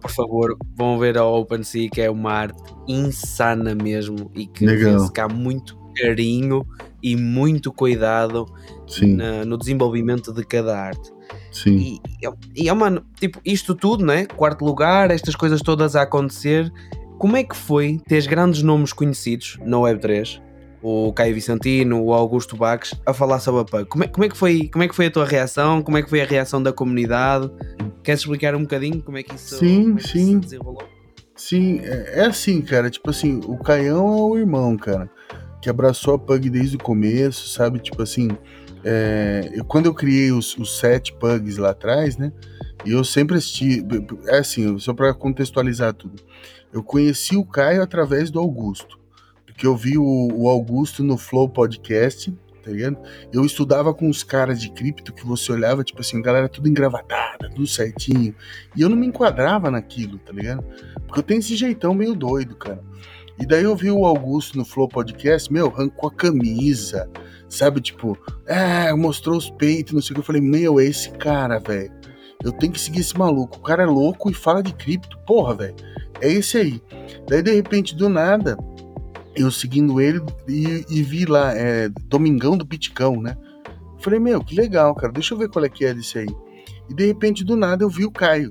por 0.00 0.10
favor, 0.10 0.56
vão 0.76 0.98
ver 0.98 1.18
a 1.18 1.24
OpenSea, 1.24 1.90
que 1.90 2.00
é 2.00 2.10
uma 2.10 2.32
arte 2.32 2.62
insana 2.86 3.74
mesmo 3.74 4.30
e 4.34 4.46
que 4.46 4.64
vê-se 4.64 5.12
que 5.12 5.20
há 5.20 5.28
muito 5.28 5.76
carinho 5.96 6.64
e 7.02 7.16
muito 7.16 7.72
cuidado 7.72 8.46
na, 9.02 9.44
no 9.44 9.56
desenvolvimento 9.56 10.32
de 10.32 10.44
cada 10.44 10.78
arte. 10.78 11.10
Sim. 11.50 12.00
E, 12.54 12.64
e, 12.64 12.72
mano, 12.72 13.04
tipo, 13.18 13.40
isto 13.44 13.74
tudo, 13.74 14.04
né? 14.04 14.26
Quarto 14.26 14.64
lugar, 14.64 15.10
estas 15.10 15.34
coisas 15.34 15.60
todas 15.60 15.96
a 15.96 16.02
acontecer. 16.02 16.72
Como 17.18 17.36
é 17.36 17.42
que 17.42 17.56
foi 17.56 18.00
ter 18.06 18.26
grandes 18.26 18.62
nomes 18.62 18.92
conhecidos 18.92 19.58
na 19.64 19.76
Web3 19.76 20.40
o 20.82 21.12
Caio 21.12 21.34
Vicentino, 21.34 22.02
o 22.02 22.12
Augusto 22.12 22.56
Baques, 22.56 22.94
a 23.04 23.12
falar 23.12 23.40
sobre 23.40 23.62
a 23.62 23.64
PUG. 23.64 23.86
Como 23.86 24.04
é, 24.04 24.08
como, 24.08 24.24
é 24.24 24.28
que 24.28 24.36
foi, 24.36 24.68
como 24.68 24.84
é 24.84 24.88
que 24.88 24.94
foi 24.94 25.06
a 25.06 25.10
tua 25.10 25.24
reação? 25.24 25.82
Como 25.82 25.98
é 25.98 26.02
que 26.02 26.08
foi 26.08 26.20
a 26.20 26.24
reação 26.24 26.62
da 26.62 26.72
comunidade? 26.72 27.50
Queres 28.02 28.20
explicar 28.20 28.54
um 28.54 28.62
bocadinho 28.62 29.02
como 29.02 29.18
é 29.18 29.22
que 29.22 29.34
isso, 29.34 29.58
sim, 29.58 29.92
é 29.92 29.96
que 29.96 30.08
sim. 30.08 30.26
se 30.26 30.38
desenrolou? 30.38 30.82
Sim, 31.34 31.80
é, 31.82 32.20
é 32.20 32.26
assim, 32.26 32.60
cara. 32.60 32.90
Tipo 32.90 33.10
assim, 33.10 33.40
o 33.46 33.56
Caião 33.58 34.06
é 34.06 34.22
o 34.22 34.38
irmão, 34.38 34.76
cara, 34.76 35.10
que 35.60 35.68
abraçou 35.68 36.14
a 36.14 36.18
Pug 36.18 36.48
desde 36.48 36.76
o 36.76 36.80
começo, 36.80 37.48
sabe? 37.48 37.78
Tipo 37.80 38.02
assim, 38.02 38.28
é, 38.90 39.50
eu, 39.52 39.64
quando 39.64 39.86
eu 39.86 39.94
criei 39.94 40.32
os, 40.32 40.56
os 40.56 40.78
sete 40.78 41.12
Pugs 41.12 41.58
lá 41.58 41.70
atrás, 41.70 42.16
né? 42.16 42.32
E 42.84 42.92
eu 42.92 43.04
sempre 43.04 43.36
assisti. 43.36 43.84
É 44.26 44.38
assim, 44.38 44.78
só 44.78 44.94
para 44.94 45.12
contextualizar 45.12 45.92
tudo. 45.92 46.22
Eu 46.72 46.82
conheci 46.82 47.36
o 47.36 47.44
Caio 47.44 47.82
através 47.82 48.30
do 48.30 48.38
Augusto 48.38 48.98
que 49.58 49.66
eu 49.66 49.76
vi 49.76 49.98
o, 49.98 50.28
o 50.32 50.48
Augusto 50.48 51.02
no 51.02 51.18
Flow 51.18 51.48
Podcast, 51.48 52.32
tá 52.62 52.70
ligado? 52.70 52.96
Eu 53.32 53.44
estudava 53.44 53.92
com 53.92 54.08
os 54.08 54.22
caras 54.22 54.60
de 54.60 54.70
cripto 54.70 55.12
que 55.12 55.26
você 55.26 55.50
olhava, 55.50 55.82
tipo 55.82 56.00
assim, 56.00 56.22
galera 56.22 56.48
tudo 56.48 56.68
engravatada, 56.68 57.50
tudo 57.50 57.66
certinho. 57.66 58.32
E 58.76 58.80
eu 58.80 58.88
não 58.88 58.96
me 58.96 59.08
enquadrava 59.08 59.68
naquilo, 59.68 60.16
tá 60.18 60.32
ligado? 60.32 60.64
Porque 61.04 61.18
eu 61.18 61.24
tenho 61.24 61.40
esse 61.40 61.56
jeitão 61.56 61.92
meio 61.92 62.14
doido, 62.14 62.54
cara. 62.54 62.80
E 63.40 63.46
daí 63.46 63.64
eu 63.64 63.76
vi 63.76 63.90
o 63.90 64.04
Augusto 64.04 64.58
no 64.58 64.64
Flow 64.64 64.88
Podcast, 64.88 65.52
meu, 65.52 65.68
arrancou 65.68 66.08
a 66.08 66.12
camisa, 66.12 67.08
sabe? 67.48 67.80
Tipo, 67.80 68.18
é, 68.46 68.92
mostrou 68.94 69.36
os 69.36 69.48
peitos, 69.50 69.92
não 69.92 70.02
sei 70.02 70.12
o 70.12 70.14
que. 70.14 70.20
Eu 70.20 70.24
falei, 70.24 70.42
meu, 70.42 70.80
é 70.80 70.84
esse 70.84 71.10
cara, 71.10 71.58
velho. 71.58 71.92
Eu 72.42 72.52
tenho 72.52 72.72
que 72.72 72.80
seguir 72.80 73.00
esse 73.00 73.16
maluco. 73.16 73.58
O 73.58 73.62
cara 73.62 73.84
é 73.84 73.86
louco 73.86 74.30
e 74.30 74.34
fala 74.34 74.62
de 74.62 74.72
cripto. 74.72 75.18
Porra, 75.26 75.54
velho. 75.54 75.76
É 76.20 76.30
esse 76.30 76.56
aí. 76.58 76.82
Daí, 77.28 77.42
de 77.42 77.54
repente, 77.54 77.94
do 77.94 78.08
nada, 78.08 78.56
eu 79.36 79.50
seguindo 79.50 80.00
ele 80.00 80.20
e, 80.48 80.84
e 80.88 81.02
vi 81.02 81.24
lá, 81.24 81.52
é, 81.56 81.88
Domingão 82.06 82.56
do 82.56 82.66
Piticão, 82.66 83.20
né? 83.20 83.36
Falei, 84.00 84.18
meu, 84.18 84.42
que 84.42 84.54
legal, 84.54 84.94
cara, 84.94 85.12
deixa 85.12 85.34
eu 85.34 85.38
ver 85.38 85.48
qual 85.48 85.64
é 85.64 85.68
que 85.68 85.84
é 85.84 85.94
desse 85.94 86.18
aí. 86.18 86.28
E 86.88 86.94
de 86.94 87.06
repente, 87.06 87.44
do 87.44 87.56
nada, 87.56 87.84
eu 87.84 87.88
vi 87.88 88.04
o 88.04 88.10
Caio. 88.10 88.50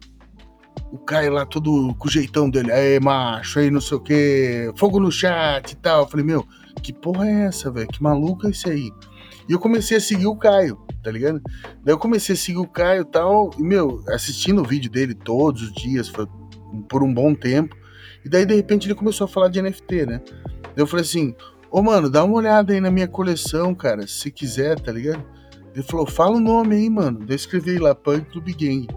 O 0.91 0.97
Caio 0.97 1.33
lá, 1.33 1.45
todo 1.45 1.93
com 1.95 2.07
o 2.07 2.11
jeitão 2.11 2.49
dele, 2.49 2.71
aí, 2.71 2.99
macho, 2.99 3.59
aí, 3.59 3.69
não 3.69 3.81
sei 3.81 3.97
o 3.97 3.99
que, 3.99 4.71
fogo 4.77 4.99
no 4.99 5.11
chat 5.11 5.71
e 5.71 5.75
tal. 5.75 6.03
Eu 6.03 6.07
falei, 6.07 6.25
meu, 6.25 6.47
que 6.81 6.93
porra 6.93 7.27
é 7.27 7.45
essa, 7.45 7.69
velho? 7.69 7.87
Que 7.87 8.01
maluco 8.01 8.47
é 8.47 8.51
esse 8.51 8.69
aí? 8.69 8.91
E 9.49 9.51
eu 9.51 9.59
comecei 9.59 9.97
a 9.97 10.01
seguir 10.01 10.27
o 10.27 10.35
Caio, 10.35 10.77
tá 11.03 11.11
ligado? 11.11 11.41
Daí 11.83 11.93
eu 11.93 11.97
comecei 11.97 12.35
a 12.35 12.37
seguir 12.37 12.59
o 12.59 12.67
Caio 12.67 13.01
e 13.01 13.05
tal, 13.05 13.51
e, 13.57 13.63
meu, 13.63 14.01
assistindo 14.09 14.61
o 14.61 14.65
vídeo 14.65 14.89
dele 14.89 15.13
todos 15.13 15.61
os 15.61 15.73
dias, 15.73 16.07
foi 16.07 16.25
por 16.89 17.03
um 17.03 17.13
bom 17.13 17.33
tempo. 17.33 17.75
E 18.23 18.29
daí, 18.29 18.45
de 18.45 18.55
repente, 18.55 18.87
ele 18.87 18.95
começou 18.95 19.25
a 19.25 19.27
falar 19.27 19.49
de 19.49 19.61
NFT, 19.61 20.05
né? 20.05 20.21
eu 20.75 20.85
falei 20.85 21.03
assim: 21.03 21.35
Ô, 21.71 21.81
mano, 21.81 22.09
dá 22.09 22.23
uma 22.23 22.35
olhada 22.35 22.73
aí 22.73 22.79
na 22.79 22.91
minha 22.91 23.07
coleção, 23.07 23.73
cara, 23.75 24.07
se 24.07 24.31
quiser, 24.31 24.79
tá 24.79 24.91
ligado? 24.91 25.23
Ele 25.73 25.83
falou: 25.83 26.05
fala 26.05 26.37
o 26.37 26.39
nome 26.39 26.75
aí, 26.75 26.89
mano. 26.89 27.19
Daí 27.19 27.31
eu 27.31 27.35
escrevi 27.35 27.77
lá, 27.77 27.93
Punk 27.93 28.31
Club 28.31 28.47
Gang. 28.49 28.87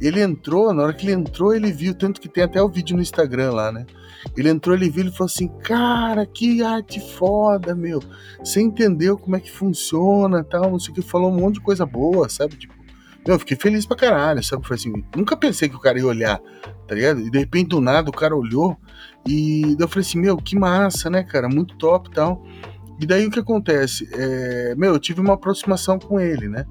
Ele 0.00 0.20
entrou, 0.20 0.72
na 0.72 0.82
hora 0.82 0.92
que 0.92 1.06
ele 1.06 1.12
entrou, 1.12 1.54
ele 1.54 1.72
viu, 1.72 1.94
tanto 1.94 2.20
que 2.20 2.28
tem 2.28 2.44
até 2.44 2.62
o 2.62 2.68
vídeo 2.68 2.96
no 2.96 3.02
Instagram 3.02 3.52
lá, 3.52 3.72
né? 3.72 3.86
Ele 4.36 4.48
entrou, 4.48 4.74
ele 4.74 4.90
viu 4.90 5.06
e 5.06 5.10
falou 5.10 5.26
assim: 5.26 5.48
Cara, 5.62 6.26
que 6.26 6.62
arte 6.62 7.00
foda, 7.00 7.74
meu. 7.74 8.02
Você 8.38 8.60
entendeu 8.60 9.16
como 9.16 9.36
é 9.36 9.40
que 9.40 9.50
funciona 9.50 10.44
tal, 10.44 10.70
não 10.70 10.78
sei 10.78 10.92
o 10.92 10.94
que. 10.94 11.02
Falou 11.02 11.30
um 11.30 11.36
monte 11.36 11.54
de 11.54 11.60
coisa 11.60 11.86
boa, 11.86 12.28
sabe? 12.28 12.56
Tipo, 12.56 12.74
eu 13.26 13.38
fiquei 13.38 13.56
feliz 13.56 13.84
pra 13.84 13.96
caralho, 13.96 14.42
sabe? 14.42 14.66
Foi 14.66 14.76
assim, 14.76 14.92
nunca 15.14 15.36
pensei 15.36 15.68
que 15.68 15.76
o 15.76 15.80
cara 15.80 15.98
ia 15.98 16.06
olhar, 16.06 16.40
tá 16.86 16.94
ligado? 16.94 17.20
E 17.20 17.30
de 17.30 17.38
repente, 17.38 17.68
do 17.68 17.80
nada, 17.80 18.08
o 18.08 18.12
cara 18.12 18.36
olhou 18.36 18.76
e 19.26 19.76
eu 19.78 19.88
falei 19.88 20.06
assim, 20.06 20.20
meu, 20.20 20.36
que 20.36 20.56
massa, 20.56 21.10
né, 21.10 21.24
cara? 21.24 21.48
Muito 21.48 21.76
top 21.76 22.08
e 22.08 22.12
tal. 22.12 22.44
E 22.98 23.06
daí 23.06 23.26
o 23.26 23.30
que 23.30 23.38
acontece? 23.38 24.08
É, 24.12 24.74
meu, 24.74 24.94
eu 24.94 24.98
tive 24.98 25.20
uma 25.20 25.34
aproximação 25.34 25.98
com 25.98 26.18
ele, 26.18 26.48
né? 26.48 26.64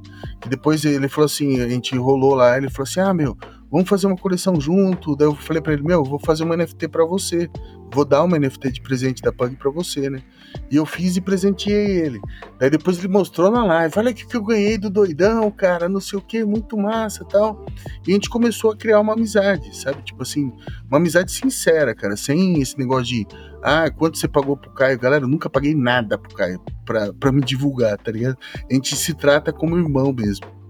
E 0.45 0.49
depois 0.49 0.83
ele 0.83 1.07
falou 1.07 1.25
assim, 1.25 1.61
a 1.61 1.67
gente 1.67 1.95
rolou 1.97 2.33
lá, 2.33 2.57
ele 2.57 2.69
falou 2.69 2.87
assim, 2.89 2.99
ah, 2.99 3.13
meu, 3.13 3.37
vamos 3.75 3.89
fazer 3.89 4.07
uma 4.07 4.15
coleção 4.15 4.59
junto. 4.59 5.17
Daí 5.17 5.27
eu 5.27 5.35
falei 5.35 5.61
para 5.61 5.73
ele, 5.73 5.83
meu, 5.83 6.01
vou 6.01 6.17
fazer 6.17 6.45
uma 6.45 6.55
NFT 6.55 6.87
para 6.87 7.03
você. 7.03 7.49
Vou 7.93 8.05
dar 8.05 8.23
uma 8.23 8.39
NFT 8.39 8.71
de 8.71 8.81
presente 8.81 9.21
da 9.21 9.33
Pug 9.33 9.53
para 9.57 9.69
você, 9.69 10.09
né? 10.09 10.23
E 10.71 10.77
eu 10.77 10.85
fiz 10.85 11.17
e 11.17 11.21
presenteei 11.21 11.99
ele. 11.99 12.21
Daí 12.57 12.69
depois 12.69 12.97
ele 12.97 13.09
mostrou 13.09 13.51
na 13.51 13.65
live, 13.65 13.93
olha 13.97 14.11
o 14.11 14.13
que 14.13 14.33
eu 14.33 14.43
ganhei 14.43 14.77
do 14.77 14.89
doidão, 14.89 15.51
cara, 15.51 15.89
não 15.89 15.99
sei 15.99 16.17
o 16.17 16.21
que, 16.21 16.45
muito 16.45 16.77
massa 16.77 17.25
tal. 17.25 17.65
E 18.07 18.11
a 18.11 18.13
gente 18.13 18.29
começou 18.29 18.71
a 18.71 18.77
criar 18.77 19.01
uma 19.01 19.11
amizade, 19.11 19.75
sabe? 19.75 20.01
Tipo 20.03 20.23
assim, 20.23 20.53
uma 20.87 20.97
amizade 20.97 21.33
sincera, 21.33 21.93
cara, 21.93 22.15
sem 22.15 22.61
esse 22.61 22.77
negócio 22.79 23.07
de, 23.07 23.27
ah, 23.61 23.91
quanto 23.91 24.17
você 24.17 24.27
pagou 24.27 24.55
pro 24.55 24.71
Caio? 24.71 24.97
Galera, 24.97 25.25
eu 25.25 25.29
nunca 25.29 25.49
paguei 25.49 25.75
nada 25.75 26.17
pro 26.17 26.33
Caio 26.33 26.61
pra, 26.85 27.13
pra 27.13 27.31
me 27.31 27.41
divulgar, 27.41 27.97
tá 27.97 28.09
ligado? 28.09 28.37
A 28.71 28.73
gente 28.73 28.95
se 28.95 29.13
trata 29.13 29.51
como 29.51 29.77
irmão 29.77 30.13
mesmo. 30.13 30.64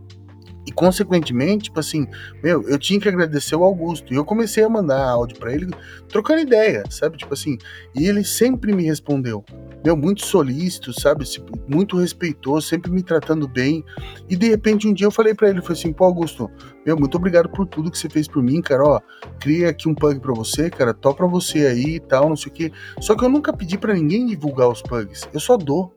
E 0.65 0.71
consequentemente, 0.71 1.65
tipo 1.65 1.79
assim, 1.79 2.07
meu, 2.43 2.67
eu 2.67 2.79
tinha 2.79 2.99
que 2.99 3.07
agradecer 3.07 3.55
o 3.55 3.63
Augusto. 3.63 4.11
E 4.11 4.15
eu 4.15 4.25
comecei 4.25 4.63
a 4.63 4.69
mandar 4.69 5.07
áudio 5.07 5.37
para 5.37 5.53
ele, 5.53 5.67
trocando 6.09 6.41
ideia, 6.41 6.83
sabe? 6.89 7.17
Tipo 7.17 7.33
assim, 7.33 7.57
e 7.93 8.07
ele 8.07 8.23
sempre 8.23 8.73
me 8.73 8.83
respondeu. 8.83 9.43
Meu, 9.83 9.95
muito 9.95 10.25
solícito, 10.25 10.99
sabe? 10.99 11.23
Muito 11.67 11.97
respeitoso, 11.97 12.67
sempre 12.67 12.91
me 12.91 13.03
tratando 13.03 13.47
bem. 13.47 13.83
E 14.27 14.35
de 14.35 14.49
repente 14.49 14.87
um 14.87 14.93
dia 14.93 15.05
eu 15.05 15.11
falei 15.11 15.35
para 15.35 15.49
ele, 15.49 15.61
falei 15.61 15.77
assim, 15.77 15.93
pô, 15.93 16.05
Augusto, 16.05 16.49
meu, 16.83 16.97
muito 16.97 17.15
obrigado 17.17 17.49
por 17.49 17.67
tudo 17.67 17.91
que 17.91 17.97
você 17.97 18.09
fez 18.09 18.27
por 18.27 18.41
mim, 18.41 18.61
cara. 18.61 18.83
Ó, 18.83 18.99
cria 19.39 19.69
aqui 19.69 19.87
um 19.87 19.93
pug 19.93 20.19
para 20.19 20.33
você, 20.33 20.69
cara, 20.69 20.93
tó 20.93 21.13
pra 21.13 21.27
você 21.27 21.67
aí 21.67 21.95
e 21.95 21.99
tal, 21.99 22.29
não 22.29 22.35
sei 22.35 22.51
o 22.51 22.55
quê. 22.55 22.71
Só 22.99 23.15
que 23.15 23.23
eu 23.23 23.29
nunca 23.29 23.53
pedi 23.53 23.77
para 23.77 23.93
ninguém 23.93 24.25
divulgar 24.25 24.69
os 24.69 24.81
pugs. 24.81 25.29
Eu 25.31 25.39
só 25.39 25.57
dou. 25.57 25.93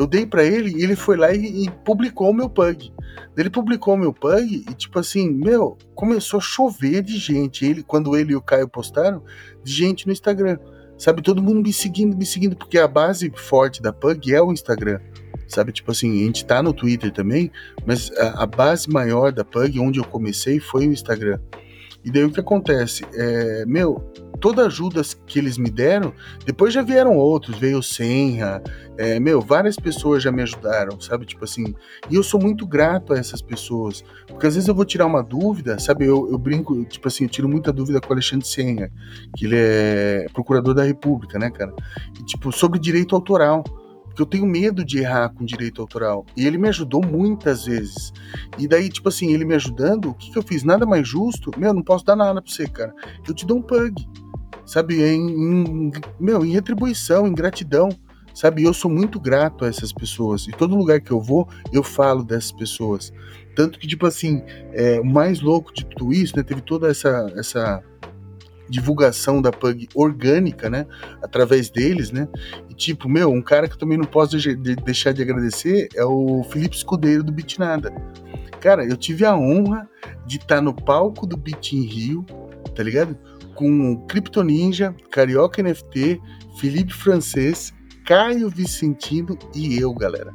Eu 0.00 0.06
dei 0.06 0.24
para 0.24 0.42
ele 0.42 0.78
e 0.78 0.82
ele 0.82 0.96
foi 0.96 1.14
lá 1.14 1.30
e, 1.30 1.64
e 1.64 1.70
publicou 1.84 2.30
o 2.30 2.34
meu 2.34 2.48
pug. 2.48 2.90
Ele 3.36 3.50
publicou 3.50 3.92
o 3.92 3.98
meu 3.98 4.14
pug 4.14 4.64
e, 4.66 4.74
tipo 4.74 4.98
assim, 4.98 5.30
meu, 5.30 5.76
começou 5.94 6.38
a 6.38 6.42
chover 6.42 7.02
de 7.02 7.18
gente. 7.18 7.66
Ele, 7.66 7.82
quando 7.82 8.16
ele 8.16 8.32
e 8.32 8.34
o 8.36 8.40
Caio 8.40 8.66
postaram, 8.66 9.22
de 9.62 9.70
gente 9.70 10.06
no 10.06 10.12
Instagram. 10.12 10.58
Sabe, 10.96 11.20
todo 11.20 11.42
mundo 11.42 11.62
me 11.62 11.70
seguindo, 11.70 12.16
me 12.16 12.24
seguindo, 12.24 12.56
porque 12.56 12.78
a 12.78 12.88
base 12.88 13.30
forte 13.36 13.82
da 13.82 13.92
Pug 13.92 14.34
é 14.34 14.40
o 14.40 14.50
Instagram. 14.50 15.00
Sabe, 15.46 15.70
tipo 15.70 15.90
assim, 15.90 16.22
a 16.22 16.26
gente 16.26 16.46
tá 16.46 16.62
no 16.62 16.72
Twitter 16.72 17.12
também, 17.12 17.50
mas 17.84 18.10
a, 18.12 18.44
a 18.44 18.46
base 18.46 18.88
maior 18.88 19.32
da 19.32 19.44
Pug, 19.44 19.78
onde 19.80 19.98
eu 19.98 20.04
comecei, 20.04 20.58
foi 20.58 20.86
o 20.86 20.92
Instagram. 20.92 21.38
E 22.02 22.10
daí 22.10 22.24
o 22.24 22.32
que 22.32 22.40
acontece? 22.40 23.04
É, 23.12 23.66
meu, 23.66 24.02
toda 24.40 24.66
ajuda 24.66 25.02
que 25.26 25.38
eles 25.38 25.58
me 25.58 25.70
deram, 25.70 26.12
depois 26.44 26.72
já 26.72 26.82
vieram 26.82 27.16
outros, 27.16 27.58
veio 27.58 27.78
o 27.78 27.82
Senra, 27.82 28.62
é, 28.96 29.20
meu, 29.20 29.40
várias 29.40 29.76
pessoas 29.76 30.22
já 30.22 30.32
me 30.32 30.42
ajudaram, 30.42 31.00
sabe? 31.00 31.26
Tipo 31.26 31.44
assim, 31.44 31.74
e 32.08 32.14
eu 32.14 32.22
sou 32.22 32.40
muito 32.40 32.66
grato 32.66 33.12
a 33.12 33.18
essas 33.18 33.42
pessoas, 33.42 34.02
porque 34.26 34.46
às 34.46 34.54
vezes 34.54 34.68
eu 34.68 34.74
vou 34.74 34.84
tirar 34.84 35.06
uma 35.06 35.22
dúvida, 35.22 35.78
sabe? 35.78 36.06
Eu, 36.06 36.28
eu 36.30 36.38
brinco, 36.38 36.84
tipo 36.84 37.06
assim, 37.06 37.24
eu 37.24 37.30
tiro 37.30 37.48
muita 37.48 37.72
dúvida 37.72 38.00
com 38.00 38.08
o 38.08 38.12
Alexandre 38.12 38.46
Senra, 38.46 38.90
que 39.36 39.44
ele 39.44 39.56
é 39.56 40.26
procurador 40.32 40.74
da 40.74 40.82
República, 40.82 41.38
né, 41.38 41.50
cara? 41.50 41.72
E, 42.18 42.24
tipo, 42.24 42.50
sobre 42.50 42.78
direito 42.78 43.14
autoral 43.14 43.62
porque 44.10 44.22
eu 44.22 44.26
tenho 44.26 44.44
medo 44.44 44.84
de 44.84 44.98
errar 44.98 45.28
com 45.30 45.44
direito 45.44 45.80
autoral. 45.80 46.26
E 46.36 46.44
ele 46.44 46.58
me 46.58 46.68
ajudou 46.68 47.00
muitas 47.00 47.64
vezes. 47.64 48.12
E 48.58 48.66
daí, 48.66 48.88
tipo 48.88 49.08
assim, 49.08 49.32
ele 49.32 49.44
me 49.44 49.54
ajudando, 49.54 50.10
o 50.10 50.14
que, 50.14 50.32
que 50.32 50.38
eu 50.38 50.42
fiz? 50.42 50.64
Nada 50.64 50.84
mais 50.84 51.06
justo? 51.06 51.52
Meu, 51.56 51.72
não 51.72 51.82
posso 51.82 52.04
dar 52.04 52.16
nada 52.16 52.42
pra 52.42 52.50
você, 52.50 52.66
cara. 52.66 52.92
Eu 53.26 53.32
te 53.32 53.46
dou 53.46 53.58
um 53.58 53.62
pug. 53.62 53.94
Sabe? 54.64 55.02
Em, 55.02 55.30
em 55.30 55.92
meu, 56.18 56.44
em 56.44 56.52
retribuição, 56.52 57.26
em 57.26 57.34
gratidão. 57.34 57.88
Sabe? 58.34 58.62
Eu 58.62 58.72
sou 58.72 58.90
muito 58.90 59.18
grato 59.18 59.64
a 59.64 59.68
essas 59.68 59.92
pessoas. 59.92 60.46
E 60.46 60.52
todo 60.52 60.76
lugar 60.76 61.00
que 61.00 61.10
eu 61.10 61.20
vou, 61.20 61.48
eu 61.72 61.82
falo 61.82 62.22
dessas 62.22 62.52
pessoas. 62.52 63.12
Tanto 63.56 63.78
que, 63.78 63.86
tipo 63.86 64.06
assim, 64.06 64.42
é, 64.72 65.00
o 65.00 65.04
mais 65.04 65.40
louco 65.40 65.74
de 65.74 65.84
tudo 65.84 66.12
isso, 66.12 66.36
né? 66.36 66.42
Teve 66.42 66.60
toda 66.60 66.88
essa, 66.88 67.26
essa 67.36 67.82
divulgação 68.70 69.42
da 69.42 69.50
Pug 69.50 69.88
orgânica, 69.94 70.70
né? 70.70 70.86
Através 71.20 71.68
deles, 71.68 72.12
né? 72.12 72.28
E 72.68 72.74
tipo, 72.74 73.08
meu, 73.08 73.30
um 73.30 73.42
cara 73.42 73.66
que 73.66 73.74
eu 73.74 73.78
também 73.78 73.98
não 73.98 74.04
posso 74.04 74.38
de, 74.38 74.54
de, 74.54 74.76
deixar 74.76 75.12
de 75.12 75.20
agradecer 75.20 75.88
é 75.94 76.04
o 76.04 76.44
Felipe 76.44 76.76
Escudeiro 76.76 77.24
do 77.24 77.32
Bitnada. 77.32 77.92
Cara, 78.60 78.84
eu 78.84 78.96
tive 78.96 79.24
a 79.24 79.36
honra 79.36 79.88
de 80.24 80.36
estar 80.36 80.60
no 80.60 80.72
palco 80.72 81.26
do 81.26 81.36
Bit 81.36 81.78
Rio, 81.80 82.24
tá 82.74 82.82
ligado? 82.82 83.18
Com 83.54 83.96
Crypto 84.06 84.42
Ninja, 84.42 84.94
Carioca 85.10 85.62
NFT, 85.62 86.20
Felipe 86.58 86.92
Francês, 86.92 87.72
Caio 88.06 88.48
Vicentino 88.48 89.38
e 89.54 89.78
eu, 89.78 89.92
galera. 89.94 90.32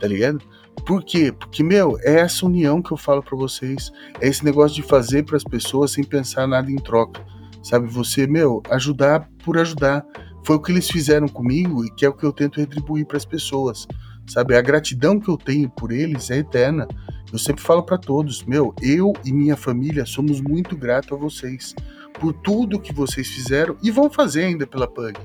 Tá 0.00 0.06
ligado? 0.06 0.40
Por 0.86 1.04
quê? 1.04 1.32
Porque, 1.32 1.62
meu, 1.62 1.98
é 2.00 2.20
essa 2.20 2.46
união 2.46 2.82
que 2.82 2.92
eu 2.92 2.96
falo 2.96 3.22
para 3.22 3.36
vocês. 3.36 3.92
É 4.20 4.28
esse 4.28 4.44
negócio 4.44 4.74
de 4.74 4.82
fazer 4.82 5.24
para 5.24 5.36
as 5.36 5.44
pessoas 5.44 5.92
sem 5.92 6.02
pensar 6.02 6.46
nada 6.46 6.70
em 6.70 6.76
troca 6.76 7.22
sabe? 7.62 7.86
Você, 7.88 8.26
meu, 8.26 8.62
ajudar 8.70 9.28
por 9.44 9.56
ajudar. 9.58 10.04
Foi 10.44 10.56
o 10.56 10.60
que 10.60 10.72
eles 10.72 10.90
fizeram 10.90 11.28
comigo 11.28 11.84
e 11.84 11.90
que 11.94 12.04
é 12.04 12.08
o 12.08 12.12
que 12.12 12.24
eu 12.24 12.32
tento 12.32 12.60
retribuir 12.60 13.06
para 13.06 13.16
as 13.16 13.24
pessoas, 13.24 13.86
sabe? 14.26 14.56
A 14.56 14.60
gratidão 14.60 15.20
que 15.20 15.28
eu 15.28 15.36
tenho 15.36 15.70
por 15.70 15.92
eles 15.92 16.30
é 16.30 16.38
eterna. 16.38 16.88
Eu 17.32 17.38
sempre 17.38 17.62
falo 17.62 17.82
para 17.82 17.96
todos, 17.96 18.42
meu, 18.44 18.74
eu 18.82 19.12
e 19.24 19.32
minha 19.32 19.56
família 19.56 20.04
somos 20.04 20.40
muito 20.40 20.76
gratos 20.76 21.12
a 21.12 21.16
vocês 21.16 21.74
por 22.18 22.32
tudo 22.32 22.80
que 22.80 22.92
vocês 22.92 23.28
fizeram 23.28 23.76
e 23.82 23.90
vão 23.90 24.10
fazer 24.10 24.44
ainda 24.44 24.66
pela 24.66 24.86
Pug. 24.86 25.18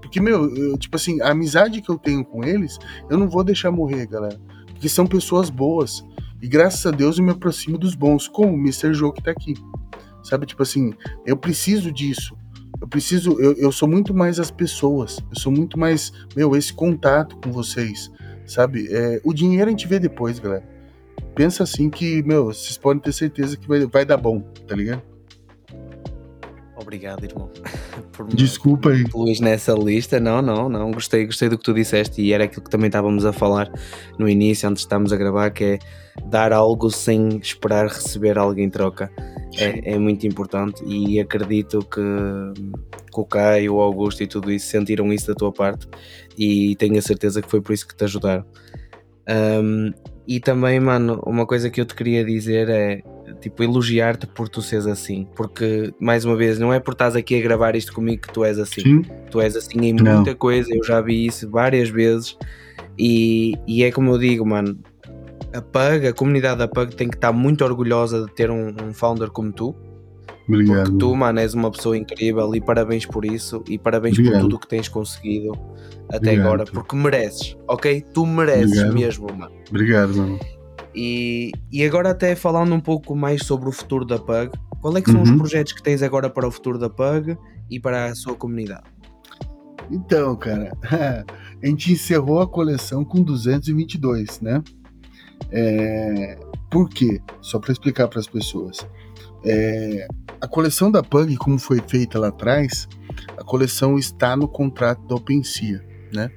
Porque, 0.00 0.20
meu, 0.20 0.54
eu, 0.54 0.78
tipo 0.78 0.96
assim, 0.96 1.20
a 1.20 1.30
amizade 1.30 1.80
que 1.80 1.90
eu 1.90 1.98
tenho 1.98 2.24
com 2.24 2.44
eles, 2.44 2.78
eu 3.08 3.16
não 3.16 3.28
vou 3.28 3.44
deixar 3.44 3.70
morrer, 3.70 4.06
galera. 4.06 4.40
Porque 4.66 4.88
são 4.88 5.06
pessoas 5.06 5.50
boas. 5.50 6.04
E 6.42 6.48
graças 6.48 6.84
a 6.86 6.90
Deus 6.90 7.18
eu 7.18 7.24
me 7.24 7.30
aproximo 7.30 7.76
dos 7.76 7.94
bons, 7.94 8.26
como 8.26 8.54
o 8.54 8.58
Mr. 8.58 8.94
Joe 8.94 9.12
que 9.12 9.22
tá 9.22 9.30
aqui. 9.30 9.54
Sabe, 10.22 10.46
tipo 10.46 10.62
assim, 10.62 10.92
eu 11.26 11.36
preciso 11.36 11.92
disso. 11.92 12.36
Eu 12.80 12.88
preciso, 12.88 13.38
eu, 13.38 13.52
eu 13.54 13.70
sou 13.70 13.88
muito 13.88 14.14
mais 14.14 14.40
as 14.40 14.50
pessoas. 14.50 15.18
Eu 15.30 15.38
sou 15.38 15.52
muito 15.52 15.78
mais, 15.78 16.12
meu, 16.34 16.56
esse 16.56 16.72
contato 16.72 17.36
com 17.36 17.52
vocês. 17.52 18.10
Sabe? 18.46 18.88
É, 18.90 19.20
o 19.22 19.32
dinheiro 19.32 19.66
a 19.66 19.70
gente 19.70 19.86
vê 19.86 19.98
depois, 19.98 20.38
galera. 20.38 20.66
Pensa 21.34 21.62
assim 21.62 21.88
que, 21.88 22.22
meu, 22.22 22.46
vocês 22.46 22.76
podem 22.76 23.02
ter 23.02 23.12
certeza 23.12 23.56
que 23.56 23.68
vai, 23.68 23.86
vai 23.86 24.04
dar 24.04 24.16
bom, 24.16 24.40
tá 24.66 24.74
ligado? 24.74 25.09
Obrigado, 26.80 27.24
irmão. 27.24 27.50
Por 28.12 28.26
Desculpa 28.28 28.90
aí. 28.90 29.04
Luís 29.14 29.40
nessa 29.40 29.72
lista. 29.72 30.18
Não, 30.18 30.40
não, 30.40 30.68
não. 30.68 30.90
Gostei, 30.90 31.26
gostei 31.26 31.48
do 31.48 31.58
que 31.58 31.64
tu 31.64 31.74
disseste 31.74 32.22
e 32.22 32.32
era 32.32 32.44
aquilo 32.44 32.62
que 32.62 32.70
também 32.70 32.86
estávamos 32.86 33.24
a 33.24 33.32
falar 33.32 33.70
no 34.18 34.28
início, 34.28 34.68
antes 34.68 34.82
de 34.82 34.86
estarmos 34.86 35.12
a 35.12 35.16
gravar, 35.16 35.50
que 35.50 35.64
é 35.64 35.78
dar 36.26 36.52
algo 36.52 36.90
sem 36.90 37.38
esperar 37.38 37.86
receber 37.86 38.38
algo 38.38 38.58
em 38.58 38.70
troca. 38.70 39.10
É, 39.58 39.94
é 39.94 39.98
muito 39.98 40.26
importante 40.26 40.82
e 40.86 41.18
acredito 41.18 41.80
que, 41.80 42.00
que 43.12 43.20
o 43.20 43.24
Caio, 43.24 43.74
o 43.74 43.80
Augusto 43.80 44.22
e 44.22 44.26
tudo 44.26 44.50
isso 44.50 44.66
sentiram 44.66 45.12
isso 45.12 45.26
da 45.26 45.34
tua 45.34 45.52
parte 45.52 45.88
e 46.38 46.76
tenho 46.76 46.98
a 46.98 47.02
certeza 47.02 47.42
que 47.42 47.50
foi 47.50 47.60
por 47.60 47.72
isso 47.72 47.86
que 47.86 47.96
te 47.96 48.04
ajudaram. 48.04 48.44
Um, 49.28 49.92
e 50.26 50.38
também, 50.40 50.78
mano, 50.78 51.20
uma 51.26 51.46
coisa 51.46 51.70
que 51.70 51.80
eu 51.80 51.84
te 51.84 51.94
queria 51.94 52.24
dizer 52.24 52.68
é 52.68 53.02
tipo, 53.40 53.62
elogiar-te 53.62 54.26
por 54.26 54.48
tu 54.48 54.62
seres 54.62 54.86
assim. 54.86 55.26
Porque, 55.34 55.92
mais 55.98 56.24
uma 56.24 56.36
vez, 56.36 56.58
não 56.58 56.72
é 56.72 56.78
por 56.78 56.92
estás 56.92 57.16
aqui 57.16 57.38
a 57.38 57.42
gravar 57.42 57.74
isto 57.74 57.92
comigo 57.92 58.22
que 58.22 58.32
tu 58.32 58.44
és 58.44 58.58
assim. 58.58 58.82
Sim. 58.82 59.02
Tu 59.30 59.40
és 59.40 59.56
assim 59.56 59.78
em 59.80 59.92
não. 59.92 60.16
muita 60.16 60.34
coisa, 60.34 60.68
eu 60.72 60.84
já 60.84 61.00
vi 61.00 61.26
isso 61.26 61.48
várias 61.48 61.88
vezes. 61.88 62.36
E, 62.98 63.54
e 63.66 63.82
é 63.82 63.90
como 63.90 64.12
eu 64.12 64.18
digo, 64.18 64.46
mano, 64.46 64.78
a 65.54 65.60
PUG, 65.60 66.08
a 66.08 66.12
comunidade 66.12 66.58
da 66.58 66.68
PUG 66.68 66.94
tem 66.94 67.08
que 67.08 67.16
estar 67.16 67.32
muito 67.32 67.64
orgulhosa 67.64 68.26
de 68.26 68.32
ter 68.32 68.50
um, 68.50 68.74
um 68.82 68.92
founder 68.92 69.30
como 69.30 69.52
tu. 69.52 69.74
Obrigado. 70.48 70.84
Porque 70.84 70.98
tu, 70.98 71.16
mano, 71.16 71.38
és 71.38 71.54
uma 71.54 71.70
pessoa 71.70 71.96
incrível 71.96 72.54
e 72.54 72.60
parabéns 72.60 73.06
por 73.06 73.24
isso 73.24 73.62
e 73.68 73.78
parabéns 73.78 74.18
Obrigado. 74.18 74.40
por 74.40 74.48
tudo 74.48 74.58
que 74.58 74.68
tens 74.68 74.88
conseguido 74.88 75.52
até 76.08 76.16
Obrigado. 76.16 76.46
agora, 76.46 76.64
porque 76.64 76.96
mereces, 76.96 77.56
ok? 77.68 78.04
Tu 78.12 78.26
mereces 78.26 78.92
mesmo, 78.92 79.28
mano. 79.32 79.52
Obrigado, 79.68 80.16
mano. 80.16 80.38
E, 80.94 81.52
e 81.70 81.84
agora 81.84 82.10
até 82.10 82.34
falando 82.34 82.74
um 82.74 82.80
pouco 82.80 83.14
mais 83.14 83.44
sobre 83.44 83.68
o 83.68 83.72
futuro 83.72 84.04
da 84.04 84.18
PUG, 84.18 84.50
qual 84.80 84.96
é 84.96 85.02
que 85.02 85.10
são 85.10 85.20
uhum. 85.20 85.26
os 85.26 85.32
projetos 85.32 85.72
que 85.72 85.82
tens 85.82 86.02
agora 86.02 86.28
para 86.28 86.46
o 86.46 86.50
futuro 86.50 86.78
da 86.78 86.90
PUG 86.90 87.36
e 87.70 87.78
para 87.78 88.06
a 88.06 88.14
sua 88.14 88.34
comunidade? 88.34 88.84
Então, 89.90 90.36
cara, 90.36 90.72
a 91.62 91.66
gente 91.66 91.92
encerrou 91.92 92.40
a 92.40 92.48
coleção 92.48 93.04
com 93.04 93.22
222, 93.22 94.40
né? 94.40 94.62
É, 95.50 96.38
por 96.70 96.88
quê? 96.88 97.20
Só 97.40 97.58
para 97.58 97.72
explicar 97.72 98.08
para 98.08 98.20
as 98.20 98.26
pessoas. 98.26 98.86
É, 99.44 100.06
a 100.40 100.46
coleção 100.46 100.90
da 100.90 101.02
Pug, 101.02 101.36
como 101.36 101.58
foi 101.58 101.80
feita 101.86 102.18
lá 102.18 102.28
atrás, 102.28 102.88
a 103.36 103.44
coleção 103.44 103.98
está 103.98 104.36
no 104.36 104.48
contrato 104.48 105.06
da 105.06 105.14
OpenSea, 105.14 105.84
né? 106.12 106.30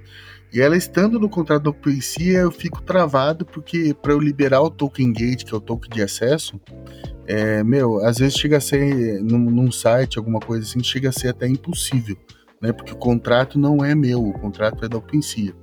E 0.53 0.61
ela 0.61 0.77
estando 0.77 1.19
no 1.19 1.27
contrato 1.27 1.63
da 1.63 1.71
OpenSea, 1.71 2.41
eu 2.41 2.51
fico 2.51 2.79
travado 2.79 3.43
porque 3.43 3.91
para 3.99 4.13
eu 4.13 4.19
liberar 4.19 4.61
o 4.61 4.69
token 4.69 5.11
gate, 5.11 5.43
que 5.43 5.53
é 5.53 5.57
o 5.57 5.59
token 5.59 5.89
de 5.89 6.03
acesso, 6.03 6.61
é, 7.25 7.63
meu, 7.63 8.05
às 8.05 8.19
vezes 8.19 8.37
chega 8.37 8.57
a 8.57 8.61
ser 8.61 9.19
num, 9.23 9.39
num 9.39 9.71
site, 9.71 10.19
alguma 10.19 10.39
coisa 10.39 10.63
assim, 10.63 10.83
chega 10.83 11.09
a 11.09 11.11
ser 11.11 11.29
até 11.29 11.47
impossível, 11.47 12.15
né? 12.61 12.71
Porque 12.71 12.93
o 12.93 12.97
contrato 12.97 13.57
não 13.57 13.83
é 13.83 13.95
meu, 13.95 14.23
o 14.23 14.33
contrato 14.33 14.85
é 14.85 14.87
da 14.87 14.97
OpenSea. 14.97 15.55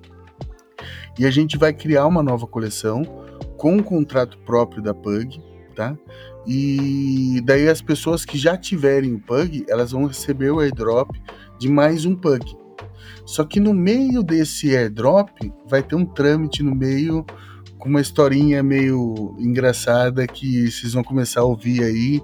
E 1.17 1.25
a 1.25 1.31
gente 1.31 1.57
vai 1.57 1.73
criar 1.73 2.07
uma 2.07 2.23
nova 2.23 2.47
coleção 2.47 3.03
com 3.57 3.77
um 3.77 3.83
contrato 3.83 4.39
próprio 4.39 4.83
da 4.83 4.93
Pug, 4.93 5.41
tá? 5.77 5.97
E 6.47 7.41
daí 7.45 7.69
as 7.69 7.81
pessoas 7.81 8.25
que 8.25 8.37
já 8.37 8.57
tiverem 8.57 9.15
o 9.15 9.21
Pug, 9.21 9.65
elas 9.69 9.93
vão 9.93 10.07
receber 10.07 10.51
o 10.51 10.59
airdrop 10.59 11.11
de 11.61 11.69
mais 11.69 12.05
um 12.05 12.17
Pug. 12.17 12.60
Só 13.31 13.45
que 13.45 13.61
no 13.61 13.73
meio 13.73 14.25
desse 14.25 14.77
airdrop 14.77 15.31
vai 15.65 15.85
ter 15.85 15.95
um 15.95 16.05
trâmite 16.05 16.65
no 16.65 16.75
meio 16.75 17.25
com 17.79 17.89
uma 17.89 18.01
historinha 18.01 18.61
meio 18.61 19.37
engraçada 19.39 20.27
que 20.27 20.69
vocês 20.69 20.95
vão 20.95 21.05
começar 21.05 21.43
a 21.43 21.45
ouvir 21.45 21.85
aí 21.85 22.21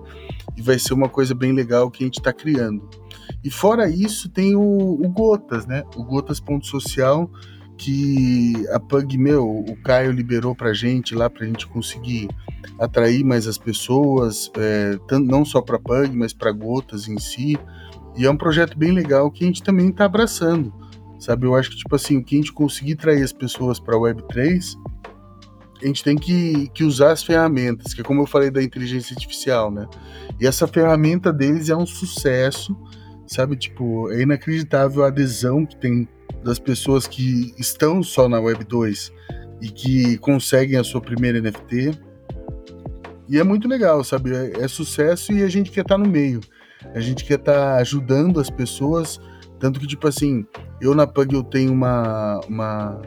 e 0.56 0.60
vai 0.60 0.80
ser 0.80 0.94
uma 0.94 1.08
coisa 1.08 1.32
bem 1.32 1.52
legal 1.52 1.92
que 1.92 2.02
a 2.02 2.06
gente 2.06 2.18
está 2.18 2.32
criando. 2.32 2.90
E 3.44 3.48
fora 3.48 3.88
isso 3.88 4.28
tem 4.28 4.56
o, 4.56 4.60
o 4.60 5.08
Gotas, 5.08 5.64
né? 5.64 5.84
O 5.94 6.02
Gotas 6.02 6.40
Ponto 6.40 6.66
Social 6.66 7.30
que 7.78 8.66
a 8.72 8.80
Pug, 8.80 9.16
meu, 9.16 9.48
o 9.48 9.76
Caio 9.84 10.10
liberou 10.10 10.56
pra 10.56 10.72
gente 10.72 11.14
lá 11.14 11.30
pra 11.30 11.46
gente 11.46 11.68
conseguir 11.68 12.28
atrair 12.80 13.22
mais 13.22 13.46
as 13.46 13.58
pessoas, 13.58 14.50
é, 14.56 14.98
não 15.20 15.44
só 15.44 15.62
para 15.62 15.78
Pug, 15.78 16.16
mas 16.16 16.32
para 16.32 16.50
Gotas 16.50 17.06
em 17.06 17.18
si. 17.20 17.56
E 18.16 18.26
é 18.26 18.30
um 18.30 18.36
projeto 18.36 18.76
bem 18.76 18.90
legal 18.90 19.30
que 19.30 19.44
a 19.44 19.46
gente 19.46 19.62
também 19.62 19.90
está 19.90 20.06
abraçando, 20.06 20.74
sabe? 21.18 21.46
Eu 21.46 21.54
acho 21.54 21.70
que, 21.70 21.76
tipo 21.76 21.94
assim, 21.94 22.18
o 22.18 22.24
que 22.24 22.36
a 22.36 22.38
gente 22.38 22.52
conseguir 22.52 22.96
trazer 22.96 23.22
as 23.22 23.32
pessoas 23.32 23.78
para 23.80 23.96
a 23.96 23.98
Web3, 23.98 24.76
a 25.82 25.86
gente 25.86 26.02
tem 26.02 26.16
que, 26.16 26.68
que 26.68 26.84
usar 26.84 27.12
as 27.12 27.22
ferramentas, 27.22 27.92
que 27.92 28.00
é 28.00 28.04
como 28.04 28.22
eu 28.22 28.26
falei 28.26 28.50
da 28.50 28.62
inteligência 28.62 29.14
artificial, 29.14 29.70
né? 29.70 29.86
E 30.40 30.46
essa 30.46 30.66
ferramenta 30.66 31.32
deles 31.32 31.68
é 31.68 31.76
um 31.76 31.86
sucesso, 31.86 32.76
sabe? 33.26 33.56
Tipo, 33.56 34.10
é 34.10 34.22
inacreditável 34.22 35.04
a 35.04 35.08
adesão 35.08 35.66
que 35.66 35.76
tem 35.76 36.08
das 36.42 36.58
pessoas 36.58 37.06
que 37.06 37.54
estão 37.58 38.02
só 38.02 38.28
na 38.28 38.40
Web 38.40 38.64
2 38.64 39.12
e 39.60 39.68
que 39.68 40.18
conseguem 40.18 40.78
a 40.78 40.84
sua 40.84 41.00
primeira 41.00 41.40
NFT. 41.40 41.98
E 43.28 43.38
é 43.38 43.44
muito 43.44 43.66
legal, 43.66 44.04
sabe? 44.04 44.34
É, 44.34 44.62
é 44.62 44.68
sucesso 44.68 45.32
e 45.32 45.42
a 45.42 45.48
gente 45.48 45.70
quer 45.70 45.80
estar 45.80 45.96
tá 45.96 45.98
no 45.98 46.08
meio. 46.08 46.40
A 46.94 47.00
gente 47.00 47.24
quer 47.24 47.38
estar 47.38 47.52
tá 47.52 47.76
ajudando 47.76 48.38
as 48.38 48.48
pessoas. 48.48 49.20
Tanto 49.58 49.80
que, 49.80 49.86
tipo 49.86 50.06
assim, 50.06 50.46
eu 50.80 50.94
na 50.94 51.06
Pug 51.06 51.34
eu 51.34 51.42
tenho 51.42 51.72
uma. 51.72 52.40
uma 52.48 53.00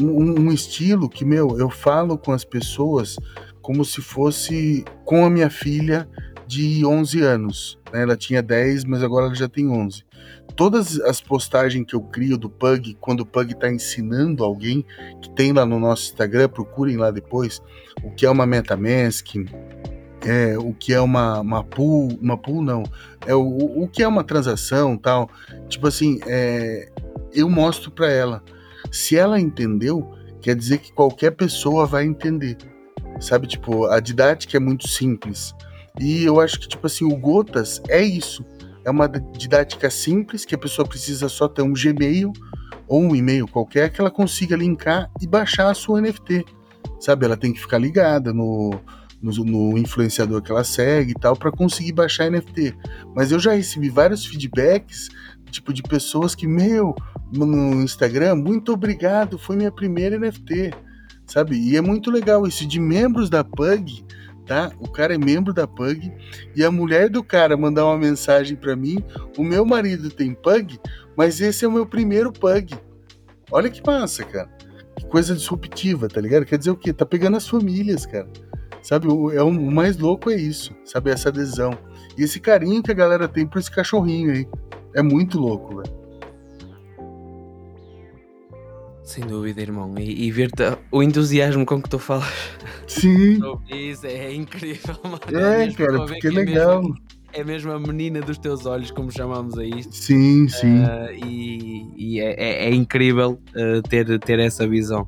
um, 0.00 0.40
um 0.40 0.52
estilo 0.52 1.08
que, 1.08 1.24
meu, 1.24 1.58
eu 1.58 1.68
falo 1.68 2.16
com 2.16 2.32
as 2.32 2.44
pessoas 2.44 3.16
como 3.60 3.84
se 3.84 4.00
fosse 4.00 4.84
com 5.04 5.24
a 5.24 5.30
minha 5.30 5.50
filha 5.50 6.08
de 6.46 6.86
11 6.86 7.20
anos. 7.22 7.78
Né? 7.92 8.02
Ela 8.02 8.16
tinha 8.16 8.42
10, 8.42 8.84
mas 8.84 9.02
agora 9.02 9.26
ela 9.26 9.34
já 9.34 9.48
tem 9.48 9.68
11 9.68 10.08
todas 10.58 10.98
as 11.02 11.20
postagens 11.20 11.86
que 11.86 11.94
eu 11.94 12.00
crio 12.00 12.36
do 12.36 12.50
Pug, 12.50 12.96
quando 13.00 13.20
o 13.20 13.26
Pug 13.26 13.52
está 13.52 13.70
ensinando 13.70 14.42
alguém, 14.42 14.84
que 15.22 15.30
tem 15.30 15.52
lá 15.52 15.64
no 15.64 15.78
nosso 15.78 16.10
Instagram, 16.10 16.48
procurem 16.48 16.96
lá 16.96 17.12
depois, 17.12 17.62
o 18.02 18.10
que 18.10 18.26
é 18.26 18.30
uma 18.30 18.44
MetaMask, 18.44 19.36
é, 20.24 20.58
o 20.58 20.72
que 20.74 20.92
é 20.92 21.00
uma, 21.00 21.40
uma 21.40 21.64
pool, 21.64 22.08
uma 22.20 22.36
pool 22.36 22.62
não, 22.62 22.82
é 23.26 23.34
o, 23.34 23.82
o 23.82 23.88
que 23.88 24.02
é 24.02 24.08
uma 24.08 24.24
transação 24.24 24.96
tal. 24.96 25.30
Tipo 25.68 25.86
assim, 25.88 26.18
é, 26.26 26.90
eu 27.32 27.48
mostro 27.48 27.90
para 27.90 28.10
ela. 28.10 28.42
Se 28.90 29.16
ela 29.16 29.40
entendeu, 29.40 30.14
quer 30.40 30.54
dizer 30.56 30.78
que 30.78 30.92
qualquer 30.92 31.32
pessoa 31.32 31.86
vai 31.86 32.04
entender. 32.04 32.56
Sabe, 33.20 33.46
tipo, 33.46 33.86
a 33.86 33.98
didática 34.00 34.56
é 34.56 34.60
muito 34.60 34.86
simples. 34.86 35.54
E 36.00 36.24
eu 36.24 36.40
acho 36.40 36.60
que, 36.60 36.68
tipo 36.68 36.86
assim, 36.86 37.04
o 37.04 37.16
Gotas 37.16 37.82
é 37.88 38.00
isso 38.00 38.44
é 38.88 38.90
uma 38.90 39.06
didática 39.06 39.90
simples 39.90 40.46
que 40.46 40.54
a 40.54 40.58
pessoa 40.58 40.88
precisa 40.88 41.28
só 41.28 41.46
ter 41.46 41.60
um 41.60 41.74
Gmail 41.74 42.32
ou 42.86 43.02
um 43.02 43.14
e-mail 43.14 43.46
qualquer 43.46 43.90
que 43.90 44.00
ela 44.00 44.10
consiga 44.10 44.56
linkar 44.56 45.10
e 45.20 45.26
baixar 45.26 45.70
a 45.70 45.74
sua 45.74 46.00
NFT. 46.00 46.42
Sabe? 46.98 47.26
Ela 47.26 47.36
tem 47.36 47.52
que 47.52 47.60
ficar 47.60 47.76
ligada 47.76 48.32
no, 48.32 48.80
no, 49.20 49.32
no 49.44 49.78
influenciador 49.78 50.42
que 50.42 50.50
ela 50.50 50.64
segue 50.64 51.12
e 51.12 51.14
tal 51.14 51.36
para 51.36 51.50
conseguir 51.50 51.92
baixar 51.92 52.30
NFT. 52.30 52.74
Mas 53.14 53.32
eu 53.32 53.38
já 53.38 53.52
recebi 53.52 53.88
vários 53.88 54.24
feedbacks 54.24 55.08
tipo 55.50 55.72
de 55.72 55.82
pessoas 55.82 56.34
que, 56.34 56.46
meu, 56.46 56.94
no 57.32 57.82
Instagram, 57.82 58.34
muito 58.34 58.70
obrigado, 58.72 59.38
foi 59.38 59.56
minha 59.56 59.72
primeira 59.72 60.18
NFT, 60.18 60.74
sabe? 61.26 61.56
E 61.56 61.74
é 61.74 61.80
muito 61.80 62.10
legal 62.10 62.46
isso 62.46 62.66
de 62.66 62.78
membros 62.78 63.30
da 63.30 63.42
Pug 63.42 64.04
tá? 64.48 64.72
O 64.80 64.90
cara 64.90 65.14
é 65.14 65.18
membro 65.18 65.52
da 65.52 65.66
Pug 65.66 66.10
e 66.56 66.64
a 66.64 66.70
mulher 66.70 67.10
do 67.10 67.22
cara 67.22 67.56
mandar 67.56 67.84
uma 67.84 67.98
mensagem 67.98 68.56
para 68.56 68.74
mim: 68.74 68.96
o 69.36 69.44
meu 69.44 69.64
marido 69.64 70.10
tem 70.10 70.34
Pug, 70.34 70.80
mas 71.14 71.40
esse 71.40 71.64
é 71.64 71.68
o 71.68 71.72
meu 71.72 71.86
primeiro 71.86 72.32
Pug. 72.32 72.74
Olha 73.52 73.70
que 73.70 73.82
massa, 73.86 74.24
cara. 74.24 74.48
Que 74.96 75.06
coisa 75.06 75.34
disruptiva, 75.34 76.08
tá 76.08 76.20
ligado? 76.20 76.46
Quer 76.46 76.58
dizer 76.58 76.70
o 76.70 76.76
quê? 76.76 76.92
Tá 76.92 77.06
pegando 77.06 77.36
as 77.36 77.46
famílias, 77.46 78.04
cara. 78.04 78.26
Sabe, 78.88 79.06
o, 79.06 79.30
é 79.30 79.42
o, 79.42 79.48
o 79.48 79.70
mais 79.70 79.98
louco 79.98 80.30
é 80.30 80.36
isso, 80.36 80.74
sabe? 80.82 81.10
Essa 81.10 81.28
adesão. 81.28 81.76
E 82.16 82.22
esse 82.22 82.40
carinho 82.40 82.82
que 82.82 82.90
a 82.90 82.94
galera 82.94 83.28
tem 83.28 83.46
por 83.46 83.58
esse 83.58 83.70
cachorrinho 83.70 84.32
aí. 84.32 84.48
É 84.94 85.02
muito 85.02 85.38
louco, 85.38 85.76
velho. 85.76 85.94
Sem 89.02 89.26
dúvida, 89.26 89.60
irmão. 89.60 89.94
E, 89.98 90.24
e 90.24 90.30
ver 90.30 90.48
o 90.90 91.02
entusiasmo 91.02 91.66
com 91.66 91.82
que 91.82 91.90
tu 91.90 91.98
falas. 91.98 92.32
Sim. 92.86 93.38
Isso 93.68 94.06
é 94.06 94.32
incrível, 94.32 94.96
mano. 95.04 95.20
É, 95.38 95.64
é 95.64 95.72
cara, 95.74 96.06
porque 96.06 96.28
é 96.28 96.30
legal. 96.30 96.80
Mesmo, 96.80 96.96
é 97.34 97.44
mesmo 97.44 97.72
a 97.72 97.78
menina 97.78 98.22
dos 98.22 98.38
teus 98.38 98.64
olhos, 98.64 98.90
como 98.90 99.12
chamamos 99.12 99.58
a 99.58 99.66
isto. 99.66 99.94
Sim, 99.94 100.48
sim. 100.48 100.80
Uh, 100.80 101.26
e, 101.26 101.92
e 101.94 102.20
é, 102.20 102.32
é, 102.38 102.68
é, 102.70 102.74
incrível 102.74 103.38
uh, 103.50 103.82
ter, 103.86 104.18
ter 104.20 104.38
essa 104.38 104.66
visão. 104.66 105.06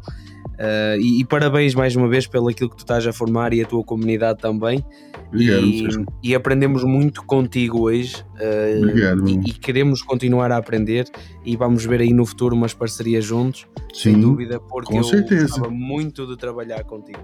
Uh, 0.60 1.00
e, 1.00 1.20
e, 1.20 1.24
parabéns 1.24 1.74
mais 1.74 1.96
uma 1.96 2.06
vez 2.06 2.26
pelo 2.26 2.48
aquilo 2.48 2.68
que 2.68 2.76
tu 2.76 2.80
estás 2.80 3.06
a 3.06 3.14
formar 3.14 3.54
e 3.54 3.62
a 3.62 3.66
tua 3.66 3.82
comunidade 3.82 4.40
também. 4.40 4.84
Obrigado, 5.28 5.64
e, 5.64 6.06
e 6.22 6.34
aprendemos 6.34 6.84
muito 6.84 7.24
contigo 7.24 7.84
hoje 7.84 8.16
uh, 8.34 8.84
Obrigado, 8.84 9.26
e, 9.26 9.36
e, 9.36 9.52
queremos 9.54 10.02
continuar 10.02 10.52
a 10.52 10.58
aprender 10.58 11.06
e 11.46 11.56
vamos 11.56 11.86
ver 11.86 12.02
aí 12.02 12.12
no 12.12 12.26
futuro 12.26 12.54
umas 12.54 12.74
parcerias 12.74 13.24
juntos, 13.24 13.66
Sim, 13.90 14.12
sem 14.12 14.20
dúvida, 14.20 14.60
porque 14.60 14.98
eu 14.98 15.02
certeza. 15.02 15.46
gostava 15.46 15.70
muito 15.70 16.26
de 16.26 16.36
trabalhar 16.36 16.84
contigo. 16.84 17.20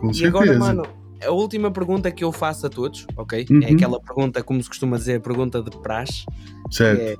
Com 0.00 0.10
e 0.10 0.14
certeza. 0.14 0.28
agora, 0.28 0.58
mano, 0.58 0.82
a 1.22 1.30
última 1.30 1.70
pergunta 1.70 2.10
que 2.10 2.24
eu 2.24 2.32
faço 2.32 2.66
a 2.66 2.70
todos, 2.70 3.06
ok? 3.14 3.44
É 3.46 3.52
uhum. 3.52 3.62
É 3.62 3.72
aquela 3.72 4.00
pergunta, 4.00 4.42
como 4.42 4.62
se 4.62 4.70
costuma 4.70 4.96
dizer, 4.96 5.16
a 5.16 5.20
pergunta 5.20 5.62
de 5.62 5.76
praxe. 5.82 6.24
Certo. 6.70 6.98
É, 6.98 7.16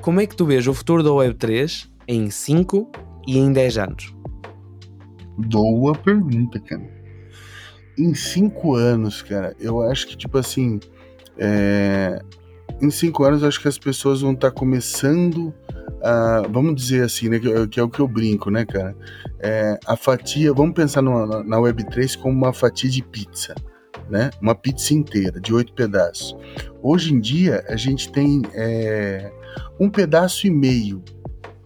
como 0.00 0.18
é 0.18 0.26
que 0.26 0.34
tu 0.34 0.46
vês 0.46 0.66
o 0.66 0.72
futuro 0.72 1.02
da 1.02 1.10
Web3 1.10 1.90
em 2.08 2.30
5 2.30 2.90
e 3.26 3.36
em 3.36 3.52
10 3.52 3.76
anos? 3.76 4.20
Boa 5.40 5.94
pergunta, 5.94 6.60
cara 6.60 7.00
em 8.00 8.14
cinco 8.14 8.74
anos, 8.74 9.22
cara, 9.22 9.54
eu 9.60 9.82
acho 9.82 10.06
que, 10.06 10.16
tipo 10.16 10.38
assim, 10.38 10.80
é... 11.36 12.20
em 12.80 12.90
cinco 12.90 13.24
anos, 13.24 13.42
eu 13.42 13.48
acho 13.48 13.60
que 13.60 13.68
as 13.68 13.78
pessoas 13.78 14.22
vão 14.22 14.32
estar 14.32 14.50
tá 14.50 14.56
começando 14.56 15.52
a, 16.02 16.42
vamos 16.50 16.74
dizer 16.74 17.04
assim, 17.04 17.28
né, 17.28 17.38
que, 17.38 17.68
que, 17.68 17.78
é 17.78 17.82
o 17.82 17.88
que 17.88 18.00
eu 18.00 18.08
brinco, 18.08 18.50
né, 18.50 18.64
cara? 18.64 18.96
É, 19.38 19.78
a 19.86 19.96
fatia, 19.96 20.52
vamos 20.52 20.74
pensar 20.74 21.02
na, 21.02 21.44
na 21.44 21.56
Web3 21.58 22.18
como 22.18 22.34
uma 22.34 22.52
fatia 22.52 22.88
de 22.88 23.02
pizza, 23.02 23.54
né? 24.08 24.30
Uma 24.40 24.54
pizza 24.54 24.94
inteira, 24.94 25.38
de 25.38 25.52
oito 25.52 25.74
pedaços. 25.74 26.36
Hoje 26.82 27.12
em 27.12 27.20
dia, 27.20 27.64
a 27.68 27.76
gente 27.76 28.10
tem 28.10 28.42
é, 28.54 29.30
um 29.78 29.90
pedaço 29.90 30.46
e 30.46 30.50
meio 30.50 31.02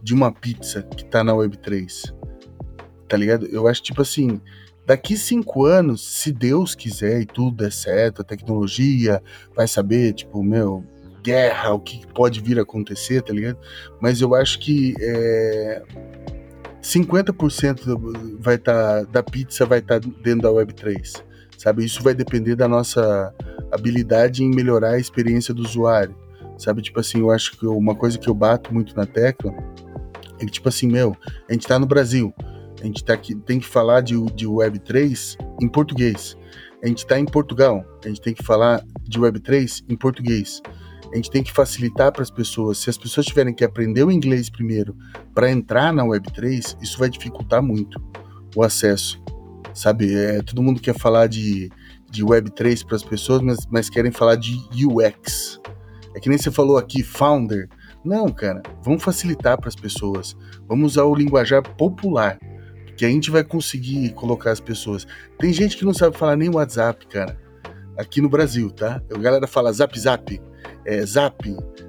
de 0.03 0.13
uma 0.13 0.31
pizza 0.31 0.83
que 0.83 1.05
tá 1.05 1.23
na 1.23 1.33
Web3, 1.33 2.13
tá 3.07 3.17
ligado? 3.17 3.45
Eu 3.47 3.67
acho, 3.67 3.81
tipo 3.81 4.01
assim, 4.01 4.41
Daqui 4.85 5.17
cinco 5.17 5.65
anos, 5.65 6.05
se 6.19 6.31
Deus 6.31 6.75
quiser 6.75 7.21
e 7.21 7.25
tudo 7.25 7.57
der 7.57 7.71
certo, 7.71 8.21
a 8.21 8.23
tecnologia 8.23 9.21
vai 9.55 9.67
saber, 9.67 10.13
tipo, 10.13 10.43
meu, 10.43 10.85
guerra, 11.23 11.73
o 11.73 11.79
que 11.79 12.05
pode 12.13 12.39
vir 12.39 12.59
a 12.59 12.61
acontecer, 12.61 13.23
tá 13.23 13.33
ligado? 13.33 13.57
Mas 13.99 14.21
eu 14.21 14.35
acho 14.35 14.59
que 14.59 14.93
é, 14.99 15.81
50% 16.83 18.37
vai 18.39 18.59
tá, 18.59 19.01
da 19.05 19.23
pizza 19.23 19.65
vai 19.65 19.79
estar 19.79 19.99
tá 19.99 20.07
dentro 20.21 20.43
da 20.43 20.49
Web3, 20.49 21.23
sabe? 21.57 21.83
Isso 21.83 22.03
vai 22.03 22.13
depender 22.13 22.55
da 22.55 22.67
nossa 22.67 23.33
habilidade 23.71 24.43
em 24.43 24.53
melhorar 24.53 24.91
a 24.91 24.99
experiência 24.99 25.51
do 25.51 25.63
usuário, 25.63 26.15
sabe? 26.59 26.83
Tipo 26.83 26.99
assim, 26.99 27.21
eu 27.21 27.31
acho 27.31 27.57
que 27.57 27.65
uma 27.65 27.95
coisa 27.95 28.19
que 28.19 28.29
eu 28.29 28.35
bato 28.35 28.71
muito 28.71 28.95
na 28.95 29.07
tecla 29.07 29.51
é 30.39 30.45
que, 30.45 30.51
tipo 30.51 30.69
assim, 30.69 30.87
meu, 30.87 31.17
a 31.49 31.53
gente 31.53 31.65
tá 31.65 31.79
no 31.79 31.87
Brasil, 31.87 32.31
a 32.85 32.87
gente 32.87 33.03
tá 33.03 33.13
aqui, 33.13 33.33
tem 33.33 33.59
que 33.59 33.65
falar 33.65 34.01
de, 34.01 34.13
de 34.35 34.47
Web3 34.47 35.37
em 35.59 35.67
português. 35.67 36.37
A 36.83 36.87
gente 36.87 36.99
está 36.99 37.19
em 37.19 37.25
Portugal, 37.25 37.83
a 38.03 38.07
gente 38.07 38.21
tem 38.21 38.33
que 38.33 38.43
falar 38.43 38.85
de 39.01 39.19
Web3 39.19 39.83
em 39.89 39.95
português. 39.95 40.61
A 41.11 41.15
gente 41.15 41.31
tem 41.31 41.41
que 41.41 41.51
facilitar 41.51 42.11
para 42.11 42.21
as 42.21 42.29
pessoas. 42.29 42.77
Se 42.77 42.89
as 42.89 42.97
pessoas 42.97 43.25
tiverem 43.25 43.55
que 43.55 43.63
aprender 43.63 44.03
o 44.03 44.11
inglês 44.11 44.51
primeiro 44.51 44.95
para 45.33 45.49
entrar 45.49 45.91
na 45.91 46.03
Web3, 46.03 46.77
isso 46.79 46.99
vai 46.99 47.09
dificultar 47.09 47.63
muito 47.63 47.99
o 48.55 48.61
acesso. 48.61 49.19
Sabe, 49.73 50.13
é, 50.13 50.41
todo 50.43 50.61
mundo 50.61 50.79
quer 50.79 50.95
falar 50.97 51.27
de, 51.27 51.71
de 52.11 52.23
Web3 52.23 52.85
para 52.85 52.97
as 52.97 53.03
pessoas, 53.03 53.41
mas, 53.41 53.65
mas 53.67 53.89
querem 53.89 54.11
falar 54.11 54.35
de 54.35 54.55
UX. 54.85 55.59
É 56.13 56.19
que 56.19 56.29
nem 56.29 56.37
você 56.37 56.51
falou 56.51 56.77
aqui, 56.77 57.01
founder. 57.01 57.67
Não, 58.03 58.27
cara, 58.29 58.61
vamos 58.83 59.03
facilitar 59.03 59.57
para 59.59 59.69
as 59.69 59.75
pessoas. 59.75 60.37
Vamos 60.67 60.93
usar 60.93 61.05
o 61.05 61.15
linguajar 61.15 61.63
popular 61.63 62.37
que 62.95 63.05
a 63.05 63.09
gente 63.09 63.29
vai 63.29 63.43
conseguir 63.43 64.13
colocar 64.13 64.51
as 64.51 64.59
pessoas. 64.59 65.05
Tem 65.37 65.51
gente 65.51 65.77
que 65.77 65.85
não 65.85 65.93
sabe 65.93 66.17
falar 66.17 66.35
nem 66.35 66.49
WhatsApp, 66.49 67.05
cara. 67.07 67.37
Aqui 67.97 68.21
no 68.21 68.29
Brasil, 68.29 68.69
tá? 68.71 69.01
A 69.13 69.17
galera 69.17 69.47
fala 69.47 69.71
Zap 69.71 69.97
Zap, 69.97 70.41
é, 70.85 71.03
Zap, 71.05 71.35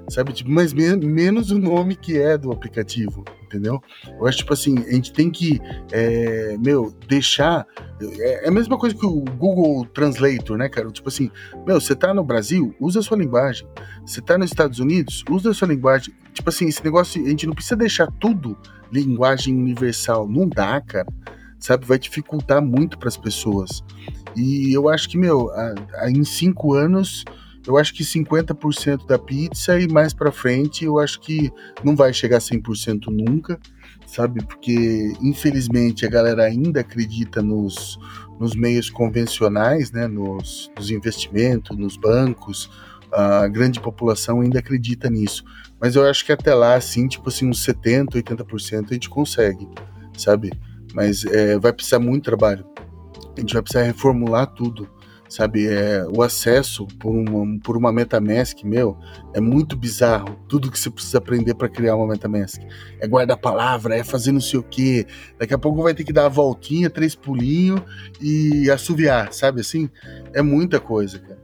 sabe? 0.09 0.33
Tipo, 0.33 0.49
mas 0.49 0.73
menos 0.73 1.51
o 1.51 1.57
nome 1.57 1.95
que 1.95 2.17
é 2.17 2.37
do 2.37 2.51
aplicativo, 2.51 3.23
entendeu? 3.43 3.81
Eu 4.19 4.25
acho, 4.25 4.39
tipo 4.39 4.53
assim, 4.53 4.77
a 4.79 4.91
gente 4.91 5.13
tem 5.13 5.29
que, 5.29 5.59
é, 5.91 6.57
meu, 6.57 6.93
deixar 7.07 7.65
É, 8.01 8.45
é 8.45 8.47
a 8.47 8.51
mesma 8.51 8.77
coisa 8.77 8.95
que 8.95 9.05
o 9.05 9.21
Google 9.21 9.85
Translator, 9.85 10.57
né, 10.57 10.67
cara? 10.69 10.89
Tipo 10.91 11.09
assim, 11.09 11.31
meu, 11.65 11.79
você 11.79 11.95
tá 11.95 12.13
no 12.13 12.23
Brasil, 12.23 12.75
usa 12.79 12.99
a 12.99 13.03
sua 13.03 13.17
linguagem. 13.17 13.67
Você 14.05 14.21
tá 14.21 14.37
nos 14.37 14.51
Estados 14.51 14.79
Unidos, 14.79 15.23
usa 15.29 15.51
a 15.51 15.53
sua 15.53 15.67
linguagem. 15.67 16.13
Tipo 16.33 16.49
assim, 16.49 16.67
esse 16.67 16.83
negócio, 16.83 17.23
a 17.23 17.29
gente 17.29 17.47
não 17.47 17.53
precisa 17.53 17.75
deixar 17.75 18.11
tudo 18.19 18.57
linguagem 18.91 19.55
universal. 19.55 20.27
Não 20.27 20.47
dá, 20.47 20.79
cara. 20.81 21.07
Sabe? 21.59 21.85
Vai 21.85 21.97
dificultar 21.97 22.61
muito 22.61 22.97
para 22.99 23.07
as 23.07 23.17
pessoas. 23.17 23.83
E 24.35 24.71
eu 24.71 24.87
acho 24.87 25.09
que, 25.09 25.17
meu, 25.17 25.49
a, 25.49 25.73
a, 25.95 26.11
em 26.11 26.23
cinco 26.23 26.73
anos 26.73 27.25
eu 27.67 27.77
acho 27.77 27.93
que 27.93 28.03
50% 28.03 29.05
da 29.05 29.19
pizza 29.19 29.77
e 29.79 29.87
mais 29.87 30.13
para 30.13 30.31
frente 30.31 30.85
eu 30.85 30.97
acho 30.97 31.19
que 31.19 31.51
não 31.83 31.95
vai 31.95 32.13
chegar 32.13 32.37
a 32.37 32.39
100% 32.39 33.07
nunca, 33.07 33.59
sabe? 34.05 34.41
Porque 34.45 35.13
infelizmente 35.21 36.05
a 36.05 36.09
galera 36.09 36.43
ainda 36.43 36.79
acredita 36.79 37.41
nos, 37.41 37.99
nos 38.39 38.55
meios 38.55 38.89
convencionais, 38.89 39.91
né? 39.91 40.07
Nos, 40.07 40.71
nos 40.77 40.89
investimentos, 40.89 41.77
nos 41.77 41.97
bancos, 41.97 42.69
a 43.11 43.47
grande 43.47 43.81
população 43.81 44.39
ainda 44.39 44.59
acredita 44.59 45.09
nisso. 45.09 45.43
Mas 45.79 45.95
eu 45.95 46.07
acho 46.07 46.25
que 46.25 46.31
até 46.31 46.53
lá, 46.53 46.75
assim, 46.75 47.07
tipo 47.07 47.27
assim, 47.27 47.49
uns 47.49 47.65
70%, 47.65 48.11
80% 48.11 48.85
a 48.89 48.93
gente 48.93 49.09
consegue, 49.09 49.67
sabe? 50.17 50.51
Mas 50.93 51.25
é, 51.25 51.59
vai 51.59 51.73
precisar 51.73 51.99
muito 51.99 52.23
trabalho. 52.23 52.65
A 53.35 53.39
gente 53.39 53.53
vai 53.53 53.61
precisar 53.61 53.83
reformular 53.83 54.47
tudo 54.47 54.89
sabe? 55.29 55.67
É, 55.67 56.05
o 56.15 56.21
acesso 56.21 56.87
por 56.99 57.11
uma, 57.11 57.59
por 57.59 57.77
uma 57.77 57.91
MetaMask, 57.91 58.63
meu, 58.63 58.97
é 59.33 59.41
muito 59.41 59.75
bizarro. 59.75 60.37
Tudo 60.47 60.71
que 60.71 60.79
você 60.79 60.89
precisa 60.89 61.17
aprender 61.17 61.53
para 61.55 61.69
criar 61.69 61.95
uma 61.95 62.07
MetaMask. 62.07 62.61
É 62.99 63.07
guardar 63.07 63.37
palavra, 63.37 63.95
é 63.95 64.03
fazer 64.03 64.31
não 64.31 64.41
sei 64.41 64.59
o 64.59 64.63
quê. 64.63 65.05
Daqui 65.39 65.53
a 65.53 65.57
pouco 65.57 65.83
vai 65.83 65.93
ter 65.93 66.03
que 66.03 66.13
dar 66.13 66.25
a 66.25 66.29
voltinha, 66.29 66.89
três 66.89 67.15
pulinhos 67.15 67.81
e 68.21 68.69
assoviar, 68.69 69.33
sabe 69.33 69.61
assim? 69.61 69.89
É 70.33 70.41
muita 70.41 70.79
coisa, 70.79 71.19
cara. 71.19 71.37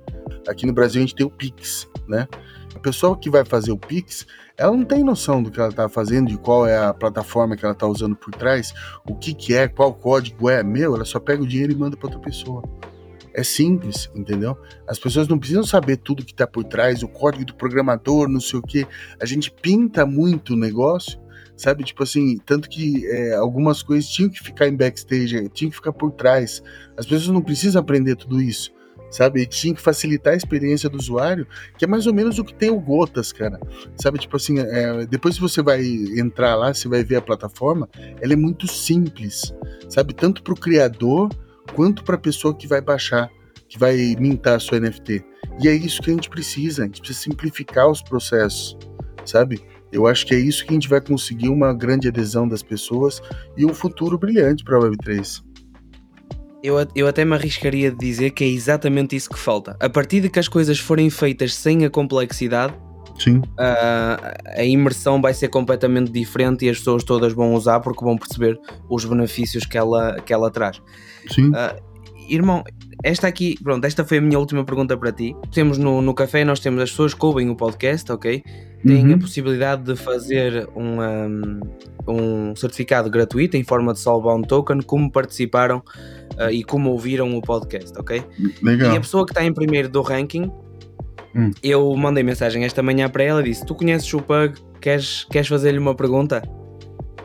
Aqui 0.48 0.66
no 0.66 0.74
Brasil 0.74 1.00
a 1.00 1.06
gente 1.06 1.16
tem 1.16 1.26
o 1.26 1.30
Pix, 1.30 1.88
né? 2.08 2.28
A 2.76 2.80
pessoa 2.80 3.18
que 3.18 3.30
vai 3.30 3.46
fazer 3.46 3.72
o 3.72 3.78
Pix, 3.78 4.26
ela 4.58 4.76
não 4.76 4.84
tem 4.84 5.04
noção 5.04 5.42
do 5.42 5.52
que 5.52 5.60
ela 5.60 5.70
está 5.70 5.88
fazendo, 5.88 6.28
de 6.28 6.38
qual 6.38 6.68
é 6.68 6.78
a 6.78 6.94
plataforma 6.94 7.56
que 7.56 7.64
ela 7.64 7.74
está 7.74 7.88
usando 7.88 8.16
por 8.16 8.34
trás, 8.34 8.74
o 9.08 9.16
que, 9.16 9.34
que 9.34 9.54
é, 9.54 9.68
qual 9.68 9.94
código 9.94 10.50
é. 10.50 10.64
Meu, 10.64 10.96
ela 10.96 11.06
só 11.06 11.20
pega 11.20 11.44
o 11.44 11.48
dinheiro 11.48 11.72
e 11.72 11.76
manda 11.76 11.96
para 11.96 12.08
outra 12.08 12.20
pessoa. 12.20 12.64
É 13.34 13.44
simples, 13.44 14.10
entendeu? 14.14 14.56
As 14.88 15.00
pessoas 15.00 15.28
não 15.28 15.40
precisam 15.40 15.64
saber 15.64 15.98
tudo 15.98 16.24
que 16.24 16.32
está 16.32 16.46
por 16.46 16.64
trás, 16.64 17.02
o 17.02 17.08
código 17.08 17.46
do 17.46 17.56
programador, 17.56 18.30
não 18.30 18.40
sei 18.40 18.60
o 18.60 18.62
que. 18.62 18.86
A 19.20 19.26
gente 19.26 19.52
pinta 19.52 20.06
muito 20.06 20.54
o 20.54 20.58
negócio, 20.58 21.20
sabe? 21.56 21.84
Tipo 21.84 22.04
assim, 22.04 22.38
tanto 22.46 22.70
que 22.70 23.08
é, 23.08 23.34
algumas 23.36 23.82
coisas 23.82 24.08
tinham 24.08 24.30
que 24.30 24.40
ficar 24.40 24.68
em 24.68 24.76
backstage, 24.76 25.50
tinham 25.50 25.72
que 25.72 25.76
ficar 25.76 25.94
por 25.94 26.12
trás. 26.12 26.62
As 26.96 27.06
pessoas 27.06 27.30
não 27.30 27.42
precisam 27.42 27.82
aprender 27.82 28.16
tudo 28.16 28.40
isso, 28.40 28.72
sabe? 29.10 29.42
E 29.42 29.46
tinha 29.48 29.74
que 29.74 29.82
facilitar 29.82 30.34
a 30.34 30.38
experiência 30.38 30.88
do 30.88 30.98
usuário, 30.98 31.48
que 31.76 31.86
é 31.86 31.88
mais 31.88 32.06
ou 32.06 32.14
menos 32.14 32.38
o 32.38 32.44
que 32.44 32.54
tem 32.54 32.70
o 32.70 32.80
Gotas, 32.80 33.32
cara. 33.32 33.60
Sabe? 33.96 34.20
Tipo 34.20 34.36
assim, 34.36 34.60
é, 34.60 35.08
depois 35.08 35.40
você 35.40 35.62
vai 35.62 35.84
entrar 36.18 36.56
lá, 36.56 36.72
você 36.72 36.88
vai 36.88 37.04
ver 37.04 37.16
a 37.16 37.22
plataforma, 37.22 37.90
ela 38.22 38.34
é 38.34 38.38
muito 38.38 38.68
simples, 38.68 39.54
sabe? 39.90 40.14
Tanto 40.14 40.44
para 40.44 40.54
o 40.54 40.60
criador 40.60 41.30
quanto 41.76 42.03
para 42.03 42.16
a 42.16 42.20
pessoa 42.20 42.55
que 42.55 42.68
vai 42.68 42.82
baixar, 42.82 43.30
que 43.68 43.80
vai 43.80 44.16
mintar 44.20 44.55
a 44.55 44.59
sua 44.59 44.80
NFT. 44.80 45.24
E 45.61 45.68
é 45.68 45.74
isso 45.74 46.01
que 46.01 46.11
a 46.11 46.14
gente 46.14 46.30
precisa, 46.30 46.84
a 46.84 46.86
gente 46.86 46.99
precisa 46.99 47.20
simplificar 47.22 47.89
os 47.89 48.01
processos, 48.01 48.78
sabe? 49.26 49.64
Eu 49.91 50.07
acho 50.07 50.26
que 50.26 50.34
é 50.34 50.39
isso 50.39 50.66
que 50.66 50.72
a 50.72 50.74
gente 50.74 50.89
vai 50.89 50.99
conseguir 50.99 51.49
uma 51.49 51.74
grande 51.74 52.07
adesão 52.07 52.47
das 52.47 52.64
pessoas 52.64 53.22
e 53.55 53.66
um 53.66 53.74
futuro 53.74 54.18
brilhante 54.18 54.64
para 54.64 54.78
a 54.78 54.82
Web3. 54.82 55.43
Eu, 56.64 56.76
eu 56.95 57.07
até 57.07 57.24
me 57.24 57.36
arriscaria 57.36 57.91
de 57.91 57.97
dizer 57.97 58.32
que 58.32 58.43
é 58.43 58.47
exatamente 58.47 59.16
isso 59.16 59.30
que 59.30 59.38
falta. 59.38 59.76
A 59.80 59.89
partir 59.89 60.22
de 60.22 60.30
que 60.30 60.39
as 60.39 60.47
coisas 60.47 60.80
forem 60.80 61.09
feitas 61.09 61.53
sem 61.53 61.86
a 61.86 61.89
complexidade, 61.89 62.74
Sim. 63.20 63.38
Uh, 63.38 64.57
a 64.57 64.64
imersão 64.64 65.22
vai 65.22 65.34
ser 65.34 65.47
completamente 65.47 66.11
diferente 66.11 66.66
e 66.66 66.70
as 66.70 66.78
pessoas 66.78 67.03
todas 67.03 67.34
vão 67.34 67.53
usar 67.53 67.80
porque 67.80 68.03
vão 68.03 68.18
perceber 68.18 68.59
os 68.89 69.05
benefícios 69.05 69.66
que 69.66 69.78
ela, 69.78 70.20
que 70.22 70.34
ela 70.34 70.49
traz. 70.49 70.82
Sim. 71.30 71.49
Uh, 71.49 71.93
irmão, 72.30 72.64
esta 73.03 73.28
aqui, 73.28 73.57
pronto, 73.61 73.86
esta 73.86 74.03
foi 74.05 74.18
a 74.18 74.22
minha 74.22 74.39
última 74.39 74.64
pergunta 74.64 74.97
para 74.97 75.11
ti. 75.11 75.36
Temos 75.51 75.78
no, 75.78 76.01
no 76.01 76.14
café, 76.14 76.43
nós 76.43 76.59
temos 76.59 76.82
as 76.82 76.89
pessoas 76.89 77.14
que 77.14 77.26
ouvem 77.26 77.49
o 77.49 77.55
podcast, 77.55 78.11
ok? 78.11 78.43
Têm 78.86 79.07
uhum. 79.07 79.16
a 79.16 79.18
possibilidade 79.18 79.84
de 79.84 79.95
fazer 79.95 80.68
um, 80.76 81.01
um, 81.01 81.59
um, 82.07 82.55
certificado 82.55 83.09
gratuito 83.09 83.55
em 83.55 83.64
forma 83.64 83.93
de 83.93 83.99
Soulbound 83.99 84.47
Token, 84.47 84.82
como 84.82 85.09
participaram 85.11 85.82
uh, 86.38 86.49
e 86.51 86.64
como 86.64 86.91
ouviram 86.91 87.36
o 87.38 87.41
podcast, 87.41 87.97
ok? 87.97 88.24
Legal. 88.61 88.93
E 88.93 88.97
a 88.97 88.99
pessoa 88.99 89.26
que 89.26 89.32
está 89.32 89.43
em 89.43 89.53
primeiro 89.53 89.88
do 89.88 90.01
ranking 90.01 90.51
Hum. 91.36 91.52
Eu 91.64 91.96
mandei 91.96 92.24
mensagem 92.24 92.64
esta 92.64 92.84
manhã 92.84 93.10
para 93.10 93.24
ela 93.24 93.42
e 93.42 93.46
disse: 93.46 93.66
Tu 93.66 93.74
conheces 93.74 94.14
o 94.14 94.22
Pug? 94.22 94.56
Queres, 94.80 95.26
queres 95.26 95.48
fazer-lhe 95.48 95.80
uma 95.80 95.96
pergunta? 95.96 96.42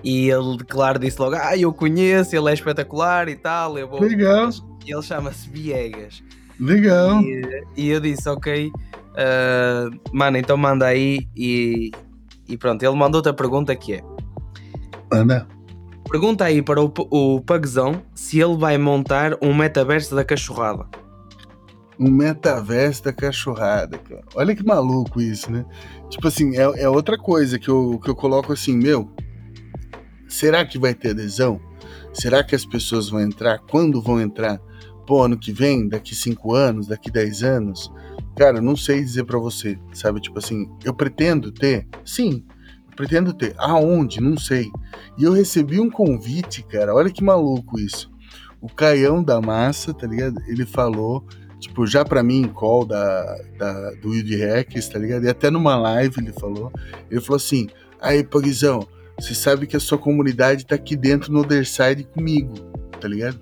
E 0.02 0.30
ele, 0.30 0.58
claro, 0.66 0.98
disse 0.98 1.20
logo: 1.20 1.36
Ah, 1.36 1.56
eu 1.56 1.72
conheço, 1.72 2.34
ele 2.34 2.50
é 2.50 2.54
espetacular 2.54 3.28
e 3.28 3.36
tal. 3.36 3.78
Eu 3.78 3.88
vou... 3.88 4.00
Legal. 4.00 4.50
E 4.86 4.92
ele 4.92 5.02
chama-se 5.02 5.48
Viegas. 5.50 6.22
Legal. 6.58 7.20
E, 7.22 7.64
e, 7.76 7.88
eu 7.90 8.00
disse: 8.00 8.28
Ok, 8.28 8.68
uh, 8.68 10.00
mano, 10.12 10.38
então 10.38 10.56
manda 10.56 10.86
aí. 10.86 11.28
E, 11.36 11.90
e 12.48 12.56
pronto, 12.56 12.82
ele 12.82 12.96
mandou 12.96 13.18
outra 13.18 13.34
pergunta 13.34 13.76
que 13.76 13.94
é: 13.94 14.02
Manda. 15.12 15.46
Pergunta 16.10 16.44
aí 16.44 16.62
para 16.62 16.80
o, 16.82 16.90
o 17.10 17.40
Pugzão 17.42 18.02
se 18.14 18.40
ele 18.40 18.56
vai 18.56 18.78
montar 18.78 19.36
um 19.42 19.52
metaverso 19.52 20.14
da 20.14 20.24
cachorrada 20.24 20.86
um 21.98 22.10
metaverso 22.10 23.04
da 23.04 23.12
cachorrada, 23.12 23.98
cara. 23.98 24.22
Olha 24.34 24.54
que 24.54 24.64
maluco 24.64 25.20
isso, 25.20 25.50
né? 25.50 25.64
Tipo 26.08 26.28
assim, 26.28 26.56
é, 26.56 26.82
é, 26.82 26.88
outra 26.88 27.18
coisa 27.18 27.58
que 27.58 27.68
eu, 27.68 28.00
que 28.02 28.08
eu 28.08 28.14
coloco 28.14 28.52
assim, 28.52 28.76
meu, 28.76 29.10
será 30.28 30.64
que 30.64 30.78
vai 30.78 30.94
ter 30.94 31.10
adesão? 31.10 31.60
Será 32.12 32.44
que 32.44 32.54
as 32.54 32.64
pessoas 32.64 33.08
vão 33.08 33.20
entrar? 33.20 33.58
Quando 33.58 34.00
vão 34.00 34.20
entrar? 34.20 34.60
Pô, 35.06 35.22
ano 35.22 35.38
que 35.38 35.52
vem? 35.52 35.88
Daqui 35.88 36.14
cinco 36.14 36.54
anos? 36.54 36.86
Daqui 36.86 37.10
dez 37.10 37.42
anos? 37.42 37.90
Cara, 38.36 38.60
não 38.60 38.76
sei 38.76 39.00
dizer 39.00 39.24
para 39.24 39.38
você, 39.38 39.78
sabe? 39.92 40.20
Tipo 40.20 40.38
assim, 40.38 40.70
eu 40.84 40.94
pretendo 40.94 41.50
ter? 41.50 41.88
Sim, 42.04 42.44
pretendo 42.94 43.32
ter. 43.32 43.54
Aonde? 43.58 44.20
Não 44.20 44.36
sei. 44.36 44.70
E 45.16 45.24
eu 45.24 45.32
recebi 45.32 45.80
um 45.80 45.90
convite, 45.90 46.62
cara, 46.62 46.94
olha 46.94 47.10
que 47.10 47.24
maluco 47.24 47.78
isso. 47.80 48.10
O 48.60 48.68
Caião 48.68 49.22
da 49.22 49.40
Massa, 49.40 49.94
tá 49.94 50.06
ligado? 50.06 50.40
Ele 50.46 50.66
falou 50.66 51.24
Tipo, 51.60 51.86
já 51.86 52.04
pra 52.04 52.22
mim, 52.22 52.48
call 52.54 52.84
da, 52.84 53.36
da, 53.58 53.90
do 54.02 54.10
Will 54.10 54.24
Rex, 54.38 54.88
tá 54.88 54.98
ligado? 54.98 55.24
E 55.24 55.28
até 55.28 55.50
numa 55.50 55.76
live 55.76 56.14
ele 56.18 56.32
falou. 56.32 56.72
Ele 57.10 57.20
falou 57.20 57.36
assim: 57.36 57.68
aí, 58.00 58.22
Pogzão, 58.22 58.86
você 59.18 59.34
sabe 59.34 59.66
que 59.66 59.76
a 59.76 59.80
sua 59.80 59.98
comunidade 59.98 60.64
tá 60.64 60.76
aqui 60.76 60.96
dentro 60.96 61.32
no 61.32 61.40
Other 61.40 61.66
Side 61.66 62.04
comigo, 62.04 62.54
tá 63.00 63.08
ligado? 63.08 63.40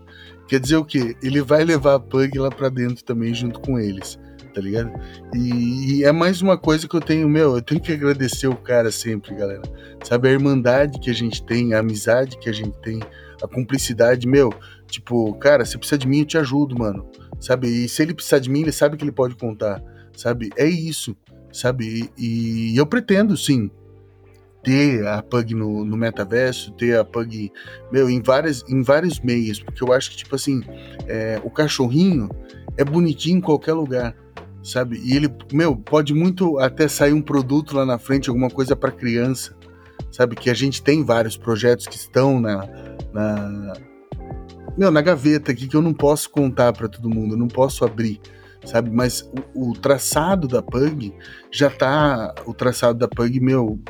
Quer 0.48 0.60
dizer 0.60 0.76
o 0.76 0.84
quê? 0.84 1.16
Ele 1.22 1.42
vai 1.42 1.64
levar 1.64 1.94
a 1.94 2.00
Pug 2.00 2.38
lá 2.38 2.50
pra 2.50 2.68
dentro 2.68 3.04
também, 3.04 3.34
junto 3.34 3.60
com 3.60 3.78
eles, 3.78 4.18
tá 4.54 4.60
ligado? 4.60 4.90
E, 5.34 5.98
e, 5.98 6.04
é 6.04 6.12
mais 6.12 6.40
uma 6.40 6.56
coisa 6.56 6.88
que 6.88 6.94
eu 6.94 7.00
tenho, 7.00 7.28
meu, 7.28 7.56
eu 7.56 7.62
tenho 7.62 7.80
que 7.80 7.92
agradecer 7.92 8.46
o 8.46 8.56
cara 8.56 8.90
sempre, 8.92 9.34
galera. 9.34 9.62
Sabe, 10.04 10.28
a 10.28 10.32
irmandade 10.32 11.00
que 11.00 11.10
a 11.10 11.14
gente 11.14 11.44
tem, 11.44 11.74
a 11.74 11.80
amizade 11.80 12.38
que 12.38 12.48
a 12.48 12.52
gente 12.52 12.78
tem, 12.80 13.00
a 13.42 13.48
cumplicidade, 13.48 14.26
meu, 14.26 14.54
tipo, 14.86 15.34
cara, 15.34 15.64
se 15.64 15.76
precisa 15.76 15.98
de 15.98 16.08
mim, 16.08 16.20
eu 16.20 16.26
te 16.26 16.38
ajudo, 16.38 16.78
mano 16.78 17.06
sabe? 17.40 17.68
E 17.68 17.88
se 17.88 18.02
ele 18.02 18.14
precisar 18.14 18.38
de 18.38 18.50
mim, 18.50 18.62
ele 18.62 18.72
sabe 18.72 18.96
que 18.96 19.04
ele 19.04 19.12
pode 19.12 19.34
contar, 19.36 19.82
sabe? 20.16 20.50
É 20.56 20.66
isso, 20.66 21.16
sabe? 21.52 22.10
E, 22.16 22.72
e 22.72 22.76
eu 22.76 22.86
pretendo, 22.86 23.36
sim, 23.36 23.70
ter 24.62 25.06
a 25.06 25.22
Pug 25.22 25.54
no, 25.54 25.84
no, 25.84 25.96
metaverso, 25.96 26.72
ter 26.72 26.98
a 26.98 27.04
Pug, 27.04 27.52
meu, 27.92 28.10
em, 28.10 28.20
várias, 28.20 28.64
em 28.68 28.82
vários 28.82 29.20
meios, 29.20 29.60
porque 29.60 29.82
eu 29.82 29.92
acho 29.92 30.10
que, 30.10 30.16
tipo 30.16 30.34
assim, 30.34 30.62
é, 31.06 31.40
o 31.44 31.50
cachorrinho 31.50 32.28
é 32.76 32.84
bonitinho 32.84 33.38
em 33.38 33.40
qualquer 33.40 33.74
lugar, 33.74 34.14
sabe? 34.62 35.00
E 35.04 35.14
ele, 35.14 35.32
meu, 35.52 35.76
pode 35.76 36.12
muito 36.12 36.58
até 36.58 36.88
sair 36.88 37.12
um 37.12 37.22
produto 37.22 37.76
lá 37.76 37.86
na 37.86 37.98
frente, 37.98 38.28
alguma 38.28 38.50
coisa 38.50 38.74
para 38.74 38.90
criança, 38.90 39.56
sabe? 40.10 40.34
Que 40.34 40.50
a 40.50 40.54
gente 40.54 40.82
tem 40.82 41.04
vários 41.04 41.36
projetos 41.36 41.86
que 41.86 41.96
estão 41.96 42.40
na, 42.40 42.68
na 43.12 43.72
meu, 44.76 44.90
na 44.90 45.00
gaveta 45.00 45.52
aqui 45.52 45.66
que 45.66 45.76
eu 45.76 45.82
não 45.82 45.94
posso 45.94 46.30
contar 46.30 46.72
para 46.72 46.88
todo 46.88 47.08
mundo, 47.08 47.34
eu 47.34 47.38
não 47.38 47.48
posso 47.48 47.84
abrir, 47.84 48.20
sabe? 48.64 48.90
Mas 48.90 49.22
o, 49.54 49.70
o, 49.70 49.72
traçado 49.72 50.46
da 50.46 50.62
Pug 50.62 51.14
já 51.50 51.70
tá. 51.70 52.34
O 52.44 52.52
traçado 52.52 52.98
da 52.98 53.08
Pug, 53.08 53.40
meu, 53.40 53.80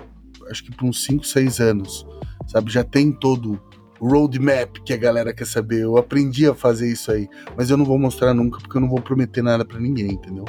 acho 0.50 0.64
que 0.64 0.70
por 0.70 0.86
uns 0.86 1.02
5, 1.04 1.26
6 1.26 1.60
anos, 1.60 2.06
sabe? 2.46 2.70
Já 2.70 2.84
tem 2.84 3.10
todo 3.10 3.60
o 3.98 4.08
roadmap 4.08 4.76
que 4.84 4.92
a 4.92 4.96
galera 4.96 5.32
quer 5.32 5.46
saber. 5.46 5.82
Eu 5.82 5.96
aprendi 5.96 6.46
a 6.46 6.54
fazer 6.54 6.90
isso 6.90 7.10
aí, 7.10 7.28
mas 7.56 7.70
eu 7.70 7.76
não 7.76 7.84
vou 7.84 7.98
mostrar 7.98 8.32
nunca 8.34 8.58
porque 8.60 8.76
eu 8.76 8.80
não 8.80 8.88
vou 8.88 9.00
prometer 9.00 9.42
nada 9.42 9.64
para 9.64 9.80
ninguém, 9.80 10.12
entendeu? 10.12 10.44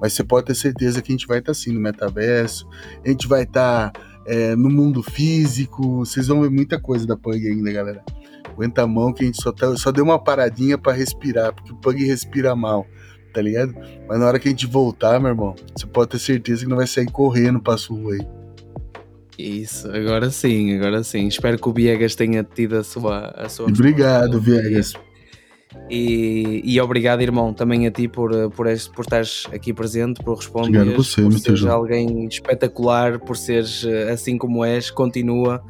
Mas 0.00 0.12
você 0.12 0.24
pode 0.24 0.46
ter 0.46 0.54
certeza 0.54 1.00
que 1.00 1.12
a 1.12 1.14
gente 1.14 1.26
vai 1.26 1.38
estar 1.38 1.46
tá, 1.46 1.52
assim 1.52 1.72
no 1.72 1.80
metaverso, 1.80 2.68
a 3.04 3.08
gente 3.08 3.28
vai 3.28 3.44
estar 3.44 3.90
tá, 3.90 4.00
é, 4.26 4.56
no 4.56 4.70
mundo 4.70 5.02
físico, 5.02 5.98
vocês 5.98 6.26
vão 6.26 6.42
ver 6.42 6.50
muita 6.50 6.80
coisa 6.80 7.06
da 7.06 7.16
Pug 7.16 7.46
ainda, 7.46 7.72
galera. 7.72 8.04
Aguenta 8.54 8.82
a 8.82 8.86
mão 8.86 9.12
que 9.12 9.24
a 9.24 9.26
gente 9.26 9.42
só, 9.42 9.52
tá, 9.52 9.76
só 9.76 9.90
deu 9.90 10.04
uma 10.04 10.18
paradinha 10.18 10.78
para 10.78 10.92
respirar, 10.92 11.52
porque 11.54 11.72
o 11.72 11.76
Pug 11.76 12.04
respira 12.04 12.54
mal, 12.54 12.86
tá 13.32 13.42
ligado? 13.42 13.74
Mas 14.08 14.18
na 14.18 14.26
hora 14.26 14.38
que 14.38 14.48
a 14.48 14.50
gente 14.50 14.66
voltar, 14.66 15.20
meu 15.20 15.30
irmão, 15.30 15.54
você 15.76 15.86
pode 15.86 16.10
ter 16.10 16.18
certeza 16.18 16.62
que 16.62 16.70
não 16.70 16.76
vai 16.76 16.86
sair 16.86 17.10
correndo 17.10 17.60
pra 17.60 17.76
sua 17.76 18.14
aí. 18.14 18.26
Isso, 19.36 19.90
agora 19.90 20.30
sim, 20.30 20.76
agora 20.76 21.02
sim. 21.02 21.26
Espero 21.26 21.58
que 21.58 21.68
o 21.68 21.72
Viegas 21.72 22.14
tenha 22.14 22.44
tido 22.44 22.76
a 22.76 22.84
sua. 22.84 23.34
A 23.36 23.48
sua 23.48 23.66
Obrigado, 23.66 24.40
Viegas. 24.40 24.94
E, 25.90 26.62
e, 26.64 26.80
obrigado, 26.80 27.20
irmão, 27.20 27.52
também 27.52 27.86
a 27.86 27.90
ti 27.90 28.06
por, 28.06 28.30
por, 28.50 28.68
este, 28.68 28.90
por 28.90 29.02
estares 29.02 29.46
aqui 29.52 29.72
presente, 29.72 30.22
por 30.22 30.36
responder, 30.36 30.78
obrigado 30.78 30.96
você, 30.96 31.22
por 31.22 31.38
seres 31.38 31.64
alguém 31.64 32.26
espetacular, 32.26 33.18
por 33.18 33.36
seres 33.36 33.84
eh, 33.84 34.10
assim 34.10 34.38
como 34.38 34.64
és, 34.64 34.90
continua. 34.90 35.62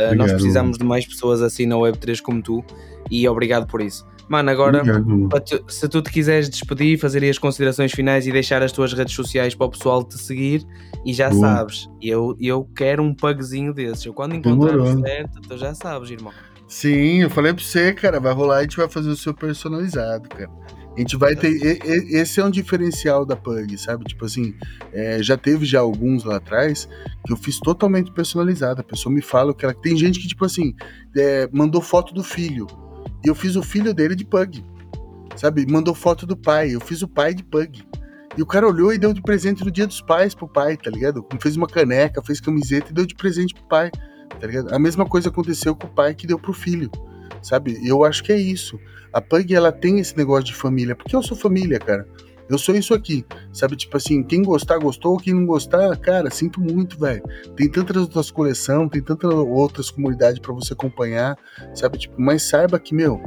Eh, 0.00 0.06
obrigado. 0.06 0.28
Nós 0.28 0.32
precisamos 0.32 0.78
de 0.78 0.84
mais 0.84 1.06
pessoas 1.06 1.42
assim 1.42 1.66
na 1.66 1.76
Web3 1.76 2.20
como 2.20 2.42
tu 2.42 2.64
e 3.10 3.28
obrigado 3.28 3.66
por 3.66 3.80
isso. 3.80 4.06
Mano, 4.28 4.48
agora, 4.48 4.80
tu, 5.44 5.64
se 5.66 5.88
tu 5.88 6.00
te 6.00 6.12
quiseres 6.12 6.48
despedir, 6.48 6.96
fazer 7.00 7.28
as 7.28 7.36
considerações 7.36 7.90
finais 7.90 8.28
e 8.28 8.32
deixar 8.32 8.62
as 8.62 8.70
tuas 8.70 8.92
redes 8.92 9.12
sociais 9.12 9.56
para 9.56 9.66
o 9.66 9.70
pessoal 9.70 10.04
te 10.04 10.16
seguir, 10.18 10.64
e 11.04 11.12
já 11.12 11.30
Boa. 11.30 11.40
sabes, 11.40 11.90
eu, 12.00 12.36
eu 12.40 12.64
quero 12.76 13.02
um 13.02 13.12
pugzinho 13.12 13.74
desses. 13.74 14.06
Eu 14.06 14.14
quando 14.14 14.36
encontrar 14.36 14.78
o 14.78 15.00
certo, 15.00 15.40
tu 15.40 15.58
já 15.58 15.74
sabes, 15.74 16.12
irmão. 16.12 16.32
Sim, 16.68 17.22
eu 17.22 17.30
falei 17.30 17.52
pra 17.52 17.64
você, 17.64 17.92
cara, 17.92 18.20
vai 18.20 18.32
rolar 18.32 18.58
e 18.58 18.58
a 18.58 18.62
gente 18.62 18.76
vai 18.76 18.88
fazer 18.88 19.10
o 19.10 19.16
seu 19.16 19.34
personalizado, 19.34 20.28
cara. 20.28 20.48
A 20.96 21.00
gente 21.00 21.16
vai 21.16 21.36
ter. 21.36 21.50
Esse 22.12 22.40
é 22.40 22.44
um 22.44 22.50
diferencial 22.50 23.24
da 23.24 23.36
Pug, 23.36 23.76
sabe? 23.78 24.04
Tipo 24.04 24.24
assim, 24.24 24.54
é, 24.92 25.22
já 25.22 25.36
teve 25.36 25.64
já 25.64 25.80
alguns 25.80 26.24
lá 26.24 26.36
atrás 26.36 26.88
que 27.24 27.32
eu 27.32 27.36
fiz 27.36 27.58
totalmente 27.60 28.12
personalizado. 28.12 28.80
A 28.80 28.84
pessoa 28.84 29.14
me 29.14 29.22
fala 29.22 29.54
que 29.54 29.64
ela. 29.64 29.72
Tem 29.72 29.96
gente 29.96 30.18
que, 30.18 30.28
tipo 30.28 30.44
assim, 30.44 30.74
é, 31.16 31.48
mandou 31.52 31.80
foto 31.80 32.12
do 32.12 32.22
filho. 32.22 32.66
E 33.24 33.28
eu 33.28 33.34
fiz 33.34 33.56
o 33.56 33.62
filho 33.62 33.94
dele 33.94 34.14
de 34.14 34.24
Pug. 34.24 34.64
Sabe? 35.36 35.64
Mandou 35.70 35.94
foto 35.94 36.26
do 36.26 36.36
pai. 36.36 36.74
Eu 36.74 36.80
fiz 36.80 37.02
o 37.02 37.08
pai 37.08 37.34
de 37.34 37.44
Pug. 37.44 37.82
E 38.36 38.42
o 38.42 38.46
cara 38.46 38.66
olhou 38.66 38.92
e 38.92 38.98
deu 38.98 39.12
de 39.12 39.22
presente 39.22 39.64
no 39.64 39.70
dia 39.70 39.86
dos 39.86 40.00
pais 40.00 40.34
pro 40.34 40.48
pai, 40.48 40.76
tá 40.76 40.90
ligado? 40.90 41.24
Fez 41.40 41.56
uma 41.56 41.66
caneca, 41.66 42.22
fez 42.22 42.40
camiseta 42.40 42.90
e 42.90 42.94
deu 42.94 43.04
de 43.06 43.14
presente 43.14 43.54
pro 43.54 43.64
pai 43.64 43.90
tá 44.38 44.46
ligado? 44.46 44.74
A 44.74 44.78
mesma 44.78 45.06
coisa 45.06 45.28
aconteceu 45.28 45.74
com 45.74 45.86
o 45.86 45.90
pai 45.90 46.14
que 46.14 46.26
deu 46.26 46.38
pro 46.38 46.52
filho, 46.52 46.90
sabe? 47.42 47.78
Eu 47.86 48.04
acho 48.04 48.22
que 48.22 48.32
é 48.32 48.38
isso. 48.38 48.78
A 49.12 49.20
Pug, 49.20 49.54
ela 49.54 49.72
tem 49.72 49.98
esse 49.98 50.16
negócio 50.16 50.44
de 50.44 50.54
família, 50.54 50.94
porque 50.94 51.14
eu 51.14 51.22
sou 51.22 51.36
família, 51.36 51.78
cara. 51.78 52.06
Eu 52.48 52.58
sou 52.58 52.74
isso 52.74 52.92
aqui, 52.92 53.24
sabe? 53.52 53.76
Tipo 53.76 53.96
assim, 53.96 54.24
quem 54.24 54.42
gostar, 54.42 54.78
gostou, 54.78 55.16
quem 55.18 55.32
não 55.32 55.46
gostar, 55.46 55.96
cara, 55.98 56.30
sinto 56.30 56.60
muito, 56.60 56.98
velho. 56.98 57.22
Tem 57.54 57.68
tantas 57.68 57.96
outras 57.96 58.28
coleções, 58.30 58.90
tem 58.90 59.00
tantas 59.00 59.32
outras 59.32 59.88
comunidades 59.88 60.40
para 60.40 60.52
você 60.52 60.72
acompanhar, 60.72 61.38
sabe? 61.74 61.98
Tipo, 61.98 62.20
mas 62.20 62.42
saiba 62.42 62.76
que, 62.80 62.92
meu, 62.92 63.22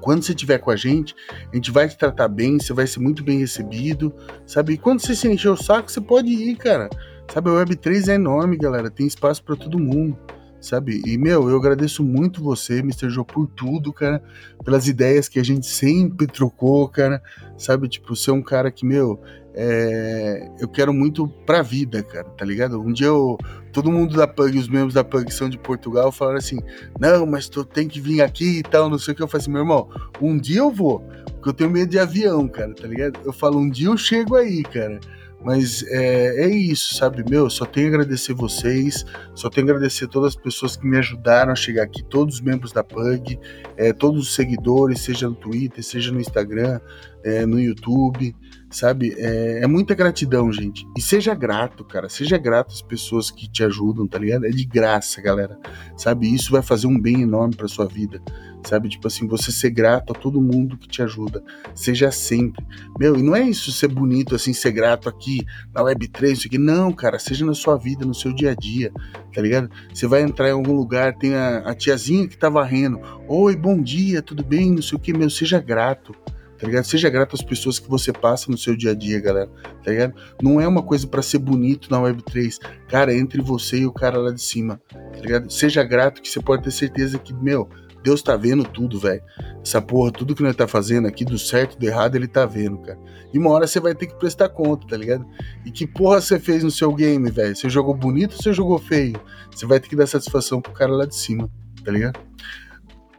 quando 0.00 0.22
você 0.22 0.32
estiver 0.32 0.56
com 0.56 0.70
a 0.70 0.76
gente, 0.76 1.14
a 1.52 1.54
gente 1.54 1.70
vai 1.70 1.88
te 1.88 1.98
tratar 1.98 2.28
bem, 2.28 2.58
você 2.58 2.72
vai 2.72 2.86
ser 2.86 3.00
muito 3.00 3.22
bem 3.22 3.38
recebido, 3.38 4.14
sabe? 4.46 4.72
E 4.72 4.78
quando 4.78 5.00
você 5.00 5.14
se 5.14 5.28
encher 5.28 5.50
o 5.50 5.56
saco, 5.56 5.92
você 5.92 6.00
pode 6.00 6.28
ir, 6.30 6.56
cara. 6.56 6.88
Sabe, 7.30 7.50
a 7.50 7.52
Web3 7.52 8.08
é 8.08 8.14
enorme, 8.14 8.56
galera. 8.56 8.90
Tem 8.90 9.06
espaço 9.06 9.44
para 9.44 9.56
todo 9.56 9.78
mundo, 9.78 10.18
sabe? 10.60 11.02
E, 11.06 11.16
meu, 11.16 11.48
eu 11.48 11.56
agradeço 11.56 12.02
muito 12.02 12.42
você, 12.42 12.78
Mr. 12.78 13.08
Joe, 13.10 13.24
por 13.24 13.46
tudo, 13.46 13.92
cara. 13.92 14.22
Pelas 14.64 14.88
ideias 14.88 15.28
que 15.28 15.38
a 15.38 15.44
gente 15.44 15.66
sempre 15.66 16.26
trocou, 16.26 16.88
cara. 16.88 17.22
Sabe, 17.56 17.88
tipo, 17.88 18.14
você 18.14 18.30
é 18.30 18.32
um 18.32 18.42
cara 18.42 18.70
que, 18.70 18.84
meu, 18.84 19.20
é... 19.54 20.50
eu 20.60 20.68
quero 20.68 20.92
muito 20.92 21.28
pra 21.46 21.62
vida, 21.62 22.02
cara, 22.02 22.24
tá 22.24 22.44
ligado? 22.44 22.80
Um 22.80 22.92
dia 22.92 23.06
eu... 23.06 23.36
todo 23.72 23.90
mundo 23.90 24.16
da 24.16 24.26
Pug, 24.26 24.58
os 24.58 24.68
membros 24.68 24.94
da 24.94 25.04
Pug 25.04 25.32
são 25.32 25.48
de 25.48 25.58
Portugal, 25.58 26.12
falaram 26.12 26.38
assim: 26.38 26.58
não, 26.98 27.26
mas 27.26 27.48
tu 27.48 27.64
tem 27.64 27.88
que 27.88 28.00
vir 28.00 28.22
aqui 28.22 28.58
e 28.58 28.62
tal, 28.62 28.88
não 28.88 28.98
sei 28.98 29.12
o 29.12 29.16
que. 29.16 29.22
Eu 29.22 29.28
falei 29.28 29.42
assim, 29.42 29.52
meu 29.52 29.62
irmão, 29.62 29.88
um 30.20 30.36
dia 30.36 30.60
eu 30.60 30.70
vou, 30.70 31.00
porque 31.34 31.48
eu 31.48 31.54
tenho 31.54 31.70
medo 31.70 31.90
de 31.90 31.98
avião, 31.98 32.46
cara, 32.48 32.74
tá 32.74 32.86
ligado? 32.86 33.18
Eu 33.24 33.32
falo, 33.32 33.58
um 33.58 33.70
dia 33.70 33.88
eu 33.88 33.96
chego 33.96 34.36
aí, 34.36 34.62
cara. 34.62 35.00
Mas 35.44 35.84
é, 35.84 36.44
é 36.44 36.48
isso, 36.48 36.94
sabe? 36.96 37.24
Meu, 37.28 37.48
só 37.48 37.64
tenho 37.64 37.86
a 37.86 37.90
agradecer 37.90 38.34
vocês, 38.34 39.04
só 39.34 39.48
tenho 39.48 39.68
a 39.68 39.70
agradecer 39.70 40.08
todas 40.08 40.34
as 40.34 40.42
pessoas 40.42 40.76
que 40.76 40.86
me 40.86 40.98
ajudaram 40.98 41.52
a 41.52 41.56
chegar 41.56 41.84
aqui, 41.84 42.02
todos 42.02 42.36
os 42.36 42.40
membros 42.40 42.72
da 42.72 42.82
Pug, 42.82 43.38
é, 43.76 43.92
todos 43.92 44.20
os 44.20 44.34
seguidores, 44.34 45.00
seja 45.00 45.28
no 45.28 45.36
Twitter, 45.36 45.82
seja 45.84 46.10
no 46.10 46.20
Instagram, 46.20 46.80
é, 47.24 47.46
no 47.46 47.60
YouTube, 47.60 48.34
sabe? 48.68 49.14
É, 49.16 49.60
é, 49.62 49.66
muita 49.66 49.94
gratidão, 49.94 50.52
gente. 50.52 50.84
E 50.96 51.00
seja 51.00 51.34
grato, 51.34 51.84
cara. 51.84 52.08
Seja 52.08 52.36
grato 52.36 52.72
às 52.72 52.82
pessoas 52.82 53.30
que 53.30 53.48
te 53.48 53.62
ajudam, 53.62 54.08
tá 54.08 54.18
ligado? 54.18 54.44
É 54.44 54.50
de 54.50 54.64
graça, 54.64 55.20
galera. 55.20 55.56
Sabe? 55.96 56.32
Isso 56.32 56.50
vai 56.50 56.62
fazer 56.62 56.88
um 56.88 57.00
bem 57.00 57.22
enorme 57.22 57.54
pra 57.54 57.68
sua 57.68 57.86
vida 57.86 58.20
sabe? 58.64 58.88
Tipo 58.88 59.06
assim, 59.06 59.26
você 59.26 59.50
ser 59.50 59.70
grato 59.70 60.12
a 60.12 60.18
todo 60.18 60.40
mundo 60.40 60.76
que 60.76 60.88
te 60.88 61.02
ajuda, 61.02 61.42
seja 61.74 62.10
sempre. 62.10 62.64
Meu, 62.98 63.16
e 63.16 63.22
não 63.22 63.34
é 63.34 63.42
isso 63.42 63.72
ser 63.72 63.88
bonito 63.88 64.34
assim, 64.34 64.52
ser 64.52 64.72
grato 64.72 65.08
aqui 65.08 65.44
na 65.74 65.82
Web3, 65.82 66.32
isso 66.32 66.46
aqui. 66.46 66.58
Não, 66.58 66.92
cara, 66.92 67.18
seja 67.18 67.44
na 67.44 67.54
sua 67.54 67.76
vida, 67.76 68.04
no 68.04 68.14
seu 68.14 68.32
dia 68.32 68.52
a 68.52 68.54
dia, 68.54 68.92
tá 69.34 69.40
ligado? 69.40 69.70
Você 69.92 70.06
vai 70.06 70.22
entrar 70.22 70.48
em 70.48 70.52
algum 70.52 70.72
lugar, 70.72 71.16
tem 71.16 71.34
a, 71.34 71.58
a 71.58 71.74
tiazinha 71.74 72.28
que 72.28 72.36
tá 72.36 72.48
varrendo. 72.48 73.00
Oi, 73.26 73.56
bom 73.56 73.80
dia, 73.80 74.22
tudo 74.22 74.44
bem? 74.44 74.72
Não 74.72 74.82
sei 74.82 74.96
o 74.96 75.00
que, 75.00 75.12
meu, 75.12 75.30
seja 75.30 75.60
grato 75.60 76.14
tá 76.58 76.66
ligado? 76.66 76.84
Seja 76.84 77.08
grato 77.08 77.34
às 77.34 77.42
pessoas 77.42 77.78
que 77.78 77.88
você 77.88 78.12
passa 78.12 78.50
no 78.50 78.58
seu 78.58 78.76
dia 78.76 78.90
a 78.90 78.94
dia, 78.94 79.20
galera, 79.20 79.48
tá 79.84 79.90
ligado? 79.90 80.14
Não 80.42 80.60
é 80.60 80.66
uma 80.66 80.82
coisa 80.82 81.06
para 81.06 81.22
ser 81.22 81.38
bonito 81.38 81.90
na 81.90 81.98
Web3, 81.98 82.58
cara, 82.88 83.14
entre 83.14 83.40
você 83.40 83.78
e 83.78 83.86
o 83.86 83.92
cara 83.92 84.18
lá 84.18 84.32
de 84.32 84.42
cima, 84.42 84.80
tá 84.90 85.20
ligado? 85.20 85.50
Seja 85.50 85.84
grato 85.84 86.20
que 86.20 86.28
você 86.28 86.40
pode 86.40 86.64
ter 86.64 86.72
certeza 86.72 87.18
que, 87.18 87.32
meu, 87.32 87.68
Deus 88.02 88.22
tá 88.22 88.36
vendo 88.36 88.64
tudo, 88.64 88.98
velho. 88.98 89.22
Essa 89.62 89.82
porra, 89.82 90.12
tudo 90.12 90.34
que 90.34 90.42
nós 90.42 90.56
tá 90.56 90.66
fazendo 90.66 91.08
aqui, 91.08 91.24
do 91.24 91.38
certo 91.38 91.78
do 91.78 91.86
errado, 91.86 92.16
ele 92.16 92.28
tá 92.28 92.46
vendo, 92.46 92.78
cara. 92.78 92.98
E 93.32 93.38
uma 93.38 93.50
hora 93.50 93.66
você 93.66 93.80
vai 93.80 93.94
ter 93.94 94.06
que 94.06 94.14
prestar 94.14 94.48
conta, 94.48 94.86
tá 94.86 94.96
ligado? 94.96 95.26
E 95.64 95.70
que 95.70 95.86
porra 95.86 96.20
você 96.20 96.38
fez 96.38 96.62
no 96.62 96.70
seu 96.70 96.94
game, 96.94 97.30
velho? 97.30 97.54
Você 97.54 97.68
jogou 97.68 97.94
bonito 97.94 98.32
ou 98.32 98.42
você 98.42 98.52
jogou 98.52 98.78
feio? 98.78 99.20
Você 99.50 99.66
vai 99.66 99.80
ter 99.80 99.88
que 99.88 99.96
dar 99.96 100.06
satisfação 100.06 100.60
pro 100.60 100.72
cara 100.72 100.92
lá 100.92 101.04
de 101.04 101.16
cima, 101.16 101.50
tá 101.84 101.90
ligado? 101.90 102.18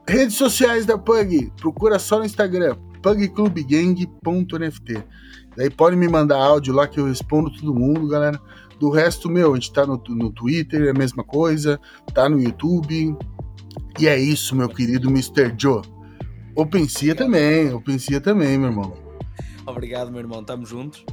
Redes 0.07 0.38
sociais 0.38 0.88
da 0.88 0.97
Pug, 0.97 1.51
procura 1.57 1.99
só 1.99 2.17
no 2.17 2.25
Instagram, 2.25 2.75
pugclubgang.nft. 3.03 5.03
Daí 5.55 5.69
pode 5.69 5.95
me 5.95 6.07
mandar 6.07 6.38
áudio 6.38 6.73
lá 6.73 6.88
que 6.88 6.99
eu 6.99 7.05
respondo 7.05 7.51
todo 7.51 7.75
mundo, 7.75 8.07
galera. 8.07 8.39
Do 8.80 8.89
resto, 8.89 9.30
meu, 9.30 9.51
a 9.51 9.55
gente 9.55 9.73
tá 9.73 9.86
no, 9.86 10.01
no 10.07 10.32
Twitter, 10.32 10.84
é 10.84 10.89
a 10.89 10.93
mesma 10.93 11.23
coisa, 11.23 11.80
tá 12.13 12.30
no 12.30 12.41
YouTube, 12.41 13.15
e 13.99 14.07
é 14.07 14.17
isso, 14.17 14.55
meu 14.55 14.70
querido 14.70 15.09
Mr. 15.09 15.53
Joe. 15.57 15.82
OpenSea 16.55 17.15
também, 17.15 17.74
OpenSea 17.74 18.22
também, 18.22 18.57
meu 18.57 18.70
irmão. 18.70 18.93
Obrigado, 19.65 20.11
meu 20.11 20.20
irmão. 20.20 20.43
Tamo 20.43 20.65
juntos. 20.65 21.05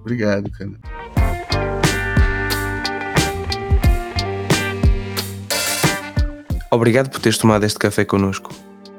Obrigado, 0.00 0.50
cara. 0.50 0.72
Obrigado 6.70 7.08
por 7.08 7.20
teres 7.20 7.38
tomado 7.38 7.64
este 7.64 7.78
café 7.78 8.04
connosco. 8.04 8.50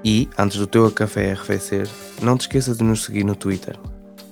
E, 0.04 0.30
antes 0.38 0.58
do 0.58 0.68
teu 0.68 0.90
café 0.92 1.32
arrefecer, 1.32 1.90
não 2.22 2.38
te 2.38 2.42
esqueças 2.42 2.78
de 2.78 2.84
nos 2.84 3.04
seguir 3.04 3.24
no 3.24 3.36
Twitter, 3.36 3.78